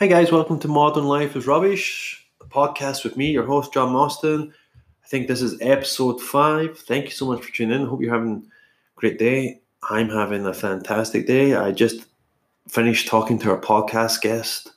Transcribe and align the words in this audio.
Hi, 0.00 0.06
guys. 0.06 0.32
Welcome 0.32 0.58
to 0.60 0.66
Modern 0.66 1.04
Life 1.04 1.36
is 1.36 1.46
Rubbish, 1.46 2.26
a 2.40 2.46
podcast 2.46 3.04
with 3.04 3.18
me, 3.18 3.30
your 3.32 3.44
host, 3.44 3.74
John 3.74 3.92
Mostyn. 3.92 4.50
I 5.04 5.06
think 5.06 5.28
this 5.28 5.42
is 5.42 5.60
episode 5.60 6.22
five. 6.22 6.78
Thank 6.78 7.04
you 7.04 7.10
so 7.10 7.26
much 7.26 7.44
for 7.44 7.52
tuning 7.52 7.82
in. 7.82 7.86
Hope 7.86 8.00
you're 8.00 8.14
having 8.14 8.42
a 8.46 8.98
great 8.98 9.18
day. 9.18 9.60
I'm 9.90 10.08
having 10.08 10.46
a 10.46 10.54
fantastic 10.54 11.26
day. 11.26 11.54
I 11.54 11.72
just 11.72 12.06
finished 12.66 13.08
talking 13.08 13.38
to 13.40 13.50
our 13.50 13.60
podcast 13.60 14.22
guest 14.22 14.72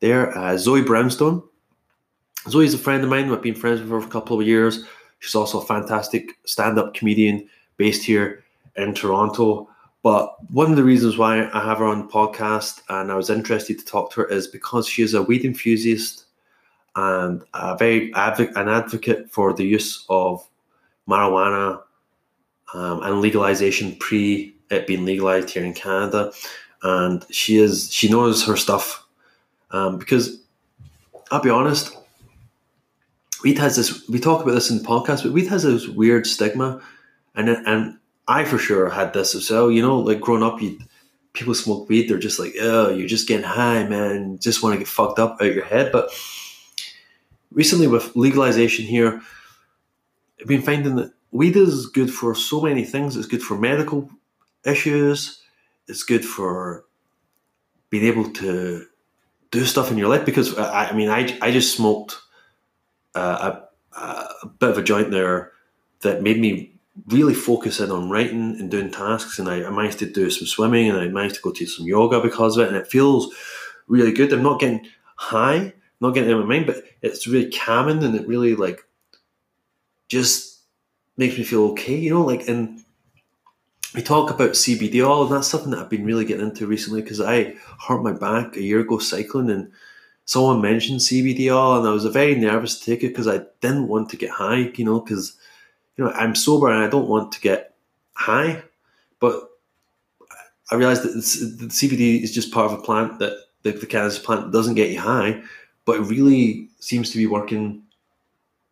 there, 0.00 0.36
uh, 0.36 0.58
Zoe 0.58 0.82
Brownstone. 0.82 1.42
Zoe's 2.50 2.74
a 2.74 2.78
friend 2.78 3.02
of 3.02 3.08
mine. 3.08 3.32
I've 3.32 3.40
been 3.40 3.54
friends 3.54 3.80
with 3.80 3.88
her 3.88 4.02
for 4.02 4.06
a 4.06 4.10
couple 4.10 4.38
of 4.38 4.46
years. 4.46 4.84
She's 5.20 5.34
also 5.34 5.62
a 5.62 5.64
fantastic 5.64 6.38
stand 6.44 6.78
up 6.78 6.92
comedian 6.92 7.48
based 7.78 8.04
here 8.04 8.44
in 8.76 8.92
Toronto. 8.92 9.70
But 10.02 10.36
one 10.52 10.70
of 10.70 10.76
the 10.76 10.84
reasons 10.84 11.18
why 11.18 11.48
I 11.52 11.60
have 11.64 11.78
her 11.78 11.84
on 11.84 12.06
the 12.06 12.12
podcast 12.12 12.82
and 12.88 13.10
I 13.10 13.16
was 13.16 13.30
interested 13.30 13.78
to 13.78 13.84
talk 13.84 14.12
to 14.12 14.20
her 14.20 14.28
is 14.28 14.46
because 14.46 14.86
she 14.86 15.02
is 15.02 15.14
a 15.14 15.22
weed 15.22 15.44
enthusiast 15.44 16.24
and 16.94 17.42
a 17.54 17.76
very 17.76 18.12
adv- 18.14 18.56
an 18.56 18.68
advocate 18.68 19.30
for 19.30 19.52
the 19.52 19.64
use 19.64 20.04
of 20.08 20.46
marijuana 21.08 21.80
um, 22.74 23.02
and 23.02 23.20
legalization 23.20 23.96
pre 23.96 24.54
it 24.70 24.86
being 24.86 25.04
legalized 25.04 25.50
here 25.50 25.64
in 25.64 25.74
Canada. 25.74 26.32
And 26.82 27.24
she 27.30 27.58
is 27.58 27.92
she 27.92 28.08
knows 28.08 28.44
her 28.46 28.56
stuff 28.56 29.04
um, 29.70 29.98
because 29.98 30.40
I'll 31.30 31.42
be 31.42 31.50
honest, 31.50 31.96
weed 33.42 33.58
has 33.58 33.76
this. 33.76 34.08
We 34.08 34.18
talk 34.20 34.42
about 34.42 34.54
this 34.54 34.70
in 34.70 34.78
the 34.78 34.84
podcast, 34.84 35.22
but 35.24 35.32
weed 35.32 35.48
has 35.48 35.64
this 35.64 35.88
weird 35.88 36.26
stigma, 36.26 36.80
and 37.34 37.48
and 37.48 37.97
I 38.28 38.44
for 38.44 38.58
sure 38.58 38.90
had 38.90 39.14
this 39.14 39.34
as 39.34 39.50
well. 39.50 39.70
You 39.70 39.82
know, 39.82 39.98
like 39.98 40.20
growing 40.20 40.42
up, 40.42 40.60
you 40.60 40.78
people 41.32 41.54
smoke 41.54 41.88
weed, 41.88 42.08
they're 42.08 42.18
just 42.18 42.38
like, 42.38 42.54
oh, 42.60 42.90
you're 42.90 43.08
just 43.08 43.28
getting 43.28 43.46
high, 43.46 43.84
man. 43.84 44.38
Just 44.38 44.62
want 44.62 44.74
to 44.74 44.78
get 44.78 44.88
fucked 44.88 45.18
up 45.18 45.38
out 45.40 45.54
your 45.54 45.64
head. 45.64 45.92
But 45.92 46.10
recently, 47.52 47.86
with 47.86 48.14
legalization 48.14 48.84
here, 48.84 49.22
I've 50.40 50.46
been 50.46 50.62
finding 50.62 50.96
that 50.96 51.12
weed 51.30 51.56
is 51.56 51.86
good 51.86 52.12
for 52.12 52.34
so 52.34 52.60
many 52.60 52.84
things. 52.84 53.16
It's 53.16 53.26
good 53.26 53.42
for 53.42 53.56
medical 53.56 54.10
issues. 54.64 55.40
It's 55.86 56.02
good 56.02 56.24
for 56.24 56.84
being 57.90 58.04
able 58.04 58.30
to 58.32 58.84
do 59.50 59.64
stuff 59.64 59.90
in 59.90 59.96
your 59.96 60.08
life 60.08 60.26
because 60.26 60.56
I, 60.58 60.88
I 60.88 60.92
mean, 60.92 61.08
I, 61.08 61.38
I 61.40 61.50
just 61.50 61.74
smoked 61.74 62.18
uh, 63.14 63.60
a, 63.96 64.00
a 64.02 64.46
bit 64.46 64.70
of 64.70 64.78
a 64.78 64.82
joint 64.82 65.10
there 65.10 65.52
that 66.00 66.22
made 66.22 66.38
me 66.38 66.77
really 67.06 67.34
focus 67.34 67.80
in 67.80 67.90
on 67.90 68.10
writing 68.10 68.56
and 68.58 68.70
doing 68.70 68.90
tasks. 68.90 69.38
And 69.38 69.48
I, 69.48 69.64
I, 69.64 69.70
managed 69.70 70.00
to 70.00 70.06
do 70.10 70.30
some 70.30 70.46
swimming 70.46 70.88
and 70.88 70.98
I 70.98 71.08
managed 71.08 71.36
to 71.36 71.42
go 71.42 71.52
to 71.52 71.66
some 71.66 71.86
yoga 71.86 72.20
because 72.20 72.56
of 72.56 72.64
it. 72.64 72.68
And 72.68 72.76
it 72.76 72.88
feels 72.88 73.34
really 73.86 74.12
good. 74.12 74.32
I'm 74.32 74.42
not 74.42 74.60
getting 74.60 74.86
high, 75.16 75.72
not 76.00 76.14
getting 76.14 76.30
in 76.30 76.38
my 76.38 76.44
mind, 76.44 76.66
but 76.66 76.84
it's 77.02 77.26
really 77.26 77.50
calming 77.50 78.02
and 78.02 78.14
it 78.14 78.26
really 78.26 78.54
like 78.54 78.84
just 80.08 80.60
makes 81.16 81.36
me 81.36 81.44
feel 81.44 81.66
okay, 81.70 81.96
you 81.96 82.14
know, 82.14 82.24
like, 82.24 82.48
and 82.48 82.84
we 83.94 84.02
talk 84.02 84.30
about 84.30 84.50
CBD 84.50 85.06
oil 85.06 85.24
and 85.24 85.32
that's 85.32 85.48
something 85.48 85.70
that 85.70 85.80
I've 85.80 85.90
been 85.90 86.04
really 86.04 86.24
getting 86.24 86.46
into 86.46 86.66
recently 86.66 87.02
because 87.02 87.20
I 87.20 87.54
hurt 87.86 88.02
my 88.02 88.12
back 88.12 88.56
a 88.56 88.62
year 88.62 88.80
ago 88.80 88.98
cycling 88.98 89.50
and 89.50 89.72
someone 90.24 90.60
mentioned 90.60 91.00
CBD 91.00 91.50
oil 91.50 91.78
and 91.78 91.88
I 91.88 91.90
was 91.90 92.04
very 92.06 92.34
nervous 92.34 92.78
to 92.78 92.84
take 92.84 93.02
it 93.02 93.08
because 93.08 93.26
I 93.26 93.42
didn't 93.60 93.88
want 93.88 94.10
to 94.10 94.16
get 94.16 94.30
high, 94.30 94.70
you 94.74 94.84
know, 94.84 95.00
because 95.00 95.36
you 95.98 96.04
know, 96.04 96.12
I'm 96.12 96.34
sober 96.34 96.70
and 96.70 96.82
I 96.82 96.88
don't 96.88 97.08
want 97.08 97.32
to 97.32 97.40
get 97.40 97.74
high, 98.14 98.62
but 99.18 99.50
I 100.70 100.76
realized 100.76 101.02
that 101.02 101.12
the 101.12 101.66
CBD 101.66 102.22
is 102.22 102.32
just 102.32 102.52
part 102.52 102.70
of 102.70 102.78
a 102.78 102.82
plant 102.82 103.18
that 103.18 103.32
the, 103.62 103.72
the 103.72 103.86
cannabis 103.86 104.18
plant 104.18 104.52
doesn't 104.52 104.76
get 104.76 104.90
you 104.90 105.00
high, 105.00 105.42
but 105.84 105.96
it 105.96 106.02
really 106.02 106.68
seems 106.78 107.10
to 107.10 107.18
be 107.18 107.26
working 107.26 107.82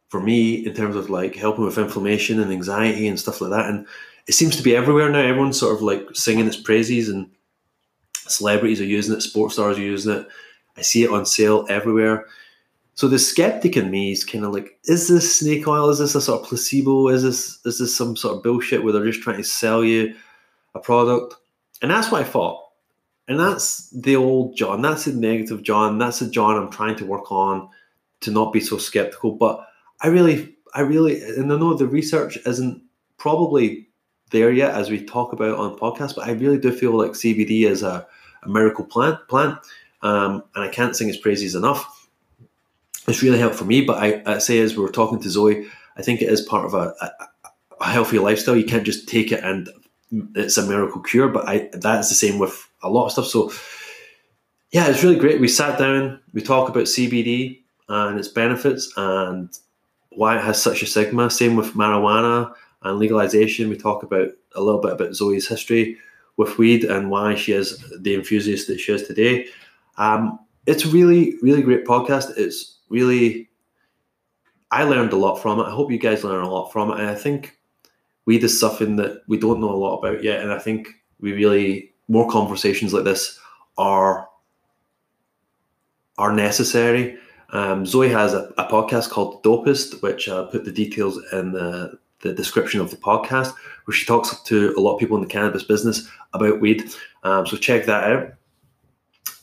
for 0.09 0.20
me 0.20 0.65
in 0.66 0.72
terms 0.72 0.94
of 0.94 1.10
like 1.10 1.34
helping 1.34 1.65
with 1.65 1.78
inflammation 1.78 2.41
and 2.41 2.53
anxiety 2.53 3.09
and 3.09 3.19
stuff 3.19 3.41
like 3.41 3.50
that. 3.50 3.69
And 3.69 3.86
it 4.28 4.34
seems 4.34 4.56
to 4.56 4.62
be 4.62 4.76
everywhere 4.76 5.10
now. 5.10 5.20
Everyone's 5.20 5.59
sort 5.59 5.75
of 5.75 5.82
like 5.82 6.06
singing 6.15 6.47
its 6.47 6.56
praises 6.56 7.09
and 7.09 7.28
celebrities 8.12 8.81
are 8.81 8.84
using 8.84 9.16
it, 9.16 9.20
sports 9.20 9.54
stars 9.54 9.78
are 9.78 9.82
using 9.82 10.15
it. 10.15 10.28
I 10.76 10.82
see 10.82 11.03
it 11.03 11.10
on 11.10 11.26
sale 11.26 11.66
everywhere. 11.69 12.26
So 12.97 13.09
the 13.09 13.19
skeptic 13.19 13.77
in 13.77 13.91
me 13.91 14.12
is 14.12 14.25
kind 14.25 14.43
of 14.43 14.55
like, 14.55 14.79
is 14.84 15.07
this 15.07 15.39
snake 15.39 15.69
oil? 15.69 15.91
Is 15.91 15.99
this 15.99 16.15
a 16.15 16.21
sort 16.21 16.41
of 16.41 16.49
placebo? 16.49 17.09
Is 17.09 17.23
this 17.23 17.61
is 17.67 17.79
this 17.79 17.95
some 17.95 18.17
sort 18.17 18.37
of 18.37 18.43
bullshit 18.43 18.83
where 18.83 18.93
they're 18.93 19.05
just 19.05 19.21
trying 19.21 19.37
to 19.37 19.45
sell 19.45 19.84
you 19.84 20.15
a 20.75 20.81
product? 20.81 21.34
And 21.83 21.91
that's 21.91 22.11
what 22.11 22.23
I 22.23 22.25
thought. 22.25 22.65
And 23.29 23.39
that's 23.39 23.91
the 23.91 24.17
old 24.17 24.57
John. 24.57 24.81
That's 24.81 25.05
the 25.05 25.12
negative 25.12 25.62
John. 25.62 25.99
That's 25.99 26.21
the 26.21 26.31
John 26.31 26.57
I'm 26.57 26.71
trying 26.71 26.97
to 26.97 27.05
work 27.05 27.31
on 27.31 27.69
to 28.21 28.31
not 28.31 28.53
be 28.53 28.61
so 28.61 28.79
skeptical. 28.79 29.33
But 29.33 29.61
I 30.01 30.09
really, 30.09 30.57
I 30.73 30.81
really, 30.81 31.23
and 31.23 31.53
I 31.53 31.59
know 31.59 31.75
the 31.75 31.87
research 31.87 32.39
isn't 32.47 32.83
probably 33.19 33.89
there 34.31 34.53
yet 34.53 34.75
as 34.75 34.89
we 34.89 35.05
talk 35.05 35.34
about 35.34 35.59
on 35.59 35.78
podcast, 35.78 36.15
but 36.15 36.27
I 36.27 36.31
really 36.31 36.59
do 36.59 36.73
feel 36.73 36.97
like 36.97 37.11
CBD 37.11 37.67
is 37.67 37.83
a, 37.83 38.07
a 38.43 38.49
miracle 38.49 38.87
plant 38.87 39.19
plant. 39.28 39.59
Um, 40.01 40.45
and 40.55 40.65
I 40.65 40.69
can't 40.69 40.97
sing 40.97 41.11
its 41.11 41.19
praises 41.19 41.55
enough 41.55 41.96
it's 43.09 43.22
really 43.22 43.39
helped 43.39 43.56
for 43.56 43.65
me. 43.65 43.83
But 43.83 43.99
I, 43.99 44.22
I 44.27 44.39
say 44.39 44.59
as 44.61 44.77
we 44.77 44.83
were 44.83 44.91
talking 44.91 45.21
to 45.21 45.31
Zoe, 45.31 45.67
I 45.97 46.03
think 46.03 46.22
it 46.22 46.28
is 46.28 46.41
part 46.41 46.67
of 46.67 46.75
a, 46.75 46.94
a, 47.00 47.11
a, 47.81 47.89
healthy 47.89 48.19
lifestyle. 48.19 48.56
You 48.56 48.65
can't 48.65 48.84
just 48.84 49.09
take 49.09 49.33
it 49.33 49.43
and 49.43 49.69
it's 50.34 50.56
a 50.56 50.67
miracle 50.67 51.00
cure. 51.00 51.28
But 51.28 51.49
I 51.49 51.71
that's 51.72 52.09
the 52.09 52.15
same 52.15 52.39
with 52.39 52.69
a 52.83 52.91
lot 52.91 53.06
of 53.06 53.12
stuff. 53.12 53.27
So 53.27 53.53
yeah, 54.72 54.89
it's 54.89 55.03
really 55.03 55.19
great. 55.19 55.41
We 55.41 55.49
sat 55.49 55.78
down, 55.78 56.21
we 56.33 56.43
talk 56.43 56.69
about 56.69 56.84
CBD 56.84 57.61
and 57.89 58.19
its 58.19 58.28
benefits 58.28 58.93
and 58.97 59.50
why 60.11 60.37
it 60.37 60.43
has 60.43 60.61
such 60.61 60.83
a 60.83 60.87
stigma. 60.87 61.31
Same 61.31 61.56
with 61.56 61.75
marijuana 61.75 62.53
and 62.83 62.99
legalization. 62.99 63.69
We 63.69 63.77
talk 63.77 64.03
about 64.03 64.28
a 64.55 64.61
little 64.61 64.81
bit 64.81 64.93
about 64.93 65.15
Zoe's 65.15 65.49
history 65.49 65.99
with 66.37 66.59
weed 66.59 66.84
and 66.84 67.11
why 67.11 67.34
she 67.34 67.53
is 67.53 67.83
the 68.00 68.15
enthusiast 68.15 68.66
that 68.66 68.81
she 68.81 68.93
is 68.93 69.06
today. 69.06 69.47
Um, 69.97 70.39
it's 70.66 70.84
really, 70.84 71.37
really 71.41 71.62
great 71.62 71.84
podcast. 71.87 72.37
It's 72.37 72.75
really, 72.88 73.48
I 74.70 74.84
learned 74.84 75.12
a 75.12 75.16
lot 75.16 75.36
from 75.36 75.60
it. 75.60 75.64
I 75.64 75.70
hope 75.70 75.91
you 75.91 75.98
guys 75.98 76.24
learn 76.24 76.44
a 76.44 76.50
lot 76.50 76.72
from 76.72 76.91
it. 76.91 77.00
And 77.00 77.08
I 77.08 77.14
think 77.14 77.58
weed 78.26 78.44
is 78.44 78.58
something 78.58 78.97
that 78.97 79.22
we 79.26 79.38
don't 79.38 79.60
know 79.60 79.70
a 79.70 79.76
lot 79.76 79.98
about 79.98 80.22
yet. 80.22 80.41
And 80.41 80.52
I 80.52 80.58
think 80.58 80.88
we 81.20 81.32
really, 81.32 81.92
more 82.08 82.30
conversations 82.30 82.92
like 82.92 83.04
this 83.04 83.38
are 83.78 84.28
are 86.19 86.32
necessary. 86.32 87.19
Um, 87.50 87.86
Zoe 87.86 88.08
has 88.08 88.34
a, 88.34 88.52
a, 88.58 88.64
podcast 88.64 89.10
called 89.10 89.42
Dopest, 89.42 90.03
which 90.03 90.28
I 90.28 90.44
put 90.50 90.64
the 90.64 90.72
details 90.72 91.20
in 91.32 91.53
the, 91.53 91.98
the 92.22 92.32
description 92.32 92.80
of 92.80 92.91
the 92.91 92.97
podcast, 92.97 93.53
where 93.84 93.94
she 93.94 94.06
talks 94.06 94.41
to 94.42 94.74
a 94.76 94.80
lot 94.80 94.94
of 94.94 95.00
people 95.00 95.16
in 95.16 95.22
the 95.22 95.28
cannabis 95.28 95.62
business 95.62 96.08
about 96.32 96.60
weed. 96.60 96.91
Um, 97.22 97.47
so 97.47 97.56
check 97.56 97.86
that 97.86 98.04
out. 98.04 98.32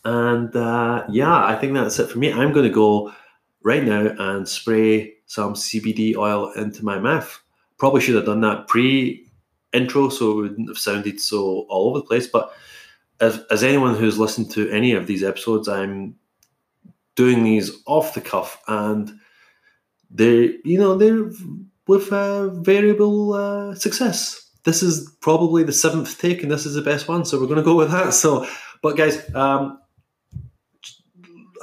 And 0.06 0.54
uh, 0.56 1.06
yeah, 1.10 1.46
I 1.46 1.56
think 1.56 1.74
that's 1.74 2.00
it 2.00 2.10
for 2.10 2.20
me. 2.20 2.34
I'm 2.34 2.52
going 2.52 2.68
to 2.68 2.74
go 2.74 3.14
right 3.64 3.84
now 3.84 4.14
and 4.18 4.48
spray 4.48 5.14
some 5.26 5.54
CBD 5.54 6.16
oil 6.16 6.52
into 6.54 6.86
my 6.86 7.00
mouth. 7.00 7.42
Probably 7.78 8.02
should 8.02 8.16
have 8.16 8.26
done 8.26 8.42
that 8.42 8.68
pre 8.68 9.28
intro 9.74 10.10
so 10.10 10.32
it 10.32 10.36
wouldn't 10.36 10.70
have 10.70 10.78
sounded 10.78 11.20
so 11.20 11.66
all 11.70 11.90
over 11.90 12.00
the 12.00 12.06
place. 12.06 12.28
But 12.28 12.54
as, 13.20 13.44
as 13.50 13.64
anyone 13.64 13.96
who's 13.96 14.20
listened 14.20 14.52
to 14.52 14.70
any 14.70 14.94
of 14.94 15.08
these 15.08 15.24
episodes, 15.24 15.68
I'm 15.68 16.16
doing 17.16 17.44
these 17.44 17.72
off 17.86 18.14
the 18.14 18.22
cuff 18.22 18.62
and 18.68 19.12
they're, 20.10 20.52
you 20.64 20.78
know 20.78 20.96
they're 20.96 21.30
with 21.88 22.12
a 22.12 22.50
variable 22.62 23.34
uh, 23.34 23.76
success 23.76 24.50
this 24.64 24.82
is 24.82 25.12
probably 25.22 25.64
the 25.64 25.74
seventh 25.74 26.20
take 26.20 26.42
and 26.42 26.52
this 26.52 26.66
is 26.66 26.76
the 26.76 26.82
best 26.82 27.08
one 27.08 27.26
so 27.26 27.40
we're 27.40 27.48
going 27.48 27.58
to 27.58 27.64
go 27.64 27.76
with 27.76 27.92
that 27.92 28.14
so 28.14 28.48
but 28.82 28.98
guys 28.98 29.34
um, 29.36 29.80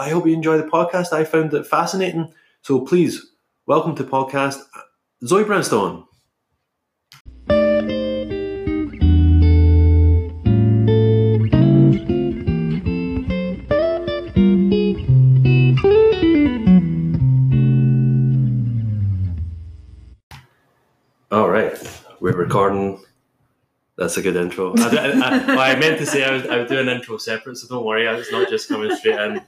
I 0.01 0.09
hope 0.09 0.27
you 0.27 0.33
enjoy 0.33 0.57
the 0.57 0.65
podcast. 0.65 1.13
I 1.13 1.25
found 1.25 1.53
it 1.53 1.67
fascinating. 1.67 2.33
So 2.63 2.81
please, 2.81 3.33
welcome 3.67 3.95
to 3.97 4.03
podcast 4.03 4.57
Zoe 5.27 5.45
Brownstone. 5.45 6.07
All 21.31 21.51
right, 21.51 21.79
we're 22.21 22.35
recording. 22.35 23.05
That's 23.99 24.17
a 24.17 24.23
good 24.23 24.37
intro. 24.37 24.73
I, 24.79 24.81
I, 24.81 25.11
I, 25.11 25.47
well, 25.47 25.61
I 25.61 25.77
meant 25.77 25.99
to 25.99 26.07
say 26.07 26.25
I 26.25 26.31
would, 26.31 26.47
I 26.47 26.57
would 26.57 26.69
do 26.69 26.79
an 26.79 26.89
intro 26.89 27.19
separate, 27.19 27.59
so 27.59 27.69
don't 27.69 27.85
worry. 27.85 28.07
It's 28.07 28.33
not 28.33 28.49
just 28.49 28.67
coming 28.67 28.97
straight 28.97 29.21
in. 29.21 29.43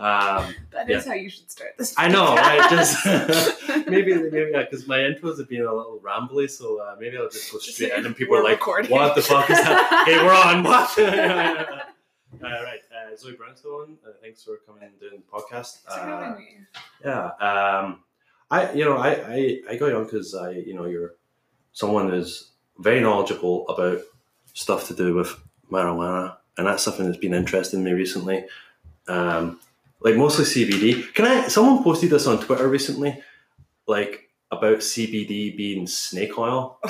Um, 0.00 0.54
that 0.72 0.88
is 0.88 1.04
yeah. 1.04 1.12
how 1.12 1.18
you 1.18 1.28
should 1.28 1.50
start 1.50 1.76
this. 1.76 1.94
Podcast. 1.94 2.02
I 2.02 2.08
know, 2.08 2.34
right? 2.34 2.70
Just 2.70 3.06
maybe, 3.86 4.14
maybe 4.14 4.52
because 4.52 4.86
my 4.86 4.96
intros 4.96 5.38
have 5.38 5.48
been 5.48 5.60
a 5.60 5.74
little 5.74 6.00
rambly, 6.02 6.48
so 6.48 6.80
uh, 6.80 6.96
maybe 6.98 7.18
I'll 7.18 7.28
just 7.28 7.52
go 7.52 7.58
straight 7.58 7.92
and 7.92 8.16
people 8.16 8.36
are 8.36 8.42
like, 8.42 8.54
recording. 8.54 8.90
"What 8.90 9.14
the 9.14 9.20
fuck 9.20 9.50
is 9.50 9.58
that? 9.58 10.04
hey, 10.06 10.16
we're 10.24 10.32
on. 10.32 10.64
What?" 10.64 10.98
All 10.98 12.64
right. 12.64 12.80
Uh, 12.90 13.12
uh, 13.12 13.16
Zoe 13.16 13.32
Brownstone. 13.32 13.98
Uh, 14.06 14.12
thanks 14.22 14.42
for 14.42 14.56
coming 14.66 14.84
and 14.84 14.98
doing 14.98 15.22
the 15.22 15.38
podcast. 15.38 15.82
Thanks 15.82 15.94
for 15.94 16.00
having 16.00 16.38
me. 16.38 16.46
Yeah, 17.04 17.26
um, 17.40 18.00
I 18.50 18.72
you 18.72 18.86
know 18.86 18.96
I 18.96 19.10
I, 19.10 19.60
I 19.70 19.76
got 19.76 19.92
on 19.92 20.04
because 20.04 20.34
I 20.34 20.52
you 20.52 20.74
know 20.74 20.86
you're 20.86 21.14
someone 21.72 22.08
who's 22.08 22.52
very 22.78 23.00
knowledgeable 23.00 23.68
about 23.68 24.00
stuff 24.54 24.86
to 24.88 24.94
do 24.94 25.14
with 25.14 25.38
marijuana, 25.70 26.36
and 26.56 26.66
that's 26.66 26.82
something 26.82 27.04
that's 27.04 27.18
been 27.18 27.34
interesting 27.34 27.84
me 27.84 27.92
recently. 27.92 28.46
Um, 29.08 29.60
like 30.00 30.16
mostly 30.16 30.44
CBD. 30.44 31.12
Can 31.14 31.24
I? 31.26 31.48
Someone 31.48 31.82
posted 31.84 32.10
this 32.10 32.26
on 32.26 32.40
Twitter 32.40 32.68
recently, 32.68 33.22
like 33.86 34.28
about 34.50 34.78
CBD 34.78 35.56
being 35.56 35.86
snake 35.86 36.36
oil. 36.38 36.78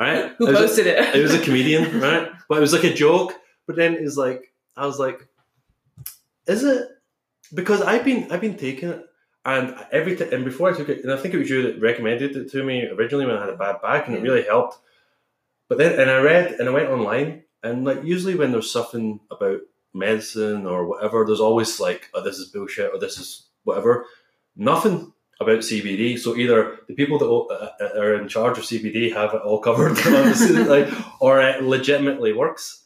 right? 0.00 0.32
Who 0.38 0.46
It 0.46 0.50
was 0.50 0.58
a- 0.60 0.62
posted 0.66 0.86
it? 0.86 1.14
it 1.14 1.22
was 1.22 1.34
a 1.34 1.40
comedian, 1.40 2.00
right? 2.00 2.28
But 2.48 2.58
it 2.58 2.60
was 2.60 2.72
like 2.72 2.84
a 2.84 2.92
joke. 2.94 3.32
But 3.66 3.76
then 3.76 3.94
it's 3.94 4.16
like 4.16 4.52
I 4.76 4.86
was 4.86 4.98
like, 4.98 5.26
is 6.46 6.64
it? 6.64 6.88
Because 7.54 7.80
I've 7.82 8.04
been 8.04 8.30
I've 8.30 8.40
been 8.40 8.56
taking 8.56 8.90
it, 8.90 9.06
and 9.44 9.74
every 9.92 10.16
time 10.16 10.32
and 10.32 10.44
before 10.44 10.70
I 10.72 10.76
took 10.76 10.88
it, 10.88 11.02
and 11.04 11.12
I 11.12 11.16
think 11.16 11.34
it 11.34 11.38
was 11.38 11.48
you 11.50 11.62
that 11.62 11.80
recommended 11.80 12.36
it 12.36 12.50
to 12.52 12.62
me 12.62 12.86
originally 12.86 13.26
when 13.26 13.36
I 13.36 13.40
had 13.40 13.50
a 13.54 13.56
bad 13.56 13.80
back, 13.82 14.06
and 14.08 14.16
it 14.16 14.22
really 14.22 14.42
helped. 14.44 14.78
But 15.68 15.78
then, 15.78 15.98
and 16.00 16.10
I 16.10 16.18
read 16.20 16.52
and 16.52 16.68
I 16.68 16.72
went 16.72 16.88
online, 16.90 17.44
and 17.62 17.84
like 17.84 18.04
usually 18.04 18.34
when 18.34 18.52
there's 18.52 18.70
something 18.70 19.20
about 19.30 19.60
medicine 19.98 20.66
or 20.66 20.86
whatever, 20.86 21.24
there's 21.26 21.40
always 21.40 21.80
like, 21.80 22.08
oh, 22.14 22.22
this 22.22 22.38
is 22.38 22.48
bullshit 22.48 22.92
or 22.92 22.98
this 22.98 23.18
is 23.18 23.46
whatever. 23.64 24.06
Nothing 24.56 25.12
about 25.40 25.58
CBD. 25.58 26.18
So 26.18 26.36
either 26.36 26.78
the 26.88 26.94
people 26.94 27.18
that 27.18 27.26
uh, 27.80 28.00
are 28.00 28.14
in 28.14 28.28
charge 28.28 28.58
of 28.58 28.64
CBD 28.64 29.12
have 29.12 29.34
it 29.34 29.42
all 29.42 29.60
covered, 29.60 29.96
like, 30.68 30.88
or 31.20 31.40
it 31.40 31.62
legitimately 31.62 32.32
works. 32.32 32.84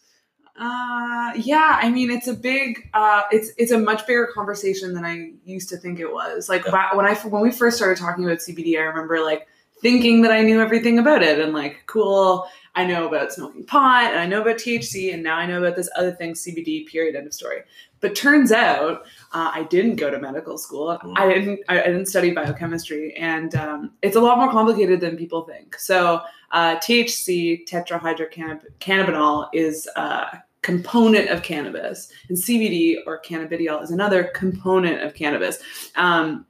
Uh, 0.55 1.33
yeah, 1.35 1.79
I 1.81 1.89
mean, 1.89 2.11
it's 2.11 2.29
a 2.29 2.35
big, 2.35 2.91
uh, 2.93 3.23
it's 3.31 3.53
it's 3.57 3.73
a 3.73 3.79
much 3.79 4.07
bigger 4.07 4.29
conversation 4.35 4.93
than 4.93 5.05
I 5.05 5.33
used 5.47 5.71
to 5.71 5.79
think 5.79 5.99
it 5.99 6.13
was. 6.13 6.49
Like 6.51 6.67
Yeah. 6.67 6.95
when 6.95 7.07
I 7.07 7.15
when 7.15 7.43
we 7.43 7.51
first 7.51 7.79
started 7.79 7.99
talking 7.99 8.25
about 8.25 8.39
CBD, 8.39 8.77
I 8.79 8.83
remember 8.83 9.21
like 9.21 9.49
thinking 9.81 10.23
that 10.23 10.31
I 10.31 10.43
knew 10.43 10.61
everything 10.61 10.99
about 10.99 11.23
it 11.23 11.41
and 11.41 11.55
like, 11.55 11.85
cool, 11.87 12.47
I 12.75 12.87
know 12.87 13.07
about 13.07 13.33
smoking 13.33 13.65
pot 13.65 14.11
and 14.13 14.19
I 14.19 14.27
know 14.27 14.41
about 14.41 14.57
THC 14.57 15.13
and 15.13 15.23
now 15.23 15.37
I 15.37 15.47
know 15.47 15.59
about 15.59 15.77
this 15.77 15.91
other 15.97 16.13
thing, 16.13 16.33
CBD. 16.33 16.87
Period. 16.87 17.15
End 17.15 17.27
of 17.27 17.35
story. 17.35 17.63
But 18.01 18.17
turns 18.17 18.51
out 18.51 19.03
uh, 19.33 19.51
I 19.55 19.65
didn't 19.65 19.97
go 19.97 20.11
to 20.11 20.19
medical 20.19 20.59
school. 20.59 20.99
Mm. 21.03 21.19
I 21.19 21.33
didn't. 21.33 21.61
I, 21.69 21.81
I 21.81 21.87
didn't 21.87 22.07
study 22.07 22.33
biochemistry, 22.33 23.15
and 23.15 23.55
um, 23.55 23.93
it's 24.03 24.17
a 24.17 24.21
lot 24.21 24.39
more 24.39 24.51
complicated 24.51 25.01
than 25.01 25.17
people 25.17 25.43
think. 25.43 25.79
So 25.79 26.21
uh, 26.51 26.77
THC, 26.77 27.69
tetrahydrocannabinol, 27.69 29.51
is 29.53 29.89
a 29.95 30.43
component 30.63 31.31
of 31.31 31.43
cannabis, 31.43 32.11
and 32.29 32.37
CBD 32.37 32.97
or 33.07 33.23
cannabidiol 33.23 33.83
is 33.83 33.93
another 33.93 34.25
component 34.35 35.03
of 35.03 35.15
cannabis. 35.15 35.59
Um, 35.95 36.47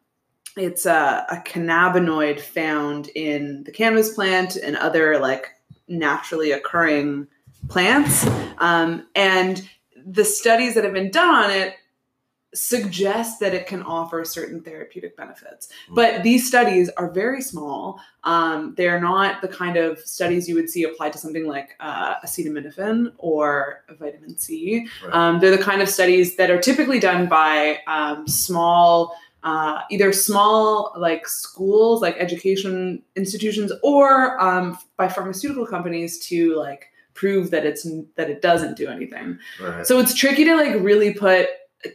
it's 0.56 0.86
a, 0.86 1.26
a 1.30 1.36
cannabinoid 1.46 2.40
found 2.40 3.08
in 3.08 3.64
the 3.64 3.72
cannabis 3.72 4.14
plant 4.14 4.56
and 4.56 4.76
other 4.76 5.18
like 5.18 5.48
naturally 5.88 6.52
occurring 6.52 7.26
plants, 7.68 8.26
um, 8.58 9.06
and 9.14 9.68
the 10.04 10.24
studies 10.24 10.74
that 10.74 10.84
have 10.84 10.92
been 10.92 11.10
done 11.10 11.44
on 11.44 11.50
it 11.50 11.76
suggest 12.54 13.40
that 13.40 13.54
it 13.54 13.66
can 13.66 13.82
offer 13.82 14.24
certain 14.24 14.60
therapeutic 14.60 15.16
benefits. 15.16 15.68
But 15.88 16.22
these 16.22 16.46
studies 16.46 16.90
are 16.90 17.10
very 17.10 17.40
small. 17.40 17.98
Um, 18.24 18.74
they're 18.76 19.00
not 19.00 19.40
the 19.40 19.48
kind 19.48 19.76
of 19.76 19.98
studies 20.00 20.48
you 20.48 20.54
would 20.56 20.68
see 20.68 20.84
applied 20.84 21.12
to 21.14 21.18
something 21.18 21.46
like 21.46 21.70
uh, 21.80 22.16
acetaminophen 22.20 23.12
or 23.16 23.84
vitamin 23.98 24.36
C. 24.36 24.86
Right. 25.04 25.14
Um, 25.14 25.40
they're 25.40 25.56
the 25.56 25.62
kind 25.62 25.80
of 25.80 25.88
studies 25.88 26.36
that 26.36 26.50
are 26.50 26.60
typically 26.60 27.00
done 27.00 27.26
by 27.26 27.78
um, 27.86 28.28
small. 28.28 29.16
Uh, 29.44 29.80
either 29.90 30.12
small 30.12 30.92
like 30.96 31.26
schools 31.26 32.00
like 32.00 32.16
education 32.16 33.02
institutions 33.16 33.72
or 33.82 34.40
um, 34.40 34.78
by 34.96 35.08
pharmaceutical 35.08 35.66
companies 35.66 36.20
to 36.20 36.54
like 36.54 36.90
prove 37.14 37.50
that 37.50 37.66
it's 37.66 37.86
that 38.14 38.30
it 38.30 38.40
doesn't 38.40 38.76
do 38.76 38.86
anything 38.88 39.36
right. 39.60 39.84
so 39.86 39.98
it's 39.98 40.14
tricky 40.14 40.44
to 40.44 40.54
like 40.54 40.74
really 40.80 41.12
put 41.12 41.48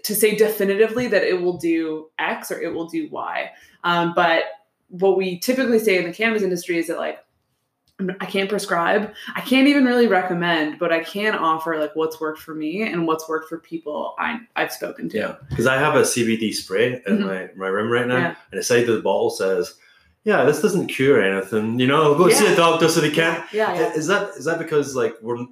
to 0.03 0.15
say 0.15 0.35
definitively 0.35 1.07
that 1.07 1.23
it 1.23 1.41
will 1.41 1.57
do 1.57 2.09
X 2.19 2.51
or 2.51 2.61
it 2.61 2.73
will 2.73 2.88
do 2.88 3.07
Y. 3.09 3.51
Um, 3.83 4.13
but 4.15 4.44
what 4.89 5.17
we 5.17 5.39
typically 5.39 5.79
say 5.79 5.97
in 5.97 6.05
the 6.05 6.13
cannabis 6.13 6.44
industry 6.44 6.77
is 6.77 6.88
that 6.88 6.97
like 6.97 7.23
I 8.19 8.25
can't 8.27 8.47
prescribe, 8.47 9.11
I 9.35 9.41
can't 9.41 9.67
even 9.67 9.83
really 9.83 10.05
recommend, 10.05 10.77
but 10.77 10.91
I 10.91 11.03
can 11.03 11.33
offer 11.33 11.79
like 11.79 11.95
what's 11.95 12.21
worked 12.21 12.39
for 12.39 12.53
me 12.53 12.83
and 12.83 13.07
what's 13.07 13.27
worked 13.27 13.49
for 13.49 13.57
people 13.57 14.13
I, 14.19 14.39
I've 14.55 14.71
spoken 14.71 15.09
to. 15.09 15.17
Yeah, 15.17 15.35
because 15.49 15.65
I 15.65 15.77
have 15.79 15.95
a 15.95 16.01
CBD 16.01 16.53
spray 16.53 17.01
in 17.07 17.17
Mhm. 17.17 17.25
my, 17.25 17.49
my 17.55 17.67
room 17.67 17.91
right 17.91 18.05
now, 18.05 18.17
Yeah. 18.17 18.35
and 18.51 18.59
the 18.59 18.63
side 18.63 18.88
of 18.88 18.95
the 18.95 19.01
bottle 19.01 19.31
says, 19.31 19.73
"Yeah, 20.25 20.44
this 20.44 20.61
doesn't 20.61 20.88
cure 20.88 21.19
anything. 21.23 21.79
You 21.79 21.88
know, 21.88 22.13
go 22.15 22.29
see 22.29 22.45
a 22.45 22.55
doctor 22.55 22.88
so 22.88 23.01
they 23.01 23.09
can't." 23.09 23.44
Yeah, 23.51 23.73
yeah. 23.73 23.94
Is 23.94 24.05
that 24.07 24.29
is 24.38 24.45
that 24.45 24.59
because 24.59 24.95
like 24.95 25.15
we're 25.23 25.47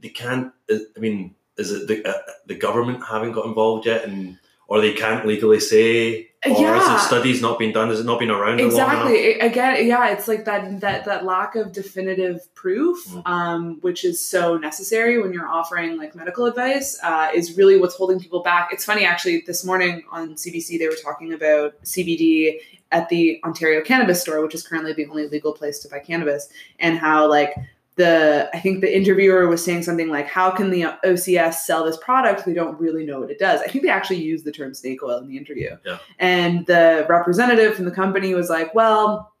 they 0.00 0.10
can't? 0.10 0.52
I 0.70 0.78
mean, 0.98 1.34
is 1.56 1.72
it 1.72 1.88
the 1.88 2.04
uh, 2.06 2.20
the 2.44 2.54
government 2.54 3.02
haven't 3.08 3.32
got 3.32 3.46
involved 3.46 3.86
yet, 3.86 4.04
and 4.04 4.36
or 4.68 4.80
they 4.80 4.92
can't 4.92 5.26
legally 5.26 5.60
say, 5.60 6.30
or 6.44 6.52
is 6.52 6.60
Yeah. 6.60 6.96
it 6.96 7.00
studies 7.00 7.40
not 7.42 7.58
being 7.58 7.72
done? 7.72 7.88
Has 7.88 8.00
it 8.00 8.06
not 8.06 8.18
been 8.18 8.30
around 8.30 8.60
exactly 8.60 9.38
again 9.40 9.86
yeah 9.86 10.08
it's 10.10 10.28
like 10.28 10.44
that 10.44 10.80
that 10.80 11.04
that 11.04 11.24
lack 11.24 11.56
of 11.56 11.72
definitive 11.72 12.52
proof 12.54 13.04
Mhm. 13.08 13.22
um, 13.26 13.78
which 13.80 14.04
is 14.04 14.20
so 14.24 14.56
necessary 14.56 15.20
when 15.20 15.32
you're 15.32 15.48
offering 15.48 15.96
like 15.96 16.14
medical 16.14 16.46
advice 16.46 16.98
uh, 17.02 17.28
is 17.34 17.56
really 17.56 17.78
what's 17.80 17.96
holding 17.96 18.20
people 18.20 18.42
back 18.42 18.68
it's 18.72 18.84
funny 18.84 19.04
actually 19.04 19.42
this 19.46 19.64
morning 19.64 20.04
on 20.12 20.34
cbc 20.34 20.78
they 20.78 20.88
were 20.88 20.94
talking 21.02 21.32
about 21.32 21.74
cbd 21.84 22.60
at 22.92 23.08
the 23.08 23.40
ontario 23.44 23.80
cannabis 23.82 24.20
store 24.20 24.40
which 24.42 24.54
is 24.54 24.62
currently 24.66 24.92
the 24.92 25.06
only 25.06 25.26
legal 25.28 25.52
place 25.52 25.80
to 25.80 25.88
buy 25.88 25.98
cannabis 25.98 26.48
and 26.78 26.98
how 26.98 27.28
like 27.28 27.54
the 27.96 28.48
I 28.52 28.60
think 28.60 28.82
the 28.82 28.94
interviewer 28.94 29.48
was 29.48 29.64
saying 29.64 29.82
something 29.82 30.08
like, 30.08 30.26
"How 30.28 30.50
can 30.50 30.70
the 30.70 30.82
OCS 31.04 31.64
sell 31.64 31.84
this 31.84 31.96
product? 31.96 32.44
They 32.44 32.52
don't 32.54 32.78
really 32.78 33.04
know 33.06 33.20
what 33.20 33.30
it 33.30 33.38
does." 33.38 33.60
I 33.62 33.68
think 33.68 33.84
they 33.84 33.90
actually 33.90 34.22
used 34.22 34.44
the 34.44 34.52
term 34.52 34.74
snake 34.74 35.02
oil 35.02 35.18
in 35.18 35.28
the 35.28 35.36
interview, 35.36 35.76
Yeah. 35.84 35.98
and 36.18 36.66
the 36.66 37.06
representative 37.08 37.74
from 37.74 37.86
the 37.86 37.90
company 37.90 38.34
was 38.34 38.50
like, 38.50 38.74
"Well, 38.74 39.32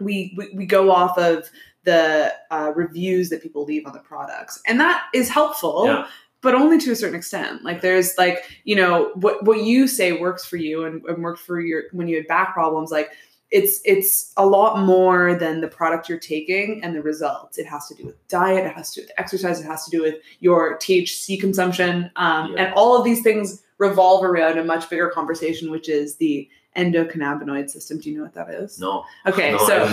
we 0.00 0.34
we, 0.36 0.50
we 0.54 0.66
go 0.66 0.90
off 0.90 1.18
of 1.18 1.50
the 1.84 2.32
uh, 2.50 2.72
reviews 2.74 3.28
that 3.30 3.42
people 3.42 3.64
leave 3.64 3.86
on 3.86 3.92
the 3.92 3.98
products, 4.00 4.60
and 4.66 4.80
that 4.80 5.04
is 5.14 5.28
helpful." 5.28 5.84
Yeah. 5.86 6.06
But 6.40 6.54
only 6.54 6.78
to 6.78 6.92
a 6.92 6.96
certain 6.96 7.16
extent. 7.16 7.64
Like 7.64 7.80
there's 7.82 8.16
like 8.16 8.44
you 8.64 8.76
know 8.76 9.10
what 9.16 9.44
what 9.44 9.64
you 9.64 9.86
say 9.86 10.12
works 10.12 10.46
for 10.46 10.56
you 10.56 10.84
and, 10.84 11.04
and 11.04 11.22
worked 11.22 11.40
for 11.40 11.60
your 11.60 11.84
when 11.92 12.08
you 12.08 12.16
had 12.16 12.26
back 12.28 12.54
problems. 12.54 12.90
Like 12.90 13.10
it's 13.50 13.80
it's 13.84 14.32
a 14.36 14.44
lot 14.44 14.84
more 14.84 15.34
than 15.34 15.60
the 15.60 15.68
product 15.68 16.08
you're 16.08 16.18
taking 16.18 16.82
and 16.82 16.94
the 16.94 17.00
results. 17.02 17.56
It 17.58 17.66
has 17.66 17.86
to 17.88 17.94
do 17.94 18.04
with 18.06 18.28
diet, 18.28 18.66
it 18.66 18.74
has 18.74 18.92
to 18.92 19.00
do 19.00 19.04
with 19.06 19.12
exercise, 19.18 19.60
it 19.60 19.64
has 19.64 19.84
to 19.86 19.90
do 19.90 20.02
with 20.02 20.16
your 20.40 20.76
THC 20.78 21.40
consumption, 21.40 22.10
um, 22.16 22.52
Yeah. 22.52 22.64
and 22.66 22.74
all 22.74 22.96
of 22.96 23.04
these 23.04 23.22
things 23.22 23.62
revolve 23.78 24.24
around 24.24 24.58
a 24.58 24.64
much 24.64 24.90
bigger 24.90 25.08
conversation, 25.08 25.70
which 25.70 25.88
is 25.88 26.16
the 26.16 26.48
endocannabinoid 26.78 27.68
system. 27.70 27.98
Do 27.98 28.10
you 28.10 28.18
know 28.18 28.24
what 28.24 28.34
that 28.34 28.50
is? 28.50 28.78
No. 28.78 29.04
Okay, 29.26 29.52
No, 29.52 29.58
so 29.66 29.86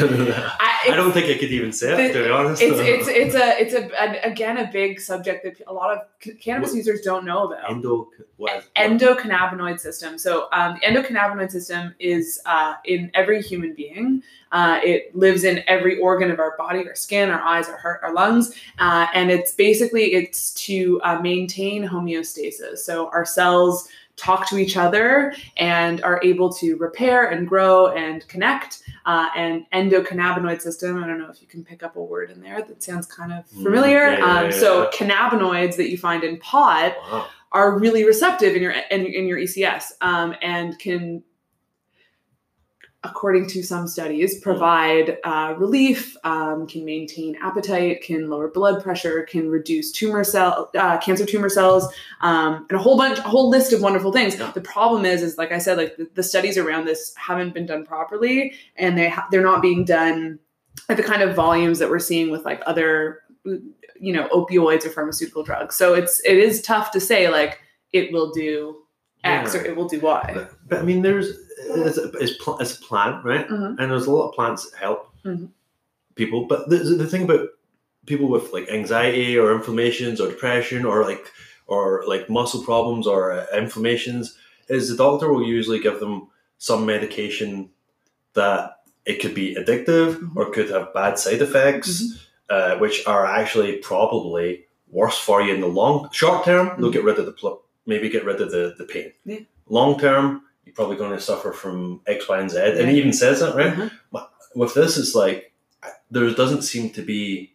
I, 0.59 0.91
I, 0.91 0.95
don't 0.95 1.11
think 1.15 1.27
I 1.35 1.37
could 1.39 1.51
even 1.51 1.71
say 1.71 1.93
it. 1.93 2.13
To 2.13 2.23
be 2.23 2.29
honest, 2.29 2.61
it's 2.61 2.79
it's 2.79 3.07
it's 3.07 3.35
a 3.35 3.61
it's 3.61 3.73
a 3.73 4.01
an, 4.01 4.15
again 4.31 4.57
a 4.57 4.71
big 4.71 4.99
subject 4.99 5.43
that 5.43 5.61
a 5.67 5.73
lot 5.73 5.89
of 5.95 5.99
c- 6.21 6.33
cannabis 6.35 6.69
What- 6.71 6.77
users 6.77 7.01
don't 7.01 7.25
know 7.25 7.45
about 7.47 7.69
endo. 7.69 8.09
What? 8.37 8.53
what- 8.53 8.63
endocannabinoid 8.75 9.79
system. 9.79 10.17
So 10.17 10.47
um, 10.51 10.77
the 10.79 10.87
endocannabinoid 10.87 11.51
system 11.51 11.95
is 11.99 12.39
uh, 12.45 12.75
in 12.85 13.11
every 13.13 13.41
human 13.41 13.73
being. 13.73 14.21
Uh, 14.51 14.79
it 14.83 15.13
lives 15.15 15.43
in 15.43 15.63
every 15.67 15.99
organ 15.99 16.31
of 16.31 16.39
our 16.39 16.55
body, 16.57 16.87
our 16.87 16.95
skin, 16.95 17.29
our 17.29 17.41
eyes, 17.41 17.67
our 17.67 17.77
heart, 17.77 17.99
our 18.03 18.13
lungs, 18.13 18.55
uh, 18.79 19.05
and 19.13 19.29
it's 19.29 19.51
basically 19.51 20.13
it's 20.13 20.53
to 20.53 21.01
uh, 21.03 21.19
maintain 21.19 21.85
homeostasis. 21.85 22.77
So 22.77 23.09
our 23.09 23.25
cells 23.25 23.89
talk 24.17 24.47
to 24.49 24.57
each 24.57 24.77
other 24.77 25.33
and 25.57 26.01
are 26.03 26.19
able 26.23 26.51
to 26.53 26.75
repair 26.77 27.27
and 27.29 27.47
grow 27.47 27.87
and 27.87 28.27
connect. 28.27 28.81
Uh, 29.07 29.29
and 29.35 29.65
endocannabinoid 29.71 30.59
system. 30.59 31.03
I 31.03 31.05
don't 31.05 31.19
know 31.19 31.29
if 31.29 31.39
you 31.39 31.47
can 31.47 31.63
pick 31.63 31.83
up 31.83 31.95
a 31.95 32.01
word 32.01 32.31
in 32.31 32.41
there 32.41 32.63
that 32.63 32.81
sounds 32.81 33.05
kind 33.05 33.31
of 33.31 33.45
Mm, 33.51 33.61
familiar. 33.63 34.07
yeah, 34.13 34.17
yeah, 34.17 34.39
um, 34.47 34.51
so 34.51 34.81
yeah. 34.83 34.89
cannabinoids 34.89 35.75
that 35.75 35.91
you 35.91 35.97
find 35.99 36.23
in 36.23 36.39
pot 36.39 36.95
Wow. 37.11 37.27
are 37.51 37.77
really 37.77 38.03
receptive 38.03 38.55
in 38.55 38.63
your 38.63 38.71
in, 38.71 39.05
in 39.05 39.27
your 39.27 39.37
ECS 39.37 39.91
um, 40.01 40.33
and 40.41 40.79
can, 40.79 41.21
according 43.05 43.47
to 43.47 43.63
some 43.63 43.87
studies, 43.87 44.39
provide 44.39 45.17
uh, 45.23 45.53
relief, 45.57 46.17
um, 46.23 46.67
can 46.67 46.83
maintain 46.83 47.37
appetite, 47.41 48.01
can 48.01 48.29
lower 48.29 48.49
blood 48.49 48.83
pressure, 48.83 49.23
can 49.23 49.49
reduce 49.49 49.91
tumor 49.91 50.23
cell 50.23 50.71
uh, 50.75 50.97
cancer 50.97 51.25
tumor 51.25 51.49
cells, 51.49 51.87
um, 52.21 52.65
and 52.69 52.77
a 52.77 52.81
whole 52.81 52.97
bunch, 52.97 53.19
a 53.19 53.23
whole 53.23 53.49
list 53.49 53.71
of 53.71 53.81
wonderful 53.81 54.11
things. 54.11 54.35
The 54.35 54.61
problem 54.61 55.05
is, 55.05 55.21
is 55.21 55.37
like 55.37 55.51
I 55.51 55.59
said, 55.59 55.77
like 55.77 55.95
the, 55.97 56.09
the 56.15 56.23
studies 56.23 56.57
around 56.57 56.85
this 56.85 57.13
haven't 57.15 57.53
been 57.53 57.65
done 57.65 57.85
properly, 57.85 58.53
and 58.75 58.97
they 58.97 59.09
ha- 59.09 59.27
they're 59.31 59.41
not 59.43 59.61
being 59.61 59.85
done 59.85 60.39
at 60.89 60.97
the 60.97 61.03
kind 61.03 61.21
of 61.21 61.35
volumes 61.35 61.79
that 61.79 61.89
we're 61.89 61.99
seeing 61.99 62.31
with 62.31 62.43
like 62.43 62.61
other 62.65 63.21
you 63.45 64.13
know 64.13 64.27
opioids 64.29 64.85
or 64.85 64.89
pharmaceutical 64.89 65.43
drugs. 65.43 65.75
So 65.75 65.93
it's 65.93 66.19
it 66.25 66.37
is 66.37 66.61
tough 66.61 66.91
to 66.91 66.99
say 66.99 67.29
like 67.29 67.59
it 67.93 68.11
will 68.11 68.31
do 68.31 68.84
X 69.25 69.53
Yeah. 69.53 69.61
or 69.61 69.65
it 69.65 69.75
will 69.75 69.87
do 69.87 69.99
Y. 69.99 70.31
But, 70.33 70.51
but 70.69 70.79
I 70.79 70.83
mean, 70.83 71.01
there's 71.01 71.27
it's 71.67 71.97
a, 71.97 72.09
it's, 72.13 72.37
pl- 72.43 72.57
it's 72.59 72.77
a 72.77 72.81
plant, 72.81 73.23
right? 73.25 73.47
Mhm. 73.47 73.79
And 73.79 73.91
there's 73.91 74.05
a 74.07 74.11
lot 74.11 74.29
of 74.29 74.35
plants 74.35 74.69
that 74.69 74.77
help 74.79 75.09
Mhm. 75.25 75.49
people. 76.15 76.45
But 76.45 76.69
the, 76.69 76.77
the 76.77 77.07
thing 77.07 77.23
about 77.23 77.49
people 78.05 78.27
with 78.27 78.53
like 78.53 78.69
anxiety 78.69 79.37
or 79.37 79.53
inflammations 79.55 80.21
or 80.21 80.27
depression 80.29 80.85
or 80.85 81.03
like 81.03 81.25
or 81.67 82.03
like 82.07 82.29
muscle 82.29 82.63
problems 82.63 83.07
or 83.07 83.31
uh, 83.31 83.45
inflammations 83.57 84.37
is 84.69 84.89
the 84.89 84.95
doctor 84.95 85.31
will 85.33 85.43
usually 85.45 85.79
give 85.79 85.99
them 85.99 86.27
some 86.59 86.85
medication 86.85 87.69
that 88.33 88.77
it 89.05 89.19
could 89.21 89.33
be 89.33 89.55
addictive 89.55 90.15
Mhm. 90.17 90.35
or 90.35 90.51
could 90.51 90.69
have 90.69 90.93
bad 90.93 91.17
side 91.17 91.41
effects, 91.41 92.03
uh, 92.49 92.75
which 92.77 93.05
are 93.07 93.25
actually 93.25 93.77
probably 93.77 94.65
worse 94.89 95.17
for 95.17 95.41
you 95.41 95.53
in 95.53 95.61
the 95.61 95.67
long 95.67 96.09
short 96.11 96.45
term. 96.45 96.67
They'll 96.79 96.89
Mhm. 96.89 96.93
get 96.93 97.03
rid 97.03 97.17
of 97.19 97.25
the 97.25 97.31
pl- 97.31 97.61
maybe 97.85 98.09
get 98.09 98.25
rid 98.25 98.41
of 98.41 98.51
the 98.51 98.75
the 98.77 98.85
pain. 98.85 99.13
Yeah. 99.25 99.39
Long 99.67 99.99
term, 99.99 100.43
you're 100.65 100.75
probably 100.75 100.97
going 100.97 101.11
to 101.11 101.19
suffer 101.21 101.51
from 101.51 102.01
X, 102.07 102.27
Y, 102.29 102.39
and 102.39 102.51
Z, 102.51 102.59
and 102.59 102.89
he 102.89 102.97
even 102.97 103.13
says 103.13 103.39
that 103.39 103.55
right 103.55 103.73
Uh-huh. 103.77 104.27
with 104.55 104.73
this 104.73 104.97
it's 104.97 105.15
like 105.15 105.51
there 106.11 106.29
doesn't 106.31 106.61
seem 106.61 106.89
to 106.91 107.01
be 107.01 107.53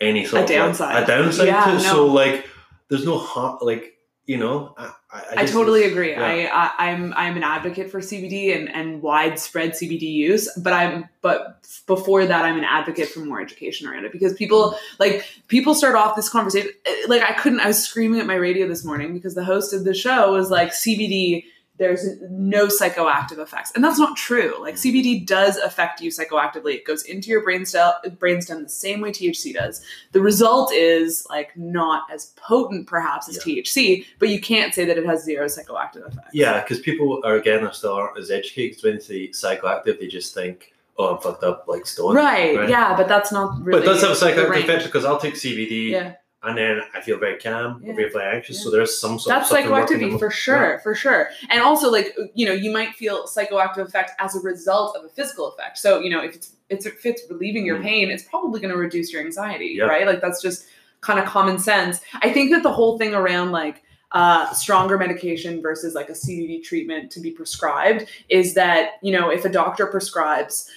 any 0.00 0.24
sort 0.26 0.40
A 0.40 0.44
of 0.44 0.50
like, 0.50 0.58
downside. 0.58 1.02
a 1.02 1.06
downside 1.06 1.46
Yeah, 1.46 1.64
to 1.64 1.70
it. 1.70 1.74
no. 1.74 1.78
So 1.78 2.06
like 2.06 2.46
there's 2.88 3.04
no 3.06 3.18
harm 3.18 3.58
like 3.62 3.93
you 4.26 4.36
know 4.38 4.74
I, 4.76 4.92
I, 5.14 5.22
I 5.36 5.46
totally 5.46 5.84
agree. 5.84 6.10
yeah. 6.10 6.50
I, 6.52 6.86
I 6.86 6.90
I'm 6.90 7.14
I'm 7.14 7.36
an 7.36 7.44
advocate 7.44 7.90
for 7.90 8.00
CBD 8.00 8.56
and, 8.56 8.68
and 8.68 9.00
widespread 9.00 9.70
CBD 9.70 10.02
use, 10.02 10.50
but 10.56 10.72
I'm 10.72 11.08
but 11.22 11.64
before 11.86 12.26
that 12.26 12.44
I'm 12.44 12.58
an 12.58 12.64
advocate 12.64 13.08
for 13.08 13.20
more 13.20 13.40
education 13.40 13.86
around 13.86 14.06
it 14.06 14.12
because 14.12 14.32
people 14.32 14.72
mm. 14.72 14.78
like 14.98 15.24
people 15.46 15.74
start 15.74 15.94
off 15.94 16.16
this 16.16 16.28
conversation 16.28 16.70
eh, 16.84 16.94
like 17.06 17.22
I 17.22 17.32
couldn't 17.32 17.60
I 17.60 17.68
was 17.68 17.82
screaming 17.82 18.18
at 18.18 18.26
my 18.26 18.34
radio 18.34 18.66
this 18.66 18.84
morning 18.84 19.14
because 19.14 19.36
the 19.36 19.44
host 19.44 19.72
of 19.72 19.84
the 19.84 19.94
show 19.94 20.32
was 20.32 20.50
like 20.50 20.70
CBD 20.70 21.44
there's 21.76 22.06
no 22.30 22.68
psychoactive 22.68 23.38
effects. 23.38 23.72
And 23.74 23.82
that's 23.82 23.98
not 23.98 24.16
true. 24.16 24.54
Like 24.60 24.76
cbd 24.76 25.26
does 25.26 25.56
affect 25.56 26.00
you 26.00 26.10
psychoactively. 26.10 26.74
It 26.76 26.84
goes 26.84 27.02
into 27.02 27.28
your 27.30 27.44
brainstem 27.44 27.92
brainstem 28.18 28.62
the 28.62 28.68
same 28.68 29.00
way 29.00 29.10
thc 29.10 29.52
does. 29.54 29.84
The 30.12 30.20
result 30.20 30.72
is 30.72 31.26
like 31.28 31.56
not 31.56 32.04
as 32.12 32.26
potent 32.36 32.86
perhaps 32.86 33.28
as 33.28 33.38
thc 33.38 34.04
but 34.20 34.28
you 34.28 34.40
can't 34.40 34.72
say 34.72 34.84
that 34.84 34.96
it 34.98 35.04
has 35.06 35.24
zero 35.24 35.46
psychoactive 35.46 36.06
effects. 36.08 36.30
Yeah 36.32 36.60
because 36.62 36.78
people 36.80 37.20
are 37.24 37.34
again 37.34 37.64
are 37.64 37.72
still 37.72 37.94
aren't 37.94 38.18
as 38.18 38.30
educated 38.30 38.78
when 38.84 38.94
they 38.94 39.00
say 39.00 39.28
psychoactive 39.30 39.98
they 39.98 40.06
just 40.06 40.32
think 40.32 40.72
oh 40.96 41.16
I'm 41.16 41.20
fucked 41.20 41.42
up 41.42 41.64
like 41.66 41.86
stone 41.86 42.14
right, 42.14 42.56
Right. 42.56 42.68
yeah 42.68 42.96
but 42.96 43.08
that's 43.08 43.32
not 43.32 43.58
really 43.64 43.80
but 43.80 43.82
it 43.82 43.92
does 43.92 44.00
have 44.02 44.10
a 44.12 44.14
psychoactive 44.14 44.48
range. 44.48 44.64
effect 44.64 44.84
because 44.84 45.04
I'll 45.04 45.18
take 45.18 45.34
CBD 45.34 45.90
yeah 45.90 46.14
and 46.46 46.56
then 46.58 46.80
I 46.94 47.00
feel 47.00 47.18
very 47.18 47.38
calm 47.38 47.80
Yeah. 47.82 47.92
or 47.92 47.96
very, 47.96 48.10
very 48.10 48.36
anxious 48.36 48.58
Yeah. 48.58 48.64
so 48.64 48.70
there's 48.70 48.96
some 48.98 49.18
sort 49.18 49.34
that's 49.34 49.50
of 49.50 49.56
something 49.56 49.70
working 49.72 50.00
in 50.02 50.10
psychoactivity 50.10 50.18
for 50.18 50.30
sure 50.30 50.78
for 50.82 50.94
sure 50.94 51.28
and 51.50 51.60
also 51.62 51.90
like 51.90 52.14
you 52.34 52.46
know 52.46 52.52
you 52.52 52.70
might 52.72 52.94
feel 52.94 53.26
psychoactive 53.26 53.78
effect 53.86 54.12
as 54.18 54.34
a 54.36 54.40
result 54.40 54.96
of 54.96 55.04
a 55.04 55.08
physical 55.08 55.48
effect 55.52 55.78
so 55.78 56.00
you 56.00 56.10
know 56.10 56.20
if 56.22 56.34
it's, 56.34 56.52
it's 56.68 56.86
if 56.86 57.04
it's 57.06 57.22
relieving 57.30 57.64
your 57.66 57.78
Mm. 57.78 57.82
pain 57.82 58.10
it's 58.10 58.22
probably 58.24 58.60
going 58.60 58.72
to 58.72 58.78
reduce 58.78 59.12
your 59.12 59.22
anxiety 59.22 59.74
Yeah. 59.76 59.84
right 59.84 60.06
like 60.06 60.20
that's 60.20 60.40
just 60.42 60.66
kind 61.00 61.18
of 61.18 61.26
common 61.26 61.58
sense 61.58 62.00
i 62.22 62.32
think 62.32 62.50
that 62.52 62.62
the 62.62 62.72
whole 62.72 62.98
thing 62.98 63.14
around 63.14 63.52
like 63.52 63.82
uh, 64.12 64.52
stronger 64.52 64.96
medication 64.96 65.60
versus 65.60 65.92
like 65.96 66.08
a 66.08 66.12
CBD 66.12 66.62
treatment 66.62 67.10
to 67.10 67.18
be 67.18 67.32
prescribed 67.32 68.06
is 68.28 68.54
that 68.54 68.90
you 69.02 69.10
know 69.10 69.28
if 69.28 69.44
a 69.44 69.48
doctor 69.48 69.86
prescribes 69.88 70.70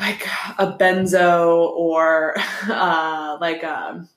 like 0.00 0.26
a 0.58 0.66
benzo 0.76 1.70
or 1.70 2.34
uh, 2.68 3.36
like 3.40 3.62
a 3.62 4.08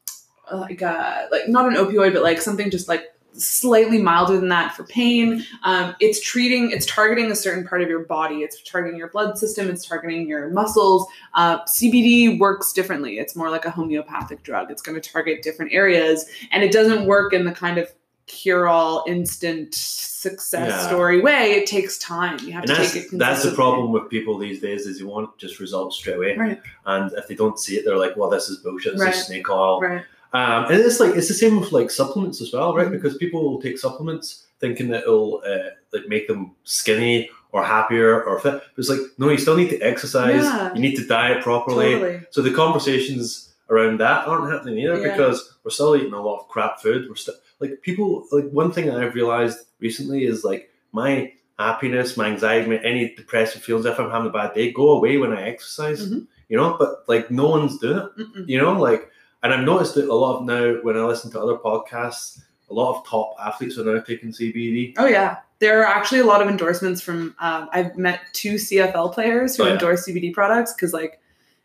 like 0.54 0.82
a 0.82 1.28
like 1.32 1.48
not 1.48 1.68
an 1.68 1.74
opioid 1.76 2.14
but 2.14 2.24
like 2.24 2.42
something 2.42 2.70
just 2.70 2.88
like 2.88 3.12
slightly 3.38 4.02
milder 4.02 4.40
than 4.40 4.48
that 4.50 4.74
for 4.74 4.86
pain. 4.86 5.44
Um, 5.64 5.94
it's 6.00 6.22
treating 6.22 6.72
it's 6.72 6.86
targeting 6.86 7.32
a 7.32 7.36
certain 7.36 7.68
part 7.68 7.82
of 7.82 7.90
your 7.90 8.00
body. 8.06 8.38
It's 8.38 8.62
targeting 8.64 8.98
your 8.98 9.10
blood 9.10 9.38
system. 9.38 9.70
It's 9.70 9.86
targeting 9.86 10.28
your 10.28 10.50
muscles. 10.52 11.06
Uh, 11.34 11.62
cbd 11.66 12.40
works 12.40 12.72
differently. 12.72 13.20
It's 13.20 13.36
more 13.36 13.50
like 13.50 13.66
a 13.66 13.72
homeopathic 13.72 14.44
drug. 14.44 14.72
It's 14.72 14.82
going 14.82 15.00
to 15.00 15.10
target 15.10 15.42
different 15.42 15.74
areas 15.74 16.26
and 16.52 16.64
it 16.64 16.72
doesn't 16.72 17.06
work 17.06 17.34
in 17.34 17.46
the 17.46 17.52
kind 17.52 17.78
of 17.78 17.92
cure 18.28 18.68
all 18.68 19.04
instant 19.08 19.76
success 19.76 20.70
Yeah. 20.70 20.88
story 20.88 21.22
way. 21.22 21.52
It 21.54 21.68
takes 21.68 21.98
time. 22.00 22.40
You 22.40 22.54
have 22.54 22.64
and 22.64 22.70
to 22.72 22.76
that's, 22.78 22.94
take 22.94 23.14
it 23.14 23.18
that's 23.20 23.44
the 23.44 23.52
problem 23.52 23.92
with 23.92 24.10
people 24.10 24.38
these 24.38 24.62
days 24.62 24.88
is 24.88 25.00
you 25.00 25.08
want 25.08 25.38
just 25.38 25.60
results 25.60 25.98
straight 25.98 26.16
away. 26.16 26.36
Right. 26.38 26.62
And 26.86 27.12
if 27.14 27.28
they 27.28 27.36
don't 27.36 27.60
see 27.60 27.76
it 27.76 27.86
they're 27.86 27.98
like 27.98 28.16
well 28.16 28.30
this 28.30 28.50
is 28.50 28.60
bullshit. 28.60 28.94
This 28.94 29.02
Right. 29.02 29.14
is 29.14 29.26
snake 29.26 29.50
oil. 29.50 29.82
Right 29.82 30.04
Um, 30.38 30.62
and 30.72 30.80
it's 30.88 31.00
like 31.00 31.16
it's 31.20 31.28
the 31.34 31.34
same 31.44 31.60
with 31.60 31.72
like 31.72 31.90
supplements 32.02 32.42
as 32.42 32.50
well, 32.54 32.70
right? 32.78 32.88
Mhm. 32.88 32.92
Because 32.98 33.16
people 33.24 33.40
will 33.48 33.62
take 33.62 33.78
supplements 33.78 34.28
thinking 34.60 34.88
that 34.90 35.04
it'll 35.04 35.42
uh, 35.52 35.70
like 35.94 36.06
make 36.08 36.26
them 36.28 36.42
skinny 36.64 37.30
or 37.54 37.64
happier 37.64 38.12
or 38.28 38.40
fit. 38.40 38.54
But 38.54 38.80
it's 38.82 38.90
like 38.94 39.00
no, 39.18 39.30
you 39.30 39.38
still 39.38 39.56
need 39.62 39.70
to 39.76 39.80
exercise. 39.92 40.44
Yeah. 40.44 40.74
You 40.76 40.82
need 40.86 40.96
to 41.02 41.06
diet 41.18 41.40
properly. 41.44 41.92
totally 41.94 42.20
So 42.32 42.42
the 42.42 42.54
conversations 42.64 43.54
around 43.70 44.00
that 44.00 44.28
aren't 44.28 44.52
happening 44.54 44.78
either 44.80 45.00
Yeah. 45.02 45.12
because 45.12 45.38
we're 45.64 45.72
still 45.72 45.96
eating 45.96 46.14
a 46.14 46.22
lot 46.22 46.40
of 46.42 46.48
crap 46.54 46.74
food. 46.82 47.02
We're 47.10 47.16
still 47.26 47.36
like 47.62 47.82
people 47.82 48.26
like 48.32 48.48
one 48.62 48.72
thing 48.72 48.86
that 48.88 48.98
I've 49.02 49.16
realized 49.16 49.60
recently 49.80 50.26
is 50.26 50.44
like 50.44 50.70
my 50.92 51.32
happiness, 51.58 52.18
my 52.18 52.28
anxiety, 52.28 52.68
my, 52.70 52.78
any 52.92 53.16
depressive 53.16 53.62
feelings 53.64 53.86
if 53.86 54.00
I'm 54.00 54.12
having 54.12 54.28
a 54.28 54.38
bad 54.40 54.54
day 54.54 54.72
go 54.72 54.90
away 54.98 55.18
when 55.18 55.32
I 55.32 55.44
exercise. 55.54 56.00
Mhm. 56.10 56.28
You 56.50 56.58
know, 56.58 56.76
but 56.78 57.06
like 57.08 57.32
no 57.32 57.48
one's 57.56 57.80
doing 57.80 57.98
it 58.00 58.10
Mm-mm. 58.20 58.48
you 58.48 58.58
know 58.62 58.74
like 58.90 59.04
and 59.46 59.54
i've 59.54 59.64
noticed 59.64 59.96
that 59.96 60.10
a 60.10 60.14
lot 60.14 60.38
of 60.40 60.46
now 60.46 60.74
when 60.84 60.98
i 60.98 61.00
listen 61.02 61.32
to 61.32 61.40
other 61.40 61.56
podcasts 61.56 62.42
a 62.70 62.74
lot 62.74 62.98
of 62.98 63.08
top 63.08 63.34
athletes 63.40 63.78
are 63.78 63.86
now 63.86 64.02
taking 64.02 64.30
cbd 64.30 64.94
Oh 64.98 65.06
yeah, 65.06 65.38
there 65.60 65.82
are 65.82 65.86
actually 65.86 66.20
a 66.20 66.26
lot 66.26 66.42
of 66.42 66.50
endorsements 66.50 67.00
from. 67.02 67.34
Um, 67.40 67.70
I've 67.72 67.96
met 67.98 68.22
two 68.34 68.56
CFL 68.56 69.14
players 69.14 69.56
who 69.56 69.64
Oh, 69.64 69.68
yeah. 69.68 69.74
endorse 69.74 70.06
CBD 70.08 70.34
products 70.34 70.74
because 70.74 70.92
like 70.92 71.22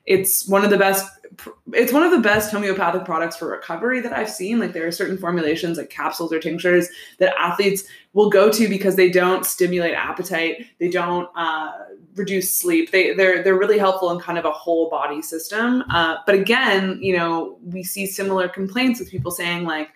it's 0.07 0.47
one 0.47 0.63
of 0.63 0.71
the 0.71 0.77
best. 0.79 1.07
It's 1.73 1.93
one 1.93 2.03
of 2.03 2.11
the 2.11 2.21
best 2.21 2.53
homeopathic 2.53 3.05
products 3.05 3.37
for 3.37 3.49
recovery 3.49 4.01
that 4.01 4.13
I've 4.13 4.31
seen. 4.31 4.59
Like 4.61 4.75
there 4.75 4.87
are 4.87 4.93
certain 4.93 5.17
formulations 5.19 5.79
like 5.79 5.89
capsules 5.91 6.33
or 6.33 6.39
tinctures 6.39 6.89
that 7.19 7.35
athletes 7.39 7.85
will 8.13 8.29
go 8.31 8.51
to 8.53 8.69
because 8.69 8.97
they 8.97 9.09
don't 9.11 9.47
stimulate 9.47 9.95
appetite. 9.95 10.67
They 10.79 10.89
don't 10.91 11.29
uh, 11.35 11.73
reduce 12.15 12.57
sleep. 12.57 12.91
They 12.91 13.15
they're 13.15 13.43
they're 13.43 13.59
really 13.59 13.79
helpful 13.79 14.11
in 14.11 14.21
kind 14.21 14.39
of 14.39 14.45
a 14.45 14.51
whole 14.51 14.91
body 14.91 15.23
system. 15.23 15.85
Uh, 15.91 16.17
but 16.27 16.35
again, 16.35 16.99
you 17.01 17.17
know, 17.17 17.59
we 17.63 17.83
see 17.83 18.07
similar 18.07 18.49
complaints 18.49 19.01
with 19.01 19.11
people 19.11 19.31
saying 19.31 19.65
like 19.65 19.91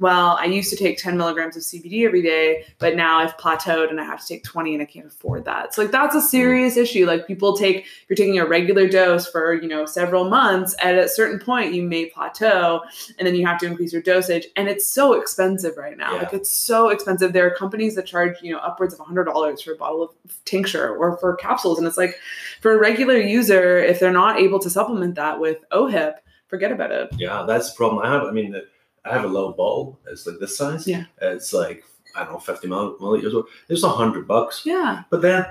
well, 0.00 0.38
I 0.40 0.46
used 0.46 0.70
to 0.70 0.76
take 0.76 0.96
10 0.96 1.18
milligrams 1.18 1.56
of 1.56 1.62
CBD 1.62 2.06
every 2.06 2.22
day, 2.22 2.64
but 2.78 2.96
now 2.96 3.18
I've 3.18 3.36
plateaued 3.36 3.90
and 3.90 4.00
I 4.00 4.04
have 4.04 4.20
to 4.22 4.26
take 4.26 4.42
20 4.44 4.72
and 4.72 4.82
I 4.82 4.86
can't 4.86 5.06
afford 5.06 5.44
that. 5.44 5.74
So 5.74 5.82
like 5.82 5.90
that's 5.90 6.14
a 6.14 6.20
mm. 6.20 6.22
serious 6.22 6.78
issue. 6.78 7.06
Like 7.06 7.26
people 7.26 7.54
take, 7.54 7.84
you're 8.08 8.16
taking 8.16 8.38
a 8.38 8.46
regular 8.46 8.88
dose 8.88 9.28
for, 9.28 9.52
you 9.52 9.68
know, 9.68 9.84
several 9.84 10.24
months, 10.30 10.74
at 10.82 10.96
a 10.96 11.06
certain 11.06 11.38
point 11.38 11.74
you 11.74 11.82
may 11.82 12.06
plateau 12.06 12.80
and 13.18 13.26
then 13.26 13.34
you 13.34 13.46
have 13.46 13.58
to 13.60 13.66
increase 13.66 13.92
your 13.92 14.00
dosage. 14.00 14.46
And 14.56 14.68
it's 14.68 14.90
so 14.90 15.12
expensive 15.12 15.76
right 15.76 15.98
now. 15.98 16.14
Yeah. 16.14 16.22
Like 16.22 16.32
it's 16.32 16.50
so 16.50 16.88
expensive. 16.88 17.34
There 17.34 17.46
are 17.46 17.54
companies 17.54 17.94
that 17.96 18.06
charge, 18.06 18.36
you 18.40 18.52
know, 18.52 18.58
upwards 18.58 18.94
of 18.94 19.00
$100 19.00 19.62
for 19.62 19.72
a 19.72 19.76
bottle 19.76 20.02
of 20.02 20.44
tincture 20.46 20.96
or 20.96 21.18
for 21.18 21.36
capsules. 21.36 21.76
And 21.76 21.86
it's 21.86 21.98
like 21.98 22.18
for 22.62 22.72
a 22.72 22.78
regular 22.78 23.18
user, 23.18 23.76
if 23.76 24.00
they're 24.00 24.10
not 24.10 24.40
able 24.40 24.60
to 24.60 24.70
supplement 24.70 25.16
that 25.16 25.38
with 25.38 25.58
OHIP, 25.72 26.14
forget 26.48 26.72
about 26.72 26.90
it. 26.90 27.08
yeah 27.16 27.44
that's 27.46 27.70
the 27.70 27.76
problem 27.76 28.04
i 28.04 28.10
have 28.10 28.24
i 28.24 28.32
mean 28.32 28.50
the, 28.50 28.66
i 29.04 29.12
have 29.12 29.24
a 29.24 29.28
little 29.28 29.52
bottle 29.52 29.98
it's 30.10 30.26
like 30.26 30.38
this 30.38 30.56
size 30.56 30.86
Yeah. 30.86 31.04
it's 31.20 31.52
like 31.52 31.84
i 32.16 32.24
don't 32.24 32.32
know 32.32 32.38
50 32.38 32.68
mill- 32.68 32.96
milliliters 32.98 33.34
or 33.34 33.44
it's 33.68 33.82
a 33.82 33.88
hundred 33.88 34.26
bucks 34.28 34.62
Yeah. 34.64 35.02
but 35.10 35.22
then 35.22 35.46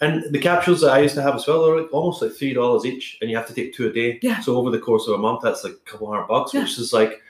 and 0.00 0.24
the 0.32 0.38
capsules 0.40 0.80
that 0.80 0.92
i 0.92 1.00
used 1.00 1.14
to 1.14 1.22
have 1.22 1.34
as 1.36 1.46
well 1.46 1.64
are 1.68 1.80
like 1.80 1.92
almost 1.92 2.22
like 2.22 2.32
three 2.32 2.54
dollars 2.54 2.84
each 2.84 3.18
and 3.20 3.30
you 3.30 3.36
have 3.36 3.46
to 3.48 3.54
take 3.54 3.74
two 3.74 3.88
a 3.88 3.92
day 3.92 4.18
Yeah. 4.22 4.40
so 4.40 4.56
over 4.56 4.70
the 4.70 4.78
course 4.80 5.06
of 5.06 5.14
a 5.14 5.18
month 5.18 5.40
that's 5.42 5.64
like 5.64 5.74
a 5.74 5.90
couple 5.90 6.10
hundred 6.10 6.26
bucks 6.28 6.52
Yeah. 6.54 6.62
which 6.62 6.78
is 6.78 6.92
like 6.92 7.20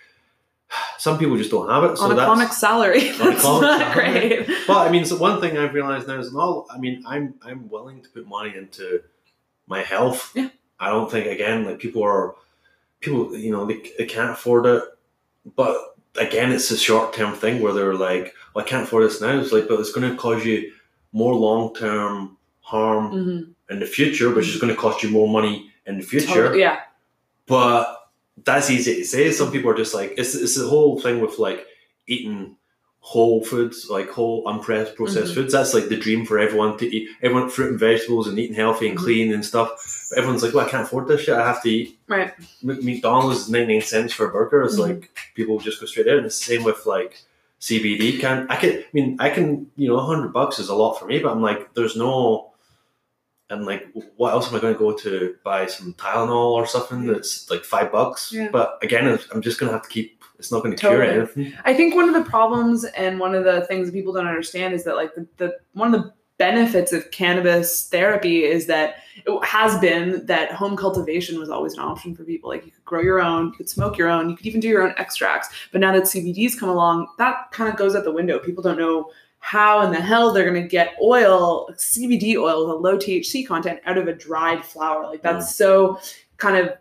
some 0.98 1.18
people 1.18 1.36
just 1.36 1.50
don't 1.50 1.68
have 1.68 1.84
it 1.84 1.98
so 1.98 2.04
on 2.04 2.12
a 2.12 2.14
that's 2.14 2.26
comic 2.26 2.52
salary. 2.52 3.10
That's 3.18 3.42
comic 3.42 3.62
not 3.62 3.94
salary. 3.94 4.44
great. 4.44 4.48
Well, 4.68 4.78
I 4.78 4.88
mean, 4.90 5.04
so 5.04 5.16
one 5.16 5.38
thing 5.40 5.58
I've 5.58 5.74
realized 5.74 6.08
now 6.08 6.18
is 6.18 6.32
not. 6.32 6.64
I 6.70 6.78
mean, 6.78 7.02
I'm 7.06 7.34
I'm 7.44 7.68
willing 7.68 8.00
to 8.02 8.08
put 8.08 8.26
money 8.26 8.56
into 8.56 9.02
my 9.66 9.82
health. 9.82 10.32
Yeah. 10.34 10.48
I 10.80 10.88
don't 10.88 11.10
think 11.10 11.26
again 11.26 11.64
like 11.66 11.78
people 11.78 12.02
are 12.02 12.36
people 13.00 13.36
you 13.36 13.50
know 13.52 13.66
they, 13.66 13.82
they 13.98 14.06
can't 14.06 14.30
afford 14.30 14.64
it, 14.64 14.82
but 15.56 15.76
again 16.18 16.52
it's 16.52 16.70
a 16.70 16.76
short 16.78 17.12
term 17.14 17.34
thing 17.34 17.60
where 17.62 17.72
they're 17.72 17.94
like, 17.94 18.34
well, 18.54 18.64
I 18.64 18.68
can't 18.68 18.84
afford 18.84 19.04
this 19.04 19.20
now. 19.20 19.38
It's 19.38 19.52
like, 19.52 19.68
but 19.68 19.80
it's 19.80 19.92
going 19.92 20.10
to 20.10 20.16
cause 20.16 20.44
you 20.44 20.72
more 21.12 21.34
long 21.34 21.74
term 21.74 22.36
harm 22.60 23.12
Mhm. 23.12 23.54
in 23.70 23.80
the 23.80 23.86
future, 23.86 24.30
which 24.30 24.48
is 24.48 24.60
going 24.60 24.74
to 24.74 24.80
cost 24.80 25.02
you 25.02 25.10
more 25.10 25.28
money 25.28 25.70
in 25.86 25.96
the 25.98 26.02
future. 26.04 26.26
Totally- 26.26 26.60
Yeah. 26.60 26.80
But 27.46 27.98
that's 28.44 28.70
easy 28.70 28.94
to 28.96 29.04
say. 29.04 29.30
Some 29.32 29.50
people 29.52 29.70
are 29.70 29.76
just 29.76 29.94
like 29.94 30.14
it's 30.16 30.34
it's 30.34 30.54
the 30.56 30.68
whole 30.68 31.00
thing 31.00 31.20
with 31.20 31.38
like 31.38 31.66
eating 32.06 32.56
whole 33.04 33.44
foods, 33.44 33.88
like 33.90 34.08
whole 34.08 34.44
unprocessed 34.44 34.94
processed 34.94 35.32
Mhm. 35.32 35.34
foods. 35.34 35.52
That's 35.52 35.74
like 35.74 35.88
the 35.88 35.96
dream 35.96 36.24
for 36.24 36.38
everyone 36.38 36.78
to 36.78 36.86
eat 36.86 37.08
everyone 37.20 37.50
fruit 37.50 37.70
and 37.70 37.78
vegetables 37.80 38.28
and 38.28 38.38
eating 38.38 38.54
healthy 38.54 38.88
and 38.88 38.96
Mhm. 38.96 39.02
clean 39.02 39.32
and 39.34 39.44
stuff. 39.44 40.06
But 40.08 40.18
everyone's 40.18 40.42
like, 40.44 40.54
well, 40.54 40.64
I 40.64 40.70
can't 40.70 40.84
afford 40.84 41.08
this 41.08 41.22
shit. 41.22 41.34
I 41.34 41.44
have 41.46 41.62
to 41.64 41.68
eat 41.70 41.98
Right. 42.08 42.32
McDonald's 42.62 43.40
is 43.42 43.48
ninety 43.50 43.72
nine 43.74 43.82
cents 43.82 44.12
for 44.12 44.26
a 44.26 44.32
burger. 44.32 44.62
It's 44.62 44.76
Mhm. 44.76 44.88
like 44.88 45.10
people 45.34 45.58
just 45.58 45.80
go 45.80 45.86
straight 45.86 46.06
there. 46.06 46.16
And 46.18 46.26
it's 46.26 46.38
the 46.38 46.44
same 46.54 46.62
with 46.62 46.86
like 46.86 47.18
CBD 47.58 48.18
can. 48.20 48.46
I 48.48 48.56
can. 48.56 48.78
I 48.78 48.84
mean, 48.92 49.16
I 49.18 49.30
can. 49.30 49.66
You 49.76 49.88
know, 49.88 49.98
hundred 49.98 50.32
bucks 50.32 50.58
is 50.60 50.68
a 50.68 50.74
lot 50.74 50.94
for 50.98 51.06
me, 51.06 51.18
but 51.18 51.32
I'm 51.32 51.42
like, 51.42 51.74
there's 51.74 51.96
no. 51.96 52.52
And 53.50 53.66
like, 53.66 53.86
what 54.16 54.32
else 54.32 54.48
am 54.48 54.56
I 54.56 54.60
going 54.60 54.72
to 54.74 54.78
go 54.78 54.92
to 54.92 55.34
buy 55.44 55.66
some 55.66 55.92
Tylenol 55.94 56.52
or 56.52 56.66
something 56.66 57.04
that's 57.06 57.50
like 57.50 57.64
five 57.64 57.92
bucks? 57.92 58.32
Yeah. 58.32 58.48
But 58.50 58.78
again, 58.80 59.18
I'm 59.32 59.42
just 59.42 59.58
going 59.60 59.68
to 59.68 59.74
have 59.74 59.82
to 59.82 59.90
keep. 59.90 60.21
It's 60.42 60.50
not 60.50 60.64
going 60.64 60.74
to 60.74 60.80
Totally. 60.80 61.06
cure 61.12 61.22
anything. 61.22 61.52
I 61.64 61.72
think 61.72 61.94
one 61.94 62.08
of 62.08 62.14
the 62.14 62.28
problems 62.28 62.84
and 62.84 63.20
one 63.20 63.34
of 63.34 63.44
the 63.44 63.62
things 63.66 63.86
that 63.86 63.92
people 63.92 64.12
don't 64.12 64.26
understand 64.26 64.74
is 64.74 64.82
that 64.84 64.96
like 64.96 65.14
the, 65.14 65.26
the 65.36 65.56
one 65.74 65.94
of 65.94 66.02
the 66.02 66.12
benefits 66.38 66.92
of 66.92 67.08
cannabis 67.12 67.88
therapy 67.88 68.42
is 68.42 68.66
that 68.66 68.96
it 69.24 69.44
has 69.44 69.78
been 69.78 70.26
that 70.26 70.50
home 70.50 70.76
cultivation 70.76 71.38
was 71.38 71.48
always 71.48 71.74
an 71.74 71.78
option 71.78 72.16
for 72.16 72.24
people. 72.24 72.50
Like 72.50 72.66
you 72.66 72.72
could 72.72 72.84
grow 72.84 73.00
your 73.00 73.20
own, 73.20 73.46
you 73.46 73.52
could 73.52 73.68
smoke 73.68 73.96
your 73.96 74.08
own, 74.08 74.28
you 74.28 74.36
could 74.36 74.46
even 74.46 74.60
do 74.60 74.66
your 74.66 74.82
own 74.82 74.94
extracts. 74.96 75.48
But 75.70 75.80
now 75.80 75.92
that 75.92 76.02
CBD's 76.02 76.58
come 76.58 76.68
along, 76.68 77.06
that 77.18 77.52
kind 77.52 77.70
of 77.70 77.76
goes 77.76 77.94
out 77.94 78.02
the 78.02 78.10
window. 78.10 78.40
People 78.40 78.64
don't 78.64 78.78
know 78.78 79.10
how 79.38 79.82
in 79.82 79.92
the 79.92 80.00
hell 80.00 80.32
they're 80.32 80.48
going 80.48 80.60
to 80.60 80.68
get 80.68 80.96
oil, 81.00 81.68
CBD 81.74 82.36
oil 82.36 82.66
with 82.66 82.74
a 82.76 82.78
low 82.78 82.96
THC 82.96 83.46
content 83.46 83.80
out 83.86 83.98
of 83.98 84.08
a 84.08 84.12
dried 84.12 84.64
flower. 84.64 85.04
Like 85.04 85.22
that's 85.22 85.54
so 85.54 86.00
kind 86.38 86.56
of 86.56 86.72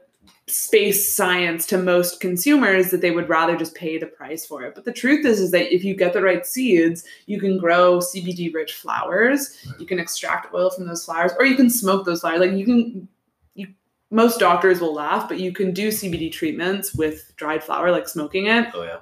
space 0.52 1.16
science 1.16 1.66
to 1.68 1.78
most 1.78 2.20
consumers 2.20 2.92
that 2.92 3.02
they 3.02 3.12
would 3.12 3.30
rather 3.30 3.56
just 3.58 3.74
pay 3.76 3.98
the 3.98 4.06
price 4.06 4.46
for 4.46 4.64
it. 4.64 4.76
But 4.76 4.86
the 4.86 4.94
truth 4.94 5.26
is 5.26 5.40
is 5.40 5.52
that 5.52 5.74
if 5.74 5.84
you 5.84 5.96
get 5.96 6.14
the 6.14 6.22
right 6.22 6.46
seeds, 6.46 7.04
you 7.26 7.40
can 7.40 7.58
grow 7.58 8.00
CBD 8.00 8.54
rich 8.54 8.74
flowers, 8.74 9.66
you 9.80 9.86
can 9.86 10.00
extract 10.00 10.54
oil 10.54 10.70
from 10.70 10.88
those 10.88 11.06
flowers 11.06 11.32
or 11.40 11.46
you 11.46 11.56
can 11.56 11.70
smoke 11.70 12.06
those 12.06 12.22
flowers. 12.22 12.40
Like 12.40 12.52
you 12.52 12.66
can 12.66 13.08
you 13.56 13.68
most 14.10 14.40
doctors 14.40 14.80
will 14.82 14.94
laugh, 14.94 15.28
but 15.30 15.40
you 15.40 15.52
can 15.54 15.72
do 15.74 15.88
CBD 15.90 16.32
treatments 16.32 16.94
with 16.94 17.34
dried 17.38 17.64
flower 17.64 17.92
like 17.92 18.08
smoking 18.10 18.48
it 18.48 18.68
Oh 18.74 18.84
yeah. 18.84 18.98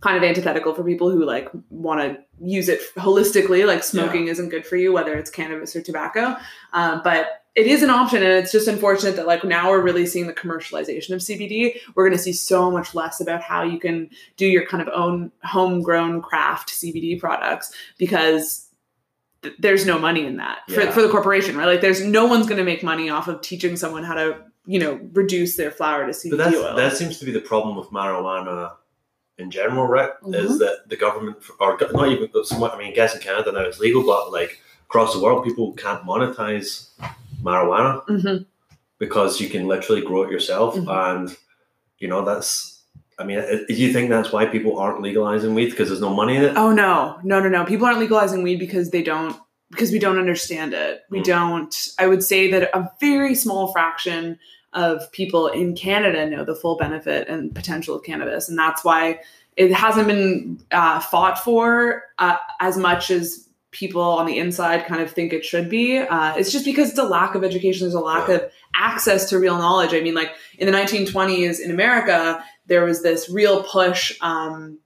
kind 0.00 0.16
of 0.16 0.22
antithetical 0.22 0.74
for 0.74 0.84
people 0.84 1.10
who 1.10 1.24
like 1.24 1.48
want 1.70 2.00
to 2.00 2.18
use 2.44 2.68
it 2.68 2.80
holistically 2.96 3.66
like 3.66 3.82
smoking 3.82 4.28
isn't 4.28 4.50
good 4.50 4.66
for 4.66 4.76
you 4.76 4.92
whether 4.92 5.14
it's 5.16 5.30
cannabis 5.30 5.74
or 5.74 5.80
tobacco 5.82 6.36
um, 6.74 7.00
but 7.02 7.45
it 7.56 7.66
is 7.66 7.82
an 7.82 7.88
option 7.90 8.22
and 8.22 8.32
it's 8.32 8.52
just 8.52 8.68
unfortunate 8.68 9.16
that 9.16 9.26
like 9.26 9.42
now 9.42 9.70
we're 9.70 9.80
really 9.80 10.04
seeing 10.06 10.26
the 10.26 10.32
commercialization 10.32 11.10
of 11.10 11.20
cbd 11.20 11.76
we're 11.94 12.06
going 12.06 12.16
to 12.16 12.22
see 12.22 12.32
so 12.32 12.70
much 12.70 12.94
less 12.94 13.20
about 13.20 13.40
how 13.42 13.62
you 13.62 13.78
can 13.78 14.08
do 14.36 14.46
your 14.46 14.64
kind 14.66 14.82
of 14.82 14.88
own 14.94 15.32
homegrown 15.42 16.20
craft 16.22 16.68
cbd 16.70 17.18
products 17.18 17.72
because 17.98 18.68
th- 19.42 19.54
there's 19.58 19.86
no 19.86 19.98
money 19.98 20.24
in 20.26 20.36
that 20.36 20.58
for, 20.68 20.82
Yeah. 20.82 20.90
for 20.90 21.02
the 21.02 21.08
corporation 21.08 21.56
right 21.56 21.66
like 21.66 21.80
there's 21.80 22.02
no 22.04 22.26
one's 22.26 22.46
going 22.46 22.58
to 22.58 22.64
make 22.64 22.82
money 22.82 23.08
off 23.10 23.26
of 23.28 23.40
teaching 23.40 23.76
someone 23.76 24.04
how 24.04 24.14
to 24.14 24.36
you 24.66 24.78
know 24.78 25.00
reduce 25.12 25.56
their 25.56 25.70
flower 25.70 26.04
to 26.06 26.12
cbd 26.12 26.30
But 26.30 26.36
that's, 26.38 26.56
oil 26.56 26.76
that 26.76 26.92
seems 26.96 27.18
to 27.20 27.24
be 27.24 27.32
the 27.32 27.40
problem 27.40 27.76
with 27.76 27.88
marijuana 27.88 28.72
in 29.38 29.50
general, 29.50 29.86
right? 29.86 30.12
Mhm. 30.22 30.34
Is 30.34 30.58
that 30.60 30.88
the 30.88 30.96
government, 30.96 31.36
or 31.60 31.76
not 31.92 32.08
even, 32.08 32.30
I 32.32 32.78
mean, 32.78 32.88
I 32.88 32.92
guess 32.94 33.14
in 33.14 33.20
Canada 33.20 33.52
now 33.52 33.60
it's 33.60 33.78
legal, 33.78 34.02
but 34.02 34.32
like 34.32 34.58
across 34.88 35.12
the 35.12 35.20
world, 35.20 35.44
people 35.44 35.72
can't 35.74 36.02
monetize 36.04 36.88
marijuana 37.42 38.04
Mhm. 38.06 38.46
because 38.98 39.40
you 39.40 39.48
can 39.48 39.66
literally 39.66 40.02
grow 40.02 40.22
it 40.22 40.30
yourself. 40.30 40.74
Mhm. 40.76 40.88
And, 40.88 41.36
you 41.98 42.08
know, 42.08 42.24
that's, 42.24 42.82
I 43.18 43.24
mean, 43.24 43.38
do 43.68 43.74
you 43.74 43.92
think 43.92 44.10
that's 44.10 44.32
why 44.32 44.46
people 44.46 44.78
aren't 44.78 45.00
legalizing 45.00 45.54
weed 45.54 45.70
because 45.70 45.88
there's 45.88 46.00
no 46.00 46.14
money 46.14 46.36
in 46.36 46.44
it? 46.44 46.56
Oh 46.56 46.72
no, 46.72 47.18
no, 47.24 47.40
no, 47.40 47.48
no. 47.48 47.64
People 47.64 47.86
aren't 47.86 47.98
legalizing 48.00 48.42
weed 48.42 48.58
because 48.58 48.90
they 48.90 49.02
don't 49.02 49.36
because 49.72 49.90
we 49.90 49.98
don't 49.98 50.16
understand 50.18 50.72
it. 50.72 51.00
We 51.10 51.18
Mm. 51.20 51.24
don't. 51.24 51.88
I 51.98 52.06
would 52.06 52.22
say 52.22 52.48
that 52.52 52.70
a 52.72 52.88
very 53.00 53.34
small 53.34 53.72
fraction 53.72 54.38
of 54.72 55.10
people 55.10 55.48
in 55.48 55.74
Canada 55.74 56.24
know 56.30 56.44
the 56.44 56.54
full 56.54 56.76
benefit 56.76 57.26
and 57.28 57.52
potential 57.52 57.96
of 57.96 58.04
cannabis, 58.04 58.48
and 58.48 58.56
that's 58.56 58.84
why 58.84 59.18
it 59.56 59.72
hasn't 59.72 60.06
been 60.06 60.60
uh, 60.70 61.00
fought 61.00 61.38
for 61.42 62.04
uh, 62.20 62.36
as 62.60 62.76
much 62.76 63.10
as 63.10 63.45
people 63.70 64.00
on 64.02 64.26
the 64.26 64.38
inside 64.38 64.86
kind 64.86 65.02
of 65.02 65.10
think 65.10 65.32
it 65.32 65.44
should 65.44 65.68
be. 65.68 65.98
Uh, 65.98 66.34
it's 66.36 66.52
just 66.52 66.64
because 66.64 66.90
it's 66.90 66.98
a 66.98 67.04
lack 67.04 67.34
of 67.34 67.44
education. 67.44 67.84
There's 67.84 67.94
a 67.94 68.00
lack 68.00 68.28
Yeah. 68.28 68.36
of 68.36 68.50
access 68.74 69.28
to 69.30 69.38
real 69.38 69.56
knowledge. 69.58 69.92
I 69.92 70.00
mean, 70.00 70.14
like 70.14 70.32
in 70.58 70.66
the 70.66 70.72
1920s 70.72 71.60
in 71.60 71.70
America, 71.70 72.42
there 72.66 72.84
was 72.84 73.02
this 73.02 73.28
real 73.28 73.62
push. 73.62 74.16
Um, 74.20 74.78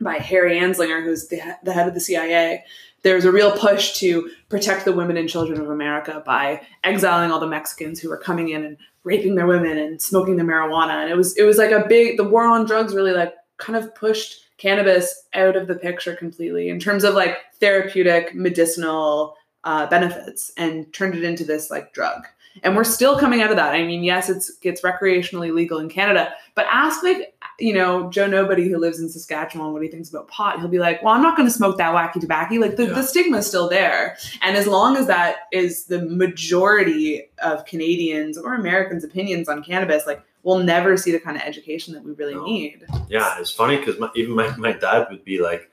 by 0.00 0.14
Harry 0.18 0.58
Anslinger, 0.58 1.02
who's 1.04 1.28
the, 1.28 1.40
the 1.62 1.72
head 1.72 1.86
of 1.86 1.94
the 1.94 2.00
CIA, 2.00 2.64
there 3.02 3.14
was 3.14 3.24
a 3.24 3.30
real 3.32 3.52
push 3.52 3.94
to 4.00 4.28
protect 4.48 4.84
the 4.84 4.92
women 4.92 5.16
and 5.16 5.28
children 5.28 5.60
of 5.60 5.70
America 5.70 6.22
by 6.26 6.60
exiling 6.82 7.30
all 7.30 7.38
the 7.38 7.46
Mexicans 7.46 8.00
who 8.00 8.08
were 8.08 8.18
coming 8.18 8.48
in 8.48 8.64
and 8.64 8.76
raping 9.04 9.36
their 9.36 9.46
women 9.46 9.78
and 9.78 10.02
smoking 10.02 10.36
their 10.36 10.44
marijuana. 10.44 11.00
And 11.02 11.10
it 11.10 11.16
was 11.16 11.36
it 11.36 11.44
was 11.44 11.58
like 11.58 11.70
a 11.70 11.86
big 11.88 12.16
the 12.16 12.24
war 12.24 12.44
on 12.44 12.66
drugs 12.66 12.94
really 12.94 13.12
like 13.12 13.34
kind 13.58 13.76
of 13.78 13.94
pushed 13.94 14.43
cannabis 14.58 15.24
out 15.34 15.56
of 15.56 15.66
the 15.66 15.74
picture 15.74 16.14
completely 16.14 16.68
in 16.68 16.78
terms 16.78 17.04
of 17.04 17.14
like 17.14 17.38
therapeutic 17.60 18.34
medicinal 18.34 19.36
uh, 19.64 19.86
benefits 19.86 20.52
and 20.56 20.92
turned 20.92 21.14
it 21.14 21.24
into 21.24 21.44
this 21.44 21.70
like 21.70 21.92
drug. 21.92 22.26
And 22.62 22.76
we're 22.76 22.84
still 22.84 23.18
coming 23.18 23.42
out 23.42 23.50
of 23.50 23.56
that. 23.56 23.74
I 23.74 23.82
mean, 23.84 24.04
yes, 24.04 24.28
it's 24.30 24.52
it's 24.62 24.82
recreationally 24.82 25.52
legal 25.52 25.78
in 25.78 25.88
Canada, 25.88 26.32
but 26.54 26.66
ask 26.70 27.02
like 27.02 27.34
you 27.60 27.72
know, 27.72 28.10
Joe 28.10 28.26
Nobody 28.26 28.68
who 28.68 28.78
lives 28.78 28.98
in 28.98 29.08
Saskatchewan 29.08 29.72
what 29.72 29.82
he 29.82 29.88
thinks 29.88 30.08
about 30.08 30.26
pot. 30.26 30.58
He'll 30.58 30.66
be 30.68 30.80
like, 30.80 31.00
well, 31.04 31.14
I'm 31.14 31.22
not 31.22 31.36
going 31.36 31.48
to 31.48 31.54
smoke 31.54 31.78
that 31.78 31.94
wacky 31.94 32.20
tobacco. 32.20 32.56
Like 32.56 32.74
the, 32.74 32.86
Yeah. 32.86 32.92
the 32.94 33.02
stigma 33.04 33.36
is 33.38 33.46
still 33.46 33.68
there. 33.68 34.16
And 34.42 34.56
as 34.56 34.66
long 34.66 34.96
as 34.96 35.06
that 35.06 35.36
is 35.52 35.84
the 35.84 36.02
majority 36.02 37.30
of 37.44 37.64
Canadians 37.64 38.36
or 38.36 38.54
Americans' 38.54 39.04
opinions 39.04 39.48
on 39.48 39.62
cannabis, 39.62 40.04
like 40.06 40.20
we'll 40.42 40.58
never 40.58 40.96
see 40.96 41.12
the 41.12 41.20
kind 41.20 41.36
of 41.36 41.42
education 41.44 41.94
that 41.94 42.02
we 42.02 42.12
really 42.12 42.34
No. 42.34 42.44
need. 42.44 42.84
Yeah, 43.08 43.38
it's 43.38 43.50
funny 43.52 43.76
because 43.76 43.98
my, 44.00 44.10
even 44.16 44.34
my, 44.34 44.54
my 44.56 44.72
dad 44.72 45.06
would 45.10 45.24
be 45.24 45.40
like, 45.40 45.70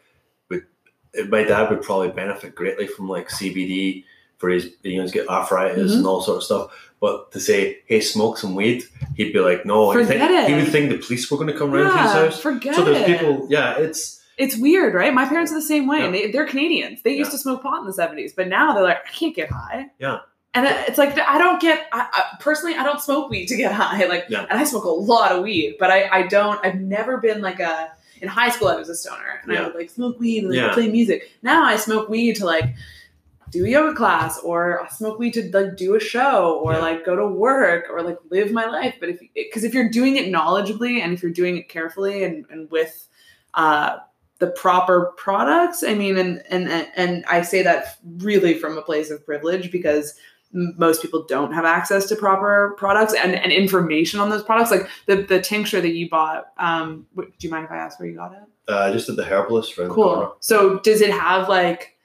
would 0.50 0.66
my 1.30 1.44
dad 1.44 1.70
would 1.72 1.82
probably 1.82 2.10
benefit 2.10 2.54
greatly 2.54 2.86
from 2.88 3.10
like 3.10 3.28
CBD 3.30 4.04
for 4.42 4.50
his 4.50 4.70
you 4.84 4.98
know 4.98 5.04
he's 5.04 5.14
got 5.14 5.28
arthritis 5.30 5.94
Mhm. 5.94 5.98
and 6.00 6.06
all 6.08 6.22
sort 6.22 6.38
of 6.38 6.44
stuff. 6.44 6.72
But 7.00 7.32
to 7.32 7.40
say, 7.40 7.80
hey, 7.88 8.00
smoke 8.02 8.38
some 8.38 8.54
weed, 8.54 8.84
he'd 9.16 9.34
be 9.34 9.40
like, 9.40 9.66
no. 9.66 9.92
Forget 9.92 10.08
think, 10.30 10.48
He 10.50 10.54
would 10.54 10.68
think 10.68 10.92
the 10.92 10.98
police 11.00 11.32
were 11.32 11.38
going 11.38 11.48
to 11.52 11.58
come 11.58 11.74
around 11.74 11.92
to 11.92 12.04
his 12.04 12.12
house. 12.12 12.40
forget 12.40 12.76
So 12.76 12.84
there's 12.84 12.98
it. 12.98 13.08
people, 13.08 13.48
yeah, 13.50 13.78
it's 13.80 14.22
It's 14.38 14.56
weird, 14.58 14.94
right? 14.94 15.12
My 15.14 15.26
parents 15.26 15.52
are 15.52 15.56
the 15.56 15.62
same 15.74 15.88
way. 15.88 15.98
Yeah. 16.00 16.06
and 16.06 16.14
They, 16.16 16.32
they're 16.32 16.46
Canadians. 16.46 17.02
They 17.02 17.14
used 17.16 17.30
Yeah. 17.32 17.38
to 17.38 17.38
smoke 17.40 17.64
pot 17.64 17.80
in 17.82 17.86
the 17.88 17.94
70s, 17.94 18.34
but 18.36 18.48
now 18.48 18.74
they're 18.74 18.84
like, 18.84 18.98
I 19.08 19.12
can't 19.12 19.36
get 19.36 19.50
high. 19.52 19.88
Yeah. 20.00 20.20
And 20.54 20.68
it's 20.88 20.98
like, 21.00 21.18
I 21.18 21.38
don't 21.40 21.60
get, 21.62 21.88
I, 21.92 22.08
I, 22.12 22.24
personally, 22.40 22.76
I 22.76 22.84
don't 22.84 23.02
smoke 23.02 23.30
weed 23.32 23.48
to 23.48 23.56
get 23.56 23.72
high. 23.84 24.06
Like, 24.06 24.26
Yeah. 24.30 24.46
and 24.50 24.60
I 24.60 24.64
smoke 24.64 24.84
a 24.84 24.90
lot 24.90 25.32
of 25.32 25.42
weed, 25.44 25.78
but 25.80 25.90
I, 25.90 26.08
I 26.20 26.28
don't, 26.28 26.64
I've 26.64 26.76
never 26.80 27.18
been 27.18 27.42
like 27.42 27.60
a, 27.60 27.92
in 28.22 28.28
high 28.28 28.50
school, 28.50 28.68
I 28.68 28.76
was 28.76 28.90
a 28.90 28.96
stoner 28.96 29.42
and 29.44 29.58
I 29.58 29.64
would 29.66 29.74
like 29.74 29.90
smoke 29.90 30.20
weed 30.20 30.44
and 30.44 30.50
like, 30.52 30.58
Yeah. 30.60 30.74
play 30.74 30.88
music. 30.88 31.32
Now 31.42 31.64
I 31.64 31.78
smoke 31.78 32.10
weed 32.10 32.36
to 32.38 32.46
like, 32.46 32.66
do 33.52 33.66
a 33.66 33.70
yoga 33.70 33.94
class 33.96 34.40
or 34.40 34.88
smoke 34.90 35.20
weed 35.20 35.34
to 35.36 35.50
like 35.52 35.78
do 35.78 35.96
a 35.96 36.00
show 36.00 36.60
or 36.64 36.74
Yeah. 36.74 36.80
like 36.80 37.06
go 37.06 37.16
to 37.16 37.28
work 37.28 37.86
or 37.92 38.02
like 38.02 38.18
live 38.30 38.52
my 38.52 38.66
life. 38.66 38.96
But 39.00 39.10
if, 39.10 39.20
because 39.36 39.64
if 39.64 39.74
you're 39.74 39.90
doing 39.90 40.16
it 40.16 40.32
knowledgeably 40.32 41.00
and 41.02 41.14
if 41.14 41.22
you're 41.22 41.32
doing 41.32 41.58
it 41.58 41.70
carefully 41.70 42.24
and, 42.24 42.46
and 42.50 42.72
with, 42.72 43.08
uh, 43.54 43.98
the 44.40 44.48
proper 44.48 45.14
products. 45.18 45.84
I 45.84 45.94
mean, 45.94 46.18
and 46.18 46.42
and 46.50 46.68
and 46.96 47.24
I 47.30 47.44
say 47.44 47.62
that 47.62 48.00
really 48.18 48.56
from 48.56 48.76
a 48.76 48.82
place 48.82 49.12
of 49.12 49.24
privilege 49.24 49.72
because 49.72 50.16
most 50.52 51.02
people 51.04 51.26
don't 51.30 51.54
have 51.54 51.64
access 51.64 52.08
to 52.08 52.16
proper 52.16 52.74
products 52.76 53.14
and, 53.14 53.36
and 53.36 53.52
information 53.52 54.20
on 54.20 54.32
those 54.32 54.42
products. 54.44 54.72
Like 54.72 54.90
the 55.06 55.18
the 55.18 55.40
tincture 55.40 55.80
that 55.80 55.94
you 55.94 56.10
bought. 56.10 56.48
Um, 56.58 57.06
do 57.16 57.28
you 57.40 57.52
mind 57.52 57.66
if 57.66 57.72
I 57.72 57.78
ask 57.78 58.00
where 58.00 58.10
you 58.10 58.16
got 58.16 58.34
it? 58.34 58.40
uh, 58.68 58.92
just 58.92 59.10
at 59.10 59.16
the 59.16 59.24
herbalist 59.24 59.76
the. 59.76 59.94
Cool. 59.94 60.36
So 60.40 60.80
does 60.80 61.02
it 61.02 61.12
have 61.12 61.48
like 61.48 61.96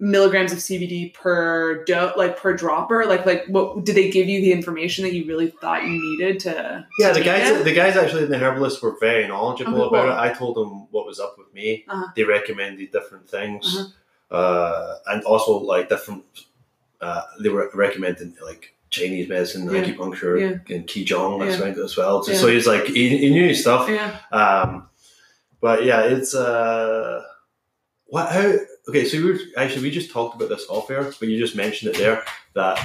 milligrams 0.00 0.52
of 0.52 0.58
CBD 0.58 1.14
per 1.14 1.84
do 1.84 2.10
like 2.16 2.36
per 2.36 2.54
dropper? 2.54 3.04
Like 3.06 3.24
like 3.26 3.44
what 3.46 3.84
did 3.84 3.94
they 3.96 4.10
give 4.10 4.28
you 4.28 4.40
the 4.40 4.52
information 4.52 5.04
that 5.04 5.14
you 5.14 5.24
really 5.26 5.50
thought 5.50 5.84
you 5.84 5.90
needed 5.90 6.40
to? 6.40 6.86
Yeah, 6.98 7.12
to 7.12 7.18
the 7.18 7.24
guys, 7.24 7.48
it? 7.48 7.64
the 7.64 7.72
guys 7.74 7.96
actually 7.96 8.24
in 8.24 8.30
the 8.30 8.38
herbalist 8.38 8.82
were 8.82 8.96
very 9.00 9.26
knowledgeable 9.28 9.82
Okay, 9.82 9.88
about 9.88 10.04
cool. 10.08 10.12
it. 10.12 10.30
I 10.30 10.32
told 10.32 10.56
them 10.56 10.88
what 10.90 11.06
was 11.06 11.20
up 11.20 11.36
with 11.38 11.52
me. 11.54 11.84
Uh-huh. 11.88 12.08
They 12.16 12.24
recommended 12.24 12.90
different 12.92 13.28
things, 13.28 13.76
Uh-huh. 14.30 14.36
uh, 14.36 14.98
and 15.06 15.22
also 15.24 15.58
like 15.58 15.88
different. 15.88 16.24
Uh, 17.00 17.22
they 17.40 17.48
were 17.50 17.70
recommending 17.74 18.34
like 18.42 18.74
Chinese 18.90 19.28
medicine, 19.28 19.64
Yeah. 19.70 19.82
acupuncture, 19.82 20.60
and 20.70 20.86
qigong 20.86 21.46
as 21.46 21.58
Yeah. 21.58 21.84
as 21.84 21.96
well. 21.96 22.22
So, 22.22 22.32
Yeah. 22.32 22.38
so 22.38 22.46
he's 22.48 22.66
like 22.66 22.86
he, 22.86 23.16
he 23.18 23.30
knew 23.30 23.48
his 23.48 23.60
stuff. 23.60 23.88
Yeah. 23.88 24.16
Um, 24.32 24.88
but 25.60 25.84
yeah, 25.84 26.02
it's 26.02 26.34
uh, 26.34 27.22
what 28.06 28.30
how 28.30 28.52
okay. 28.88 29.04
So 29.04 29.18
we 29.18 29.32
were, 29.32 29.38
actually 29.56 29.82
we 29.82 29.90
just 29.90 30.10
talked 30.10 30.36
about 30.36 30.48
this 30.48 30.66
off 30.68 30.90
air, 30.90 31.04
but 31.18 31.28
you 31.28 31.38
just 31.38 31.56
mentioned 31.56 31.94
it 31.94 31.98
there 31.98 32.24
that 32.54 32.78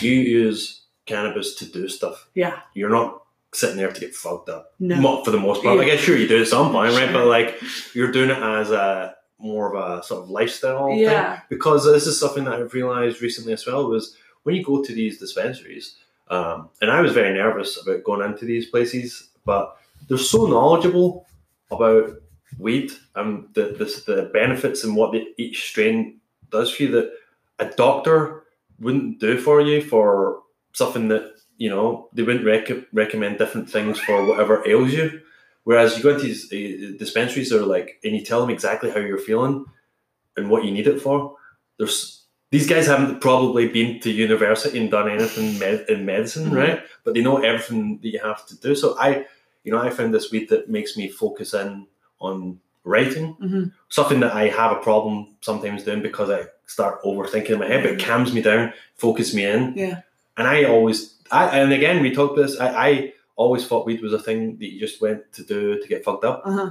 you 0.00 0.12
use 0.12 0.82
cannabis 1.06 1.54
to 1.56 1.66
do 1.66 1.88
stuff. 1.88 2.28
Yeah. 2.34 2.60
You're 2.74 2.90
not 2.90 3.22
sitting 3.52 3.76
there 3.76 3.92
to 3.92 4.00
get 4.00 4.14
fucked 4.14 4.48
up. 4.48 4.72
No. 4.80 4.96
Mo- 5.00 5.24
for 5.24 5.30
the 5.30 5.38
most 5.38 5.62
part. 5.62 5.78
I 5.78 5.82
Yeah. 5.84 5.94
guess 5.94 6.00
sure 6.00 6.16
you 6.16 6.26
do 6.26 6.40
at 6.40 6.48
some 6.48 6.72
point, 6.72 6.92
right? 6.94 7.12
But 7.12 7.26
like 7.26 7.60
you're 7.94 8.10
doing 8.10 8.30
it 8.30 8.38
as 8.38 8.70
a 8.70 9.14
more 9.38 9.74
of 9.76 10.00
a 10.00 10.02
sort 10.02 10.22
of 10.24 10.30
lifestyle 10.30 10.86
thing. 10.88 10.98
Yeah. 10.98 11.40
Because 11.50 11.84
this 11.84 12.06
is 12.06 12.18
something 12.18 12.44
that 12.44 12.54
I've 12.54 12.72
realized 12.72 13.20
recently 13.22 13.52
as 13.52 13.66
well 13.66 13.88
was 13.88 14.16
when 14.44 14.54
you 14.54 14.64
go 14.64 14.82
to 14.82 14.92
these 14.92 15.18
dispensaries, 15.18 15.96
um, 16.28 16.68
and 16.80 16.90
I 16.90 17.00
was 17.00 17.12
very 17.12 17.34
nervous 17.34 17.80
about 17.80 18.02
going 18.04 18.22
into 18.28 18.44
these 18.44 18.66
places, 18.70 19.28
but 19.44 19.76
they're 20.08 20.18
so 20.18 20.46
knowledgeable 20.46 21.26
about 21.70 22.10
weed 22.58 22.92
and 23.14 23.48
the 23.54 23.64
the, 23.78 24.12
the 24.12 24.30
benefits 24.32 24.84
and 24.84 24.96
what 24.96 25.12
the, 25.12 25.26
each 25.38 25.68
strain 25.68 26.20
does 26.50 26.70
for 26.70 26.84
you 26.84 26.90
that 26.92 27.12
a 27.58 27.66
doctor 27.66 28.44
wouldn't 28.80 29.20
do 29.20 29.38
for 29.38 29.60
you 29.60 29.80
for 29.82 30.42
something 30.72 31.08
that 31.08 31.32
you 31.58 31.70
know 31.70 32.08
they 32.12 32.22
wouldn't 32.22 32.44
rec- 32.46 32.86
recommend 32.92 33.38
different 33.38 33.70
things 33.70 33.98
for 34.00 34.24
whatever 34.26 34.66
ails 34.68 34.92
you. 34.92 35.20
Whereas 35.64 35.96
you 35.96 36.02
go 36.02 36.10
into 36.10 36.24
these 36.24 36.52
uh, 36.52 36.92
dispensaries, 36.98 37.48
that 37.48 37.62
are 37.62 37.66
like, 37.66 37.98
and 38.04 38.14
you 38.14 38.22
tell 38.22 38.40
them 38.40 38.50
exactly 38.50 38.90
how 38.90 39.00
you're 39.00 39.16
feeling 39.16 39.64
and 40.36 40.50
what 40.50 40.64
you 40.64 40.70
need 40.70 40.86
it 40.86 41.00
for. 41.00 41.36
There's 41.78 42.26
these 42.50 42.68
guys 42.68 42.86
haven't 42.86 43.20
probably 43.20 43.68
been 43.68 43.98
to 44.00 44.10
university 44.10 44.78
and 44.78 44.90
done 44.90 45.08
anything 45.10 45.58
med- 45.58 45.86
in 45.88 46.04
medicine, 46.04 46.50
Mhm. 46.50 46.56
right? 46.56 46.82
But 47.02 47.14
they 47.14 47.22
know 47.22 47.38
everything 47.38 47.98
that 48.02 48.08
you 48.08 48.20
have 48.22 48.44
to 48.46 48.56
do. 48.60 48.74
So 48.74 48.94
I, 48.98 49.24
you 49.64 49.72
know, 49.72 49.78
I 49.78 49.90
found 49.90 50.12
this 50.12 50.30
weed 50.30 50.50
that 50.50 50.68
makes 50.68 50.96
me 50.96 51.08
focus 51.08 51.54
in 51.54 51.86
on 52.24 52.58
writing, 52.84 53.34
Mhm. 53.42 53.72
something 53.88 54.20
that 54.20 54.34
I 54.34 54.48
have 54.48 54.72
a 54.72 54.76
problem 54.80 55.28
sometimes 55.40 55.84
doing 55.84 56.02
because 56.02 56.28
I 56.30 56.44
start 56.66 57.02
overthinking 57.02 57.50
in 57.50 57.58
my 57.58 57.66
head. 57.66 57.82
But 57.82 57.92
it 57.92 58.04
calms 58.04 58.32
me 58.32 58.42
down, 58.42 58.72
focus 58.96 59.32
me 59.34 59.44
in. 59.46 59.72
Yeah. 59.76 60.00
And 60.36 60.46
I 60.48 60.64
always, 60.64 61.14
I 61.30 61.58
and 61.60 61.72
again 61.72 62.02
we 62.02 62.14
talked 62.14 62.36
this. 62.36 62.58
I, 62.60 62.68
I 62.88 63.12
always 63.36 63.66
thought 63.66 63.86
weed 63.86 64.02
was 64.02 64.12
a 64.12 64.18
thing 64.18 64.58
that 64.58 64.66
you 64.72 64.78
just 64.80 65.00
went 65.00 65.32
to 65.34 65.42
do 65.42 65.80
to 65.80 65.88
get 65.88 66.04
fucked 66.04 66.24
up, 66.24 66.42
Uh-huh. 66.44 66.70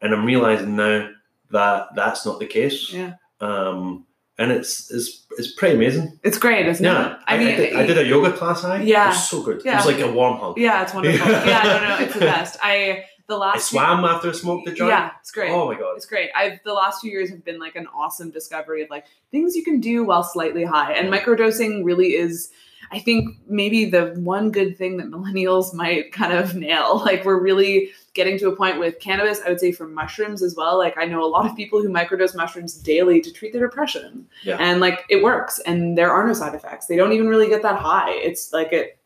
and 0.00 0.12
I'm 0.14 0.24
realizing 0.24 0.74
now 0.76 1.08
that 1.50 1.88
that's 1.94 2.24
not 2.26 2.40
the 2.40 2.46
case. 2.46 2.92
Yeah. 2.92 3.12
Um, 3.40 4.04
and 4.38 4.50
it's 4.50 4.90
it's 4.90 5.24
it's 5.38 5.52
pretty 5.52 5.76
amazing. 5.76 6.18
It's 6.24 6.38
great, 6.38 6.66
isn't 6.66 6.84
Yeah, 6.84 7.12
it? 7.12 7.18
I 7.26 7.38
mean, 7.38 7.56
did, 7.56 7.74
I 7.74 7.86
did 7.86 7.98
a 7.98 8.04
yoga 8.04 8.32
class. 8.32 8.64
I 8.64 8.82
Yeah. 8.82 9.04
it 9.06 9.08
was 9.08 9.28
so 9.28 9.42
good. 9.42 9.58
It 9.64 9.74
was 9.74 9.86
like 9.86 10.00
a 10.00 10.10
warm 10.10 10.38
hug. 10.38 10.58
yeah, 10.58 10.82
it's 10.82 10.94
wonderful. 10.94 11.30
yeah, 11.52 11.62
no, 11.64 11.88
no, 11.88 12.04
it's 12.04 12.14
the 12.14 12.20
best. 12.20 12.58
I 12.62 13.04
the 13.32 13.44
I 13.44 13.52
last 13.52 13.70
swam 13.70 14.04
after 14.04 14.28
I 14.28 14.32
smoked 14.32 14.66
the 14.66 14.72
joint. 14.72 14.90
Yeah, 14.90 15.10
it's 15.20 15.30
great. 15.30 15.50
Oh 15.50 15.66
my 15.66 15.78
god. 15.78 15.94
It's 15.96 16.06
great. 16.06 16.30
I've 16.34 16.60
the 16.64 16.74
last 16.74 17.00
few 17.00 17.10
years 17.10 17.30
have 17.30 17.44
been 17.44 17.58
like 17.58 17.76
an 17.76 17.86
awesome 17.94 18.30
discovery 18.30 18.82
of 18.82 18.90
like 18.90 19.06
things 19.30 19.56
you 19.56 19.64
can 19.64 19.80
do 19.80 20.04
while 20.04 20.22
slightly 20.22 20.64
high. 20.64 20.92
And 20.92 21.12
microdosing 21.12 21.84
really 21.84 22.14
is 22.14 22.50
I 22.90 22.98
think 22.98 23.36
maybe 23.48 23.86
the 23.86 24.12
one 24.18 24.50
good 24.50 24.76
thing 24.76 24.98
that 24.98 25.06
millennials 25.06 25.72
might 25.82 26.12
kind 26.12 26.32
of 26.32 26.54
nail. 26.54 27.02
Like 27.04 27.24
we're 27.24 27.40
really 27.40 27.90
getting 28.14 28.38
to 28.38 28.48
a 28.48 28.54
point 28.54 28.78
with 28.78 29.00
cannabis, 29.00 29.40
I 29.40 29.48
would 29.48 29.58
say 29.58 29.72
for 29.72 29.88
mushrooms 29.88 30.42
as 30.42 30.54
well. 30.54 30.76
Like 30.76 30.98
I 30.98 31.06
know 31.06 31.24
a 31.24 31.26
lot 31.26 31.46
of 31.46 31.56
people 31.56 31.80
who 31.80 31.88
microdose 31.88 32.36
mushrooms 32.36 32.74
daily 32.74 33.20
to 33.22 33.32
treat 33.32 33.52
their 33.52 33.66
depression. 33.66 34.26
Yeah. 34.42 34.58
And 34.60 34.80
like 34.80 35.04
it 35.08 35.22
works 35.22 35.58
and 35.60 35.96
there 35.96 36.12
are 36.12 36.26
no 36.26 36.34
side 36.34 36.54
effects. 36.54 36.86
They 36.86 36.96
don't 36.96 37.12
even 37.12 37.28
really 37.28 37.48
get 37.48 37.62
that 37.62 37.78
high. 37.78 38.10
It's 38.10 38.52
like 38.52 38.72
it 38.72 38.98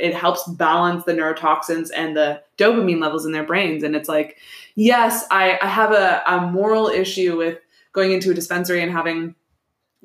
it 0.00 0.14
helps 0.14 0.46
balance 0.48 1.04
the 1.04 1.12
neurotoxins 1.12 1.90
and 1.94 2.16
the 2.16 2.42
dopamine 2.58 3.00
levels 3.00 3.26
in 3.26 3.32
their 3.32 3.44
brains. 3.44 3.82
And 3.82 3.94
it's 3.96 4.08
like, 4.08 4.36
yes, 4.74 5.26
I, 5.30 5.58
I 5.62 5.66
have 5.66 5.92
a, 5.92 6.22
a 6.26 6.40
moral 6.42 6.88
issue 6.88 7.36
with 7.36 7.58
going 7.92 8.12
into 8.12 8.30
a 8.30 8.34
dispensary 8.34 8.82
and 8.82 8.92
having 8.92 9.34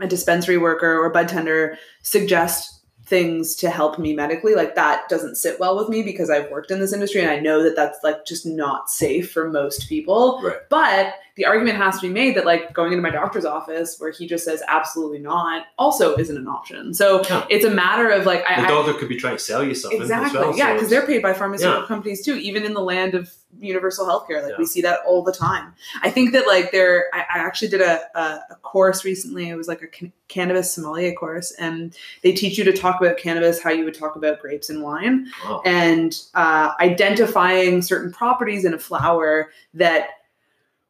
a 0.02 0.08
dispensary 0.08 0.58
worker 0.58 1.00
or 1.00 1.10
bud 1.10 1.30
tender 1.30 1.78
suggest 2.02 2.82
things 3.06 3.56
to 3.56 3.70
help 3.70 4.00
me 4.00 4.14
medically 4.16 4.56
like 4.56 4.74
that 4.76 5.08
doesn't 5.10 5.36
sit 5.36 5.60
well 5.60 5.78
with 5.78 5.88
me 5.90 6.02
because 6.02 6.30
I've 6.30 6.50
worked 6.50 6.72
in 6.72 6.80
this 6.80 6.92
industry 6.92 7.22
and 7.22 7.30
I 7.30 7.40
know 7.40 7.62
that 7.64 7.76
that's 7.76 8.00
like 8.04 8.26
just 8.26 8.46
not 8.48 8.90
safe 8.90 9.32
for 9.32 9.50
most 9.50 9.88
people 9.88 10.42
Right. 10.44 10.58
but 10.70 11.14
the 11.36 11.46
argument 11.46 11.78
has 11.78 12.00
to 12.00 12.08
be 12.08 12.14
made 12.14 12.36
that 12.38 12.46
like 12.46 12.72
going 12.74 12.92
into 12.94 13.02
my 13.02 13.10
doctor's 13.10 13.44
office 13.46 13.98
where 14.00 14.12
he 14.12 14.26
just 14.26 14.46
says 14.46 14.64
absolutely 14.68 15.20
not 15.20 15.66
also 15.78 16.16
isn't 16.16 16.38
an 16.38 16.48
option 16.48 16.94
so 16.94 17.22
Yeah. 17.30 17.46
it's 17.50 17.66
a 17.66 17.70
matter 17.70 18.10
of 18.10 18.26
like 18.26 18.44
The 18.48 18.60
I, 18.62 18.66
I 18.66 18.68
doctor 18.68 18.94
could 18.94 19.10
be 19.10 19.18
trying 19.18 19.36
to 19.36 19.44
sell 19.44 19.64
you 19.64 19.74
something 19.76 20.02
Exactly. 20.02 20.40
as 20.40 20.46
well. 20.46 20.58
yeah, 20.58 20.74
because 20.74 20.88
it's- 20.88 20.90
they're 20.90 21.06
paid 21.08 21.22
by 21.22 21.34
pharmaceutical 21.34 21.82
Yeah. 21.82 21.88
companies 21.88 22.24
too, 22.24 22.36
even 22.36 22.64
in 22.64 22.74
the 22.74 22.82
land 22.82 23.16
of 23.16 23.34
universal 23.60 24.06
healthcare. 24.06 24.42
Like 24.44 24.52
Yeah. 24.52 24.58
we 24.60 24.66
see 24.66 24.82
that 24.82 25.00
all 25.08 25.24
the 25.24 25.32
time. 25.32 25.74
I 26.04 26.10
think 26.10 26.34
that 26.34 26.46
like 26.48 26.72
there, 26.72 27.06
I, 27.14 27.20
I 27.20 27.40
actually 27.40 27.70
did 27.70 27.82
a, 27.82 28.02
a, 28.18 28.40
a 28.52 28.56
course 28.62 29.06
recently. 29.06 29.50
It 29.50 29.56
was 29.56 29.68
like 29.70 29.82
a 29.82 29.88
can- 29.88 30.12
cannabis 30.28 30.74
sommelier 30.74 31.14
course, 31.14 31.52
and 31.60 31.96
they 32.22 32.34
teach 32.34 32.58
you 32.58 32.64
to 32.66 32.74
talk 32.74 33.00
about 33.00 33.18
cannabis 33.18 33.62
how 33.62 33.70
you 33.72 33.86
would 33.86 33.94
talk 33.94 34.16
about 34.18 34.42
grapes 34.42 34.70
and 34.70 34.84
wine, 34.84 35.28
Wow. 35.46 35.62
and 35.66 36.18
uh, 36.34 36.72
identifying 36.82 37.82
certain 37.82 38.12
properties 38.12 38.66
in 38.66 38.74
a 38.74 38.80
flower 38.80 39.52
that 39.74 40.08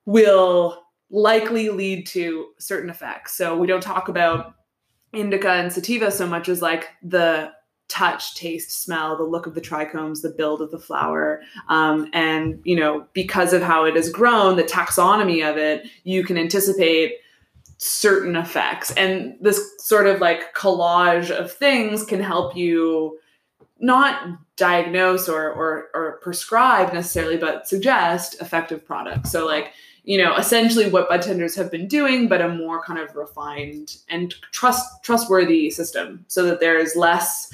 will 0.06 0.84
likely 1.10 1.70
lead 1.70 2.08
to 2.08 2.48
certain 2.60 2.90
effects. 2.90 3.38
So 3.38 3.58
we 3.58 3.68
don't 3.68 3.84
talk 3.84 4.10
about 4.10 4.56
indica 5.14 5.52
and 5.52 5.72
sativa 5.72 6.12
so 6.12 6.28
much 6.28 6.50
as 6.50 6.62
like 6.62 6.90
the 7.02 7.52
touch, 7.88 8.36
taste, 8.36 8.84
smell, 8.84 9.16
the 9.16 9.24
look 9.24 9.46
of 9.46 9.54
the 9.54 9.62
trichomes, 9.62 10.22
the 10.22 10.34
build 10.36 10.62
of 10.62 10.72
the 10.72 10.80
flower. 10.80 11.42
Um, 11.70 12.10
and, 12.14 12.60
you 12.64 12.76
know, 12.76 13.06
because 13.14 13.54
of 13.54 13.62
how 13.62 13.86
it 13.86 13.96
is 13.96 14.10
grown, 14.10 14.58
the 14.58 14.64
taxonomy 14.64 15.48
of 15.48 15.58
it, 15.58 15.88
you 16.04 16.24
can 16.24 16.38
anticipate 16.38 17.14
certain 17.78 18.36
effects. 18.36 18.92
And 18.94 19.36
this 19.40 19.62
sort 19.78 20.08
of 20.08 20.20
like 20.20 20.56
collage 20.56 21.30
of 21.30 21.52
things 21.52 22.04
can 22.04 22.22
help 22.22 22.56
you 22.56 23.20
not 23.80 24.40
diagnose 24.56 25.30
or, 25.30 25.52
or, 25.52 25.90
or 25.94 26.20
prescribe 26.24 26.94
necessarily, 26.94 27.38
but 27.38 27.68
suggest 27.68 28.42
effective 28.42 28.84
products. 28.86 29.32
So 29.32 29.46
like, 29.46 29.74
you 30.06 30.18
know, 30.18 30.36
essentially 30.36 30.90
what 30.90 31.10
bud 31.10 31.22
tenders 31.22 31.56
have 31.56 31.70
been 31.72 31.88
doing, 31.88 32.28
but 32.28 32.42
a 32.42 32.48
more 32.50 32.82
kind 32.84 33.00
of 33.00 33.16
refined 33.16 33.98
and 34.10 34.34
trust 34.52 34.86
trustworthy 35.04 35.70
system, 35.72 36.24
so 36.28 36.44
that 36.44 36.60
there 36.60 36.78
is 36.78 36.96
less, 36.96 37.50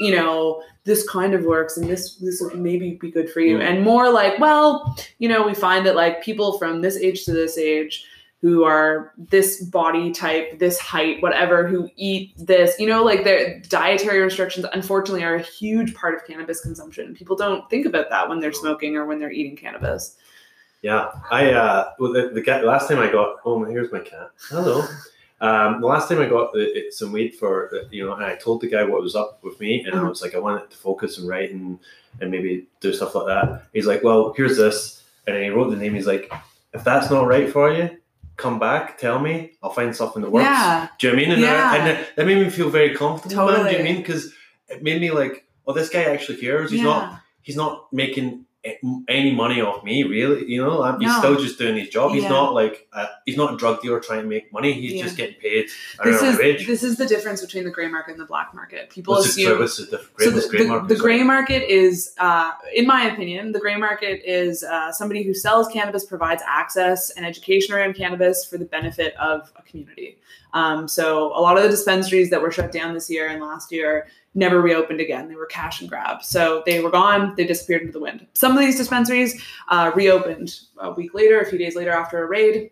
you 0.00 0.14
know, 0.14 0.62
this 0.84 1.08
kind 1.08 1.32
of 1.34 1.44
works 1.44 1.78
and 1.78 1.88
this 1.88 2.16
this 2.16 2.40
will 2.40 2.54
maybe 2.56 2.92
be 3.00 3.10
good 3.10 3.30
for 3.30 3.40
you, 3.40 3.56
Mm. 3.58 3.62
and 3.68 3.82
more 3.84 4.10
like, 4.10 4.38
well, 4.38 4.94
you 5.18 5.28
know, 5.28 5.42
we 5.46 5.54
find 5.54 5.86
that 5.86 5.96
like 5.96 6.22
people 6.22 6.58
from 6.58 6.82
this 6.82 6.96
age 6.96 7.24
to 7.24 7.32
this 7.32 7.56
age 7.56 8.04
who 8.42 8.64
are 8.64 9.14
this 9.16 9.62
body 9.62 10.12
type, 10.12 10.58
this 10.58 10.78
height, 10.78 11.22
whatever, 11.22 11.66
who 11.66 11.88
eat 11.96 12.34
this, 12.36 12.78
you 12.78 12.86
know, 12.86 13.02
like 13.02 13.24
their 13.24 13.58
dietary 13.70 14.20
restrictions, 14.20 14.66
unfortunately, 14.74 15.24
are 15.24 15.36
a 15.36 15.40
huge 15.42 15.94
part 15.94 16.14
of 16.14 16.26
cannabis 16.26 16.60
consumption. 16.60 17.14
People 17.14 17.36
don't 17.36 17.70
think 17.70 17.86
about 17.86 18.10
that 18.10 18.28
when 18.28 18.40
they're 18.40 18.52
smoking 18.52 18.96
or 18.96 19.06
when 19.06 19.18
they're 19.18 19.32
eating 19.32 19.56
cannabis. 19.56 20.16
Yeah, 20.84 21.12
I 21.30 21.50
uh, 21.50 21.92
well, 21.98 22.12
the, 22.12 22.28
the 22.28 22.42
cat, 22.42 22.62
last 22.62 22.88
time 22.88 22.98
I 22.98 23.10
got 23.10 23.38
home, 23.38 23.64
here's 23.70 23.90
my 23.90 24.00
cat. 24.00 24.28
Hello. 24.50 24.84
Um, 25.40 25.80
the 25.80 25.86
last 25.86 26.10
time 26.10 26.20
I 26.20 26.26
got 26.26 26.52
the, 26.52 26.60
it, 26.76 26.92
some 26.92 27.10
weed 27.10 27.34
for 27.36 27.70
you 27.90 28.04
know, 28.04 28.12
and 28.12 28.22
I 28.22 28.36
told 28.36 28.60
the 28.60 28.66
guy 28.68 28.82
what 28.84 29.00
was 29.00 29.16
up 29.16 29.42
with 29.42 29.58
me, 29.60 29.82
and 29.84 29.94
I 29.94 29.98
Mhm. 29.98 30.10
was 30.10 30.20
like, 30.20 30.34
I 30.34 30.38
wanted 30.38 30.68
to 30.70 30.76
focus 30.76 31.16
and 31.16 31.26
write 31.26 31.52
and 31.52 31.78
and 32.20 32.30
maybe 32.30 32.66
do 32.80 32.92
stuff 32.92 33.14
like 33.14 33.26
that. 33.28 33.62
He's 33.72 33.86
like, 33.86 34.04
well, 34.04 34.34
here's 34.36 34.58
this, 34.58 35.02
and 35.26 35.34
he 35.42 35.48
wrote 35.48 35.70
the 35.70 35.76
name. 35.76 35.94
He's 35.94 36.06
like, 36.06 36.30
if 36.74 36.84
that's 36.84 37.10
not 37.10 37.26
right 37.26 37.50
for 37.50 37.72
you, 37.72 37.88
come 38.36 38.58
back, 38.58 38.98
tell 38.98 39.18
me, 39.18 39.52
I'll 39.62 39.70
find 39.70 39.96
something 39.96 40.20
that 40.20 40.30
works. 40.30 40.44
Yeah. 40.44 40.88
Do 40.98 41.06
you 41.06 41.12
know 41.14 41.16
what 41.16 41.22
I 41.22 41.24
mean? 41.24 41.32
And, 41.32 41.42
Yeah. 41.42 41.54
that, 41.54 41.80
and 41.80 41.88
that, 41.88 42.16
that 42.16 42.26
made 42.26 42.44
me 42.44 42.50
feel 42.50 42.68
very 42.68 42.94
comfortable. 42.94 43.46
Man, 43.46 43.64
do 43.64 43.70
you 43.72 43.78
know 43.78 43.80
I 43.80 43.82
mean? 43.90 43.96
Because 44.02 44.34
it 44.68 44.82
made 44.82 45.00
me 45.00 45.10
like, 45.12 45.46
oh, 45.66 45.72
this 45.72 45.88
guy 45.88 46.02
actually 46.04 46.36
cares. 46.42 46.70
He's 46.70 46.82
not 46.82 47.20
he's 47.40 47.56
not 47.56 47.90
making 47.90 48.44
any 49.08 49.32
money 49.34 49.60
off 49.60 49.84
me, 49.84 50.04
really. 50.04 50.46
You 50.50 50.64
know, 50.64 50.82
he's 50.98 51.08
No. 51.08 51.18
still 51.18 51.36
just 51.36 51.58
doing 51.58 51.76
his 51.76 51.88
job. 51.88 52.12
He's 52.12 52.22
Yeah. 52.22 52.30
not 52.30 52.54
like 52.54 52.86
a, 52.94 53.06
he's 53.26 53.36
not 53.36 53.54
a 53.54 53.56
drug 53.56 53.82
dealer 53.82 54.00
trying 54.00 54.22
to 54.22 54.26
make 54.26 54.52
money. 54.52 54.72
He's 54.72 54.92
Yeah. 54.94 55.02
just 55.02 55.16
getting 55.16 55.34
paid 55.36 55.66
This 56.02 56.22
is 56.22 56.36
the 56.36 56.42
wage. 56.42 56.66
this 56.66 56.82
is 56.82 56.96
the 56.96 57.06
difference 57.06 57.40
between 57.42 57.64
the 57.64 57.70
gray 57.70 57.88
market 57.88 58.12
and 58.12 58.20
the 58.20 58.24
black 58.24 58.54
market. 58.54 58.88
People 58.90 59.14
What's 59.14 59.26
assume 59.28 59.46
service? 59.50 59.76
The 59.76 59.84
so 60.18 60.30
the, 60.30 60.48
great 60.48 60.62
the, 60.62 60.68
market. 60.68 60.88
the 60.88 60.96
gray 60.96 61.22
market 61.22 61.70
is, 61.70 62.12
uh, 62.18 62.52
in 62.74 62.86
my 62.86 63.10
opinion, 63.12 63.52
the 63.52 63.60
gray 63.60 63.76
market 63.76 64.22
is 64.24 64.62
uh, 64.64 64.90
somebody 64.92 65.22
who 65.24 65.34
sells 65.34 65.68
cannabis, 65.68 66.04
provides 66.04 66.42
access 66.46 67.10
and 67.10 67.26
education 67.26 67.74
around 67.74 67.94
cannabis 67.94 68.44
for 68.46 68.56
the 68.56 68.64
benefit 68.64 69.14
of 69.16 69.52
a 69.56 69.62
community. 69.62 70.16
Um, 70.54 70.86
so 70.88 71.36
a 71.36 71.40
lot 71.40 71.56
of 71.56 71.64
the 71.64 71.68
dispensaries 71.68 72.30
that 72.30 72.40
were 72.40 72.50
shut 72.52 72.70
down 72.72 72.94
this 72.94 73.10
year 73.10 73.26
and 73.28 73.42
last 73.42 73.72
year 73.72 74.06
never 74.34 74.60
reopened 74.60 75.00
again. 75.00 75.28
They 75.28 75.36
were 75.36 75.46
cash 75.46 75.80
and 75.80 75.88
grab. 75.88 76.22
So 76.22 76.62
they 76.66 76.80
were 76.80 76.90
gone. 76.90 77.34
They 77.36 77.46
disappeared 77.46 77.82
into 77.82 77.92
the 77.92 78.00
wind. 78.00 78.26
Some 78.34 78.52
of 78.52 78.58
these 78.58 78.76
dispensaries 78.76 79.40
uh, 79.68 79.92
reopened 79.94 80.58
a 80.78 80.90
week 80.90 81.14
later, 81.14 81.40
a 81.40 81.46
few 81.46 81.58
days 81.58 81.76
later 81.76 81.92
after 81.92 82.22
a 82.22 82.26
raid. 82.26 82.70